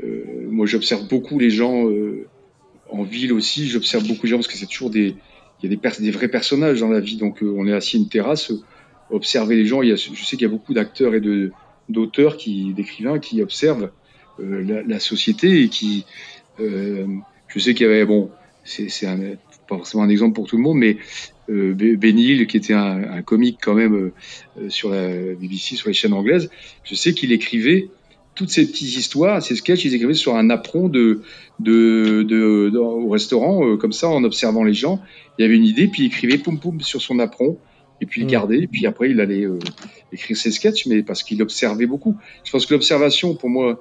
euh, 0.02 0.24
moi 0.48 0.64
j'observe 0.66 1.06
beaucoup 1.08 1.38
les 1.38 1.50
gens 1.50 1.84
en 2.90 3.02
ville 3.02 3.32
aussi, 3.32 3.66
j'observe 3.68 4.06
beaucoup 4.06 4.24
les 4.26 4.30
gens 4.30 4.36
parce 4.36 4.48
que 4.48 4.56
c'est 4.56 4.66
toujours 4.66 4.90
des, 4.90 5.16
il 5.62 5.70
y 5.70 5.74
a 5.74 5.90
des, 6.00 6.10
vrais 6.10 6.28
personnages 6.28 6.80
dans 6.80 6.90
la 6.90 7.00
vie, 7.00 7.16
donc 7.16 7.42
euh, 7.42 7.54
on 7.56 7.66
est 7.66 7.72
assis 7.72 7.96
à 7.96 8.00
une 8.00 8.08
terrasse, 8.08 8.50
euh, 8.50 8.60
observer 9.10 9.56
les 9.56 9.66
gens, 9.66 9.82
il 9.82 9.90
y 9.90 9.92
a, 9.92 9.96
je 9.96 10.24
sais 10.24 10.36
qu'il 10.36 10.42
y 10.42 10.44
a 10.44 10.48
beaucoup 10.48 10.74
d'acteurs 10.74 11.14
et 11.14 11.20
d'auteurs 11.88 12.36
d'écrivains 12.36 13.18
qui 13.18 13.42
observent 13.42 13.90
euh, 14.40 14.82
la, 14.86 14.98
société 14.98 15.62
et 15.62 15.68
qui, 15.68 16.04
je 16.58 17.58
sais 17.58 17.74
qu'il 17.74 17.86
y 17.86 17.90
avait, 17.90 18.04
bon, 18.04 18.30
c'est 18.64 18.88
pas 19.68 19.76
forcément 19.76 20.02
un 20.02 20.08
exemple 20.08 20.34
pour 20.34 20.46
tout 20.46 20.56
le 20.56 20.62
monde, 20.62 20.78
mais 20.78 20.98
euh, 21.50 21.74
Be- 21.74 21.96
Ben 21.96 22.18
Hill, 22.18 22.46
qui 22.46 22.56
était 22.56 22.74
un, 22.74 23.22
comique 23.22 23.58
quand 23.62 23.74
même 23.74 24.10
sur 24.68 24.90
la 24.90 25.08
BBC, 25.34 25.76
sur 25.76 25.88
les 25.88 25.94
chaînes 25.94 26.14
anglaises, 26.14 26.50
je 26.82 26.94
sais 26.94 27.14
qu'il 27.14 27.32
écrivait 27.32 27.88
toutes 28.34 28.50
ces 28.50 28.66
petites 28.66 28.96
histoires, 28.96 29.42
ces 29.42 29.56
sketchs, 29.56 29.84
ils 29.84 29.94
écrivaient 29.94 30.14
sur 30.14 30.34
un 30.36 30.50
apron 30.50 30.88
de, 30.88 31.22
de, 31.60 32.24
de, 32.28 32.70
de- 32.70 32.78
au 32.78 33.08
restaurant, 33.08 33.66
euh, 33.66 33.76
comme 33.76 33.92
ça, 33.92 34.08
en 34.08 34.24
observant 34.24 34.64
les 34.64 34.74
gens. 34.74 35.00
Il 35.38 35.42
y 35.42 35.44
avait 35.44 35.56
une 35.56 35.64
idée, 35.64 35.88
puis 35.88 36.02
il 36.04 36.06
écrivait 36.06 36.38
poum 36.38 36.58
poum 36.58 36.80
sur 36.80 37.00
son 37.00 37.18
apron, 37.20 37.60
et 38.00 38.06
puis 38.06 38.22
il 38.22 38.24
Mm. 38.24 38.30
gardait, 38.30 38.58
et 38.58 38.66
puis 38.66 38.86
après 38.86 39.10
il 39.10 39.20
allait 39.20 39.44
euh, 39.44 39.58
écrire 40.12 40.36
ses 40.36 40.50
sketchs, 40.50 40.86
mais 40.86 41.02
parce 41.02 41.22
qu'il 41.22 41.40
observait 41.42 41.86
beaucoup. 41.86 42.18
Je 42.44 42.50
pense 42.50 42.66
que 42.66 42.74
l'observation, 42.74 43.36
pour 43.36 43.50
moi, 43.50 43.80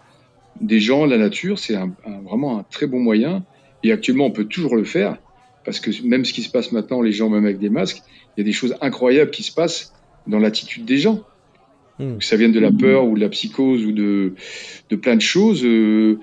des 0.61 0.79
gens, 0.79 1.05
la 1.05 1.17
nature, 1.17 1.57
c'est 1.57 1.75
un, 1.75 1.95
un- 2.05 2.21
vraiment 2.21 2.59
un 2.59 2.63
très 2.63 2.85
bon 2.87 2.99
moyen. 2.99 3.45
Et 3.81 3.91
actuellement, 3.91 4.27
on 4.27 4.31
peut 4.31 4.45
toujours 4.45 4.75
le 4.75 4.83
faire, 4.83 5.17
parce 5.65 5.79
que 5.79 5.89
même 6.05 6.25
ce 6.25 6.33
qui 6.33 6.43
se 6.43 6.49
passe 6.49 6.71
maintenant, 6.71 7.01
les 7.01 7.11
gens, 7.11 7.29
même 7.29 7.45
avec 7.45 7.57
des 7.59 7.69
masques, 7.69 8.01
il 8.37 8.39
y 8.39 8.41
a 8.41 8.45
des 8.45 8.53
choses 8.53 8.75
incroyables 8.81 9.31
qui 9.31 9.43
se 9.43 9.51
passent 9.51 9.93
dans 10.27 10.39
l'attitude 10.39 10.85
des 10.85 10.97
gens. 10.97 11.25
Mm. 11.99 12.17
Que 12.17 12.25
ça 12.25 12.35
vienne 12.37 12.51
de 12.51 12.59
la 12.59 12.71
peur 12.71 13.05
ou 13.05 13.15
de 13.15 13.19
la 13.21 13.29
psychose 13.29 13.85
ou 13.85 13.91
de, 13.91 14.33
de 14.89 14.95
plein 14.95 15.15
de 15.15 15.21
choses, 15.21 15.63
euh, 15.63 16.19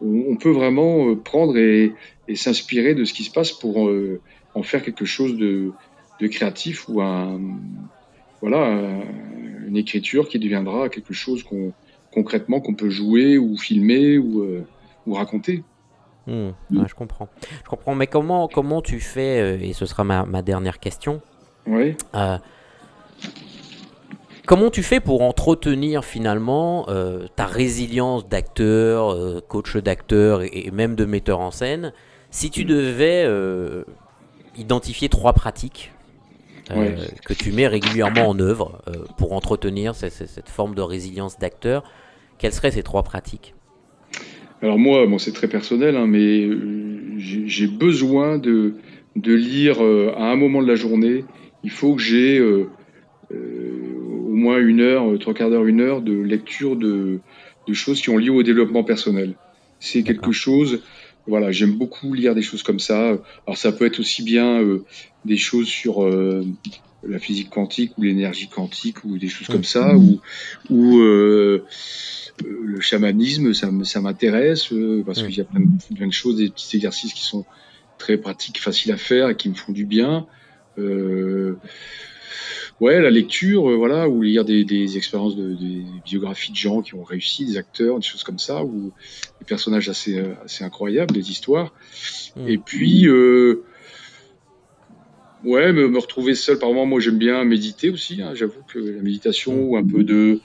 on, 0.00 0.24
on 0.30 0.36
peut 0.36 0.50
vraiment 0.50 1.08
euh, 1.10 1.14
prendre 1.16 1.56
et, 1.56 1.92
et 2.28 2.34
s'inspirer 2.34 2.94
de 2.94 3.04
ce 3.04 3.12
qui 3.14 3.22
se 3.22 3.30
passe 3.30 3.52
pour 3.52 3.88
euh, 3.88 4.20
en 4.54 4.62
faire 4.64 4.82
quelque 4.82 5.04
chose 5.04 5.36
de, 5.36 5.70
de 6.20 6.26
créatif 6.26 6.88
ou 6.88 7.00
un, 7.00 7.40
voilà, 8.40 8.66
un- 8.66 9.02
une 9.68 9.76
écriture 9.76 10.28
qui 10.28 10.38
deviendra 10.40 10.88
quelque 10.88 11.14
chose 11.14 11.42
qu'on 11.44 11.72
concrètement 12.12 12.60
qu'on 12.60 12.74
peut 12.74 12.90
jouer 12.90 13.38
ou 13.38 13.56
filmer 13.56 14.18
ou, 14.18 14.42
euh, 14.42 14.64
ou 15.06 15.14
raconter. 15.14 15.62
Hmm, 16.26 16.48
ouais, 16.70 16.84
je 16.88 16.94
comprends. 16.94 17.28
Je 17.64 17.68
comprends. 17.70 17.94
Mais 17.94 18.06
comment, 18.06 18.48
comment 18.48 18.82
tu 18.82 19.00
fais, 19.00 19.58
et 19.66 19.72
ce 19.72 19.86
sera 19.86 20.04
ma, 20.04 20.24
ma 20.26 20.42
dernière 20.42 20.78
question, 20.80 21.20
Ouais. 21.66 21.96
Comment 24.46 24.70
tu 24.70 24.82
fais 24.82 25.00
pour 25.00 25.22
entretenir 25.22 26.04
finalement 26.04 26.86
euh, 26.88 27.26
ta 27.36 27.46
résilience 27.46 28.28
d'acteur, 28.28 29.12
euh, 29.12 29.40
coach 29.46 29.76
d'acteur 29.76 30.42
et, 30.42 30.50
et 30.66 30.70
même 30.70 30.94
de 30.94 31.04
metteur 31.04 31.40
en 31.40 31.50
scène 31.50 31.92
si 32.30 32.50
tu 32.50 32.64
devais 32.64 33.24
euh, 33.26 33.84
identifier 34.56 35.08
trois 35.08 35.32
pratiques 35.32 35.92
que 37.24 37.34
tu 37.34 37.52
mets 37.52 37.66
régulièrement 37.66 38.28
en 38.28 38.38
œuvre 38.38 38.80
pour 39.16 39.34
entretenir 39.34 39.94
ce- 39.94 40.08
ce- 40.08 40.26
cette 40.26 40.48
forme 40.48 40.74
de 40.74 40.80
résilience 40.82 41.38
d'acteur, 41.38 41.84
quelles 42.38 42.52
seraient 42.54 42.70
ces 42.70 42.82
trois 42.82 43.02
pratiques? 43.02 43.54
Alors 44.62 44.78
moi, 44.78 45.06
bon, 45.06 45.18
c'est 45.18 45.32
très 45.32 45.48
personnel, 45.48 45.96
hein, 45.96 46.06
mais 46.06 46.48
j'ai 47.18 47.66
besoin 47.66 48.38
de, 48.38 48.74
de 49.16 49.34
lire 49.34 49.82
euh, 49.82 50.12
à 50.16 50.30
un 50.30 50.36
moment 50.36 50.62
de 50.62 50.68
la 50.68 50.76
journée. 50.76 51.24
Il 51.62 51.70
faut 51.70 51.94
que 51.94 52.02
j'ai 52.02 52.38
euh, 52.38 52.70
moins 54.42 54.58
une 54.58 54.80
heure, 54.80 55.10
euh, 55.10 55.18
trois 55.18 55.34
quarts 55.34 55.50
d'heure, 55.50 55.66
une 55.66 55.80
heure 55.80 56.02
de 56.02 56.12
lecture 56.12 56.76
de, 56.76 57.20
de 57.66 57.72
choses 57.72 58.00
qui 58.00 58.10
ont 58.10 58.18
lié 58.18 58.30
au 58.30 58.42
développement 58.42 58.84
personnel. 58.84 59.34
C'est 59.80 60.02
quelque 60.02 60.32
chose 60.32 60.82
voilà, 61.28 61.52
j'aime 61.52 61.74
beaucoup 61.74 62.14
lire 62.14 62.34
des 62.34 62.42
choses 62.42 62.64
comme 62.64 62.80
ça. 62.80 63.16
Alors 63.46 63.56
ça 63.56 63.70
peut 63.70 63.86
être 63.86 64.00
aussi 64.00 64.24
bien 64.24 64.60
des 65.24 65.36
choses 65.36 65.68
sur 65.68 66.04
la 67.04 67.18
physique 67.20 67.48
quantique 67.48 67.96
ou 67.96 68.02
l'énergie 68.02 68.48
quantique 68.48 69.04
ou 69.04 69.18
des 69.18 69.28
choses 69.28 69.46
comme 69.46 69.62
ça, 69.62 69.96
ou, 69.96 70.20
ou 70.68 70.98
le 72.44 72.80
chamanisme, 72.80 73.54
ça, 73.54 73.70
ça 73.84 74.00
m'intéresse 74.00 74.72
parce 75.06 75.22
qu'il 75.22 75.36
y 75.36 75.40
a 75.40 75.44
plein 75.44 75.60
de, 75.60 75.94
plein 75.94 76.06
de, 76.06 76.12
choses, 76.12 76.36
des 76.36 76.48
petits 76.48 76.76
exercices 76.76 77.14
qui 77.14 77.22
sont 77.22 77.44
très 77.98 78.16
pratiques, 78.16 78.60
faciles 78.60 78.92
à 78.92 78.96
faire 78.96 79.28
et 79.28 79.36
qui 79.36 79.48
me 79.48 79.54
font 79.54 79.72
du 79.72 79.84
bien. 79.84 80.26
Euh, 80.78 81.56
ouais, 82.80 83.00
la 83.00 83.10
lecture, 83.10 83.70
euh, 83.70 83.76
voilà, 83.76 84.08
ou 84.08 84.22
lire 84.22 84.44
des, 84.44 84.64
des 84.64 84.96
expériences 84.96 85.36
de 85.36 85.54
des 85.54 85.84
biographies 86.04 86.52
de 86.52 86.56
gens 86.56 86.82
qui 86.82 86.94
ont 86.94 87.04
réussi, 87.04 87.44
des 87.44 87.56
acteurs, 87.56 87.98
des 87.98 88.04
choses 88.04 88.24
comme 88.24 88.38
ça, 88.38 88.64
ou 88.64 88.92
des 89.40 89.46
personnages 89.46 89.88
assez, 89.88 90.18
euh, 90.18 90.34
assez 90.44 90.64
incroyables, 90.64 91.14
des 91.14 91.30
histoires. 91.30 91.72
Hmm. 92.36 92.48
Et 92.48 92.58
puis, 92.58 93.06
euh, 93.06 93.64
ouais, 95.44 95.72
me, 95.72 95.88
me, 95.88 95.98
retrouver 95.98 96.34
seul, 96.34 96.58
par 96.58 96.68
moment, 96.70 96.86
moi 96.86 97.00
j'aime 97.00 97.18
bien 97.18 97.44
méditer 97.44 97.90
aussi. 97.90 98.22
Hein, 98.22 98.32
J'avoue 98.34 98.62
que 98.66 98.78
la 98.78 99.02
méditation 99.02 99.54
ou 99.62 99.76
un 99.76 99.86
peu 99.86 100.04
de 100.04 100.40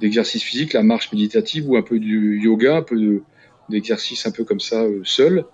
d'exercice 0.00 0.42
physique, 0.42 0.72
la 0.72 0.82
marche 0.82 1.12
méditative 1.12 1.70
ou 1.70 1.76
un 1.76 1.82
peu 1.82 2.00
du 2.00 2.40
yoga, 2.42 2.78
un 2.78 2.82
peu 2.82 3.22
d'exercice 3.68 4.26
un 4.26 4.32
peu 4.32 4.42
comme 4.42 4.58
ça, 4.58 4.84
seul, 5.04 5.44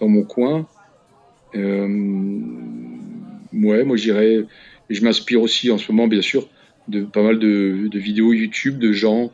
dans 0.00 0.08
mon 0.08 0.22
coin. 0.22 0.66
Euh, 1.54 1.86
ouais, 3.52 3.84
moi 3.84 3.96
j'irais 3.96 4.44
et 4.90 4.94
je 4.94 5.04
m'inspire 5.04 5.40
aussi 5.42 5.70
en 5.70 5.78
ce 5.78 5.90
moment, 5.92 6.08
bien 6.08 6.22
sûr, 6.22 6.48
de 6.88 7.02
pas 7.02 7.22
mal 7.22 7.38
de, 7.38 7.88
de 7.90 7.98
vidéos 7.98 8.32
YouTube 8.32 8.78
de 8.78 8.92
gens 8.92 9.30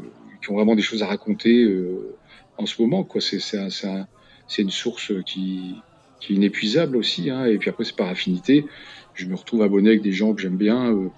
euh, 0.00 0.04
qui 0.42 0.50
ont 0.50 0.54
vraiment 0.54 0.74
des 0.74 0.82
choses 0.82 1.02
à 1.02 1.06
raconter 1.06 1.62
euh, 1.62 2.16
en 2.58 2.66
ce 2.66 2.80
moment. 2.80 3.04
Quoi. 3.04 3.20
C'est, 3.20 3.40
c'est, 3.40 3.58
un, 3.58 3.70
c'est, 3.70 3.86
un, 3.86 4.06
c'est 4.48 4.62
une 4.62 4.70
source 4.70 5.12
qui, 5.24 5.76
qui 6.20 6.32
est 6.32 6.36
inépuisable 6.36 6.96
aussi. 6.96 7.30
Hein. 7.30 7.46
Et 7.46 7.58
puis 7.58 7.70
après, 7.70 7.84
c'est 7.84 7.96
par 7.96 8.08
affinité. 8.08 8.66
Je 9.14 9.26
me 9.26 9.34
retrouve 9.34 9.62
abonné 9.62 9.90
avec 9.90 10.02
des 10.02 10.12
gens 10.12 10.34
que 10.34 10.42
j'aime 10.42 10.56
bien, 10.56 10.92
euh, 10.92 11.08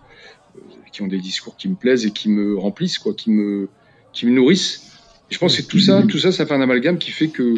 qui 0.92 1.02
ont 1.02 1.08
des 1.08 1.18
discours 1.18 1.56
qui 1.56 1.68
me 1.68 1.74
plaisent 1.74 2.06
et 2.06 2.10
qui 2.10 2.28
me 2.28 2.56
remplissent, 2.56 2.98
quoi, 2.98 3.14
qui 3.14 3.30
me, 3.30 3.68
qui 4.12 4.26
me 4.26 4.32
nourrissent. 4.32 5.00
Et 5.30 5.34
je 5.34 5.38
pense 5.38 5.56
que 5.56 5.62
tout 5.62 5.80
ça, 5.80 6.02
tout 6.02 6.18
ça, 6.18 6.30
ça 6.30 6.46
fait 6.46 6.54
un 6.54 6.60
amalgame 6.60 6.98
qui 6.98 7.10
fait 7.10 7.28
que 7.28 7.54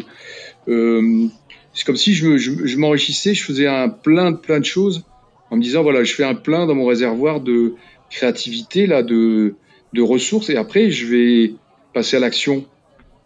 c'est 0.65 1.85
comme 1.85 1.97
si 1.97 2.13
je, 2.13 2.37
je, 2.37 2.65
je 2.65 2.77
m'enrichissais, 2.77 3.33
je 3.33 3.43
faisais 3.43 3.67
un 3.67 3.89
plein 3.89 4.31
de 4.31 4.37
plein 4.37 4.59
de 4.59 4.65
choses 4.65 5.03
en 5.51 5.57
me 5.57 5.61
disant 5.61 5.83
voilà, 5.83 6.03
je 6.03 6.13
fais 6.13 6.23
un 6.23 6.35
plein 6.35 6.65
dans 6.65 6.75
mon 6.75 6.85
réservoir 6.85 7.41
de 7.41 7.75
créativité, 8.09 8.87
là, 8.87 9.03
de, 9.03 9.55
de 9.93 10.01
ressources, 10.01 10.49
et 10.49 10.57
après, 10.57 10.91
je 10.91 11.07
vais 11.07 11.53
passer 11.93 12.17
à 12.17 12.19
l'action 12.19 12.65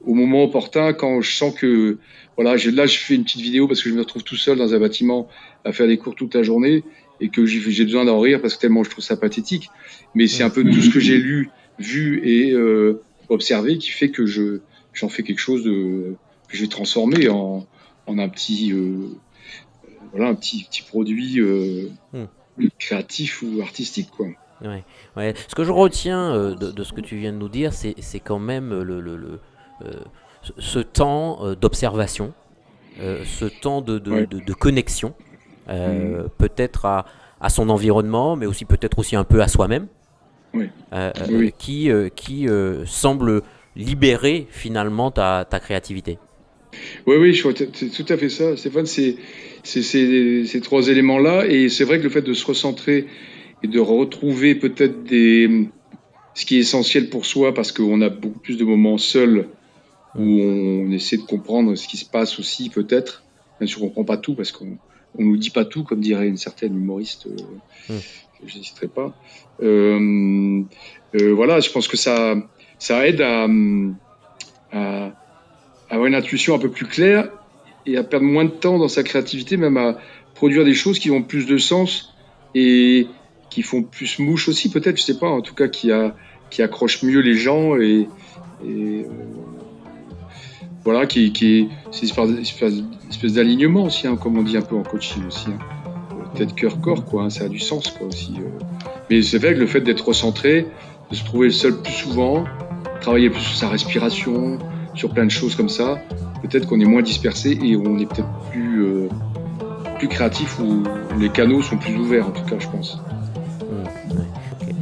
au 0.05 0.13
moment 0.13 0.43
opportun 0.43 0.93
quand 0.93 1.21
je 1.21 1.35
sens 1.35 1.53
que 1.53 1.97
voilà, 2.35 2.55
là, 2.71 2.85
je 2.85 2.97
fais 2.97 3.15
une 3.15 3.23
petite 3.23 3.41
vidéo 3.41 3.67
parce 3.67 3.83
que 3.83 3.89
je 3.89 3.95
me 3.95 3.99
retrouve 3.99 4.23
tout 4.23 4.37
seul 4.37 4.57
dans 4.57 4.73
un 4.73 4.79
bâtiment 4.79 5.27
à 5.65 5.73
faire 5.73 5.87
des 5.87 5.97
cours 5.97 6.15
toute 6.15 6.33
la 6.35 6.43
journée 6.43 6.83
et 7.19 7.29
que 7.29 7.45
j'ai 7.45 7.83
besoin 7.83 8.05
d'en 8.05 8.19
rire 8.19 8.41
parce 8.41 8.55
que 8.55 8.61
tellement 8.61 8.83
je 8.83 8.89
trouve 8.89 9.03
ça 9.03 9.17
pathétique. 9.17 9.69
Mais 10.15 10.27
c'est 10.27 10.43
un 10.43 10.49
peu 10.49 10.63
tout 10.63 10.81
ce 10.81 10.89
que 10.89 11.01
j'ai 11.01 11.17
lu, 11.17 11.49
vu 11.79 12.21
et 12.23 12.51
euh, 12.51 13.01
observé 13.27 13.77
qui 13.77 13.89
fait 13.89 14.09
que 14.09 14.25
je 14.25 14.59
j'en 14.93 15.09
fais 15.09 15.23
quelque 15.23 15.39
chose 15.39 15.63
que 15.63 16.15
je 16.55 16.61
vais 16.61 16.67
transformer 16.67 17.27
en, 17.27 17.67
en 18.07 18.19
un 18.19 18.29
petit 18.29 18.71
euh, 18.71 19.09
voilà, 20.11 20.29
un 20.29 20.35
petit, 20.35 20.63
petit 20.63 20.81
produit 20.81 21.39
euh, 21.39 21.89
hmm. 22.13 22.25
créatif 22.77 23.41
ou 23.41 23.61
artistique. 23.61 24.09
Quoi. 24.15 24.27
Ouais, 24.61 24.83
ouais. 25.15 25.33
Ce 25.47 25.55
que 25.55 25.63
je 25.63 25.71
retiens 25.71 26.33
euh, 26.33 26.55
de, 26.55 26.71
de, 26.71 26.83
ce 26.83 26.93
que 26.93 27.01
tu 27.01 27.17
viens 27.17 27.31
de 27.31 27.37
nous 27.37 27.49
dire, 27.49 27.71
c'est 27.73 28.19
quand 28.19 28.39
même 28.39 28.69
le, 28.69 28.99
le, 28.99 29.15
le 29.15 29.39
euh, 29.85 29.93
ce 30.57 30.79
temps 30.79 31.39
euh, 31.45 31.55
d'observation, 31.55 32.33
ce 32.97 33.45
temps 33.45 33.81
de, 33.81 33.97
de, 33.97 34.11
ouais. 34.11 34.27
de 34.27 34.53
connexion, 34.53 35.13
hmm. 35.67 36.27
peut-être 36.37 36.85
à, 36.85 37.05
à, 37.39 37.49
son 37.49 37.69
environnement, 37.69 38.35
mais 38.35 38.45
aussi 38.45 38.65
peut-être 38.65 38.99
aussi 38.99 39.15
un 39.15 39.23
peu 39.23 39.41
à 39.41 39.47
soi-même, 39.47 39.87
oui. 40.53 40.69
oui. 41.29 41.53
qui, 41.57 41.89
qui 42.15 42.47
semble 42.85 43.41
libérer 43.77 44.47
finalement 44.49 45.11
ta, 45.11 45.45
ta 45.49 45.61
créativité. 45.61 46.19
Oui, 47.05 47.15
oui, 47.17 47.41
c'est 47.73 47.89
tout 47.89 48.13
à 48.13 48.17
fait 48.17 48.29
ça. 48.29 48.55
Stéphane, 48.55 48.85
c'est 48.85 49.17
ces, 49.63 50.61
trois 50.61 50.87
éléments-là. 50.87 51.47
Et 51.47 51.69
c'est 51.69 51.83
vrai 51.83 51.99
que 51.99 52.03
le 52.03 52.09
fait 52.09 52.21
de 52.21 52.33
se 52.33 52.45
recentrer 52.45 53.07
et 53.63 53.67
de 53.67 53.79
retrouver 53.79 54.55
peut-être 54.55 55.03
des 55.03 55.67
ce 56.35 56.45
qui 56.45 56.57
est 56.57 56.59
essentiel 56.59 57.09
pour 57.09 57.25
soi, 57.25 57.53
parce 57.53 57.71
qu'on 57.71 58.01
a 58.01 58.09
beaucoup 58.09 58.39
plus 58.39 58.57
de 58.57 58.63
moments 58.63 58.97
seuls 58.97 59.49
où 60.15 60.21
on 60.21 60.91
essaie 60.91 61.17
de 61.17 61.23
comprendre 61.23 61.75
ce 61.75 61.87
qui 61.87 61.97
se 61.97 62.05
passe 62.05 62.39
aussi, 62.39 62.69
peut-être. 62.69 63.23
Bien 63.59 63.67
sûr, 63.67 63.83
on 63.83 63.87
comprend 63.87 64.05
pas 64.05 64.17
tout 64.17 64.35
parce 64.35 64.51
qu'on 64.51 64.77
on 65.17 65.23
nous 65.23 65.37
dit 65.37 65.49
pas 65.49 65.65
tout, 65.65 65.83
comme 65.83 65.99
dirait 65.99 66.27
une 66.27 66.37
certaine 66.37 66.75
humoriste. 66.75 67.27
Euh, 67.27 67.93
mmh. 67.93 67.99
Je 68.45 68.57
n'hésiterai 68.57 68.87
pas. 68.87 69.13
Euh, 69.61 70.61
euh, 71.15 71.33
voilà, 71.33 71.59
je 71.59 71.69
pense 71.71 71.87
que 71.89 71.97
ça, 71.97 72.35
ça 72.77 73.05
aide 73.05 73.21
à 73.21 73.47
avoir 75.89 76.07
une 76.07 76.15
intuition 76.15 76.55
un 76.55 76.59
peu 76.59 76.69
plus 76.69 76.85
claire 76.85 77.29
et 77.85 77.97
à 77.97 78.03
perdre 78.03 78.25
moins 78.25 78.45
de 78.45 78.49
temps 78.49 78.77
dans 78.77 78.87
sa 78.87 79.03
créativité, 79.03 79.57
même 79.57 79.77
à 79.77 79.97
produire 80.35 80.63
des 80.63 80.73
choses 80.73 80.99
qui 80.99 81.11
ont 81.11 81.23
plus 81.23 81.45
de 81.45 81.57
sens 81.57 82.13
et 82.55 83.07
qui 83.49 83.61
font 83.61 83.83
plus 83.83 84.19
mouche 84.19 84.47
aussi, 84.47 84.69
peut-être, 84.69 84.97
je 84.97 85.03
sais 85.03 85.17
pas, 85.17 85.29
en 85.29 85.41
tout 85.41 85.55
cas 85.55 85.67
qui, 85.67 85.91
a, 85.91 86.15
qui 86.49 86.61
accrochent 86.61 87.03
mieux 87.03 87.19
les 87.19 87.35
gens 87.35 87.75
et, 87.77 88.07
euh, 88.63 89.03
voilà, 90.83 91.05
qui, 91.07 91.33
qui 91.33 91.67
c'est 91.91 92.15
une 92.15 92.37
espèce, 92.37 92.73
espèce 93.09 93.33
d'alignement 93.33 93.83
aussi, 93.83 94.07
hein, 94.07 94.17
comme 94.17 94.37
on 94.37 94.43
dit 94.43 94.57
un 94.57 94.61
peu 94.61 94.75
en 94.75 94.83
coaching 94.83 95.25
aussi. 95.27 95.47
Hein. 95.49 95.59
Tête, 96.35 96.53
cœur, 96.53 96.79
corps, 96.79 97.05
quoi, 97.05 97.23
hein, 97.23 97.29
ça 97.29 97.45
a 97.45 97.47
du 97.47 97.59
sens 97.59 97.89
quoi, 97.89 98.07
aussi. 98.07 98.33
Euh. 98.37 98.49
Mais 99.09 99.21
c'est 99.23 99.39
vrai 99.39 99.55
que 99.55 99.59
le 99.59 99.67
fait 99.67 99.81
d'être 99.81 100.07
recentré, 100.07 100.67
de 101.09 101.15
se 101.15 101.23
trouver 101.23 101.49
seul 101.49 101.81
plus 101.81 101.93
souvent, 101.93 102.45
travailler 103.01 103.31
plus 103.31 103.41
sur 103.41 103.55
sa 103.55 103.69
respiration, 103.69 104.59
sur 104.99 105.09
plein 105.11 105.25
de 105.25 105.31
choses 105.31 105.55
comme 105.55 105.69
ça, 105.69 105.97
peut-être 106.41 106.67
qu'on 106.67 106.81
est 106.81 106.85
moins 106.85 107.01
dispersé 107.01 107.57
et 107.63 107.77
on 107.77 107.97
est 107.99 108.05
peut-être 108.05 108.27
plus, 108.51 108.83
euh, 108.83 109.07
plus 109.97 110.09
créatif 110.09 110.59
ou 110.59 110.83
les 111.17 111.29
canaux 111.29 111.61
sont 111.61 111.77
plus 111.77 111.95
ouverts 111.95 112.27
en 112.27 112.31
tout 112.31 112.43
cas 112.43 112.57
je 112.59 112.67
pense. 112.67 113.01
Mmh, 113.61 114.11
ouais, 114.11 114.25
okay. 114.61 114.75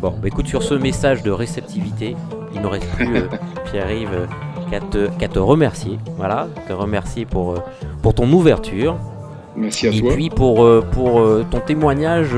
Bon, 0.00 0.10
bah 0.20 0.26
écoute, 0.26 0.48
sur 0.48 0.64
ce 0.64 0.74
message 0.74 1.22
de 1.22 1.30
réceptivité, 1.30 2.16
il 2.52 2.62
ne 2.62 2.66
reste 2.66 2.88
plus, 2.96 3.16
euh, 3.16 3.28
Pierre-Yves, 3.70 4.08
euh, 4.12 4.26
qu'à 4.72 4.80
te, 4.80 5.08
qu 5.16 5.28
te, 5.28 5.38
remercier. 5.38 5.98
Voilà, 6.16 6.48
te 6.66 6.72
remercier 6.72 7.24
pour, 7.24 7.62
pour 8.02 8.14
ton 8.14 8.30
ouverture. 8.32 8.98
Merci 9.54 9.86
à 9.86 9.90
et 9.92 10.00
toi. 10.00 10.10
Et 10.10 10.14
puis 10.16 10.30
pour, 10.30 10.66
pour 10.90 11.22
ton 11.48 11.60
témoignage 11.60 12.34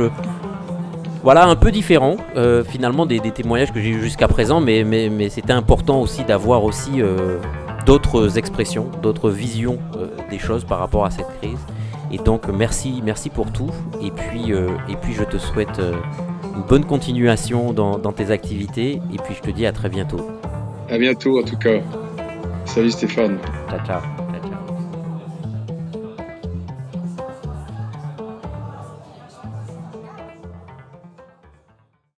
voilà, 1.22 1.46
un 1.46 1.56
peu 1.56 1.70
différent 1.70 2.16
euh, 2.36 2.64
finalement 2.64 3.06
des, 3.06 3.20
des, 3.20 3.30
témoignages 3.30 3.72
que 3.72 3.80
j'ai 3.80 3.90
eu 3.90 4.00
jusqu'à 4.00 4.28
présent, 4.28 4.60
mais, 4.60 4.84
mais, 4.84 5.08
mais 5.08 5.28
c'était 5.28 5.52
important 5.52 6.00
aussi 6.00 6.24
d'avoir 6.24 6.64
aussi 6.64 7.00
euh, 7.00 7.38
d'autres 7.86 8.38
expressions, 8.38 8.90
d'autres 9.02 9.30
visions 9.30 9.78
euh, 9.96 10.08
des 10.30 10.38
choses 10.38 10.64
par 10.64 10.78
rapport 10.78 11.04
à 11.04 11.10
cette 11.10 11.28
crise. 11.40 11.60
Et 12.10 12.18
donc 12.18 12.48
merci, 12.48 13.00
merci 13.04 13.30
pour 13.30 13.50
tout. 13.52 13.70
Et 14.02 14.10
puis, 14.10 14.50
et 14.50 14.96
puis 15.00 15.14
je 15.14 15.24
te 15.24 15.38
souhaite 15.38 15.80
une 16.54 16.62
bonne 16.68 16.84
continuation 16.84 17.72
dans, 17.72 17.96
dans, 17.96 18.12
tes 18.12 18.30
activités. 18.30 19.00
Et 19.14 19.16
puis 19.16 19.34
je 19.34 19.40
te 19.40 19.50
dis 19.50 19.64
à 19.64 19.72
très 19.72 19.88
bientôt. 19.88 20.28
À 20.90 20.98
bientôt 20.98 21.40
en 21.40 21.42
tout 21.42 21.56
cas. 21.56 21.78
Salut 22.66 22.90
Stéphane. 22.90 23.38
Ciao 23.70 23.86
ciao. 23.86 24.21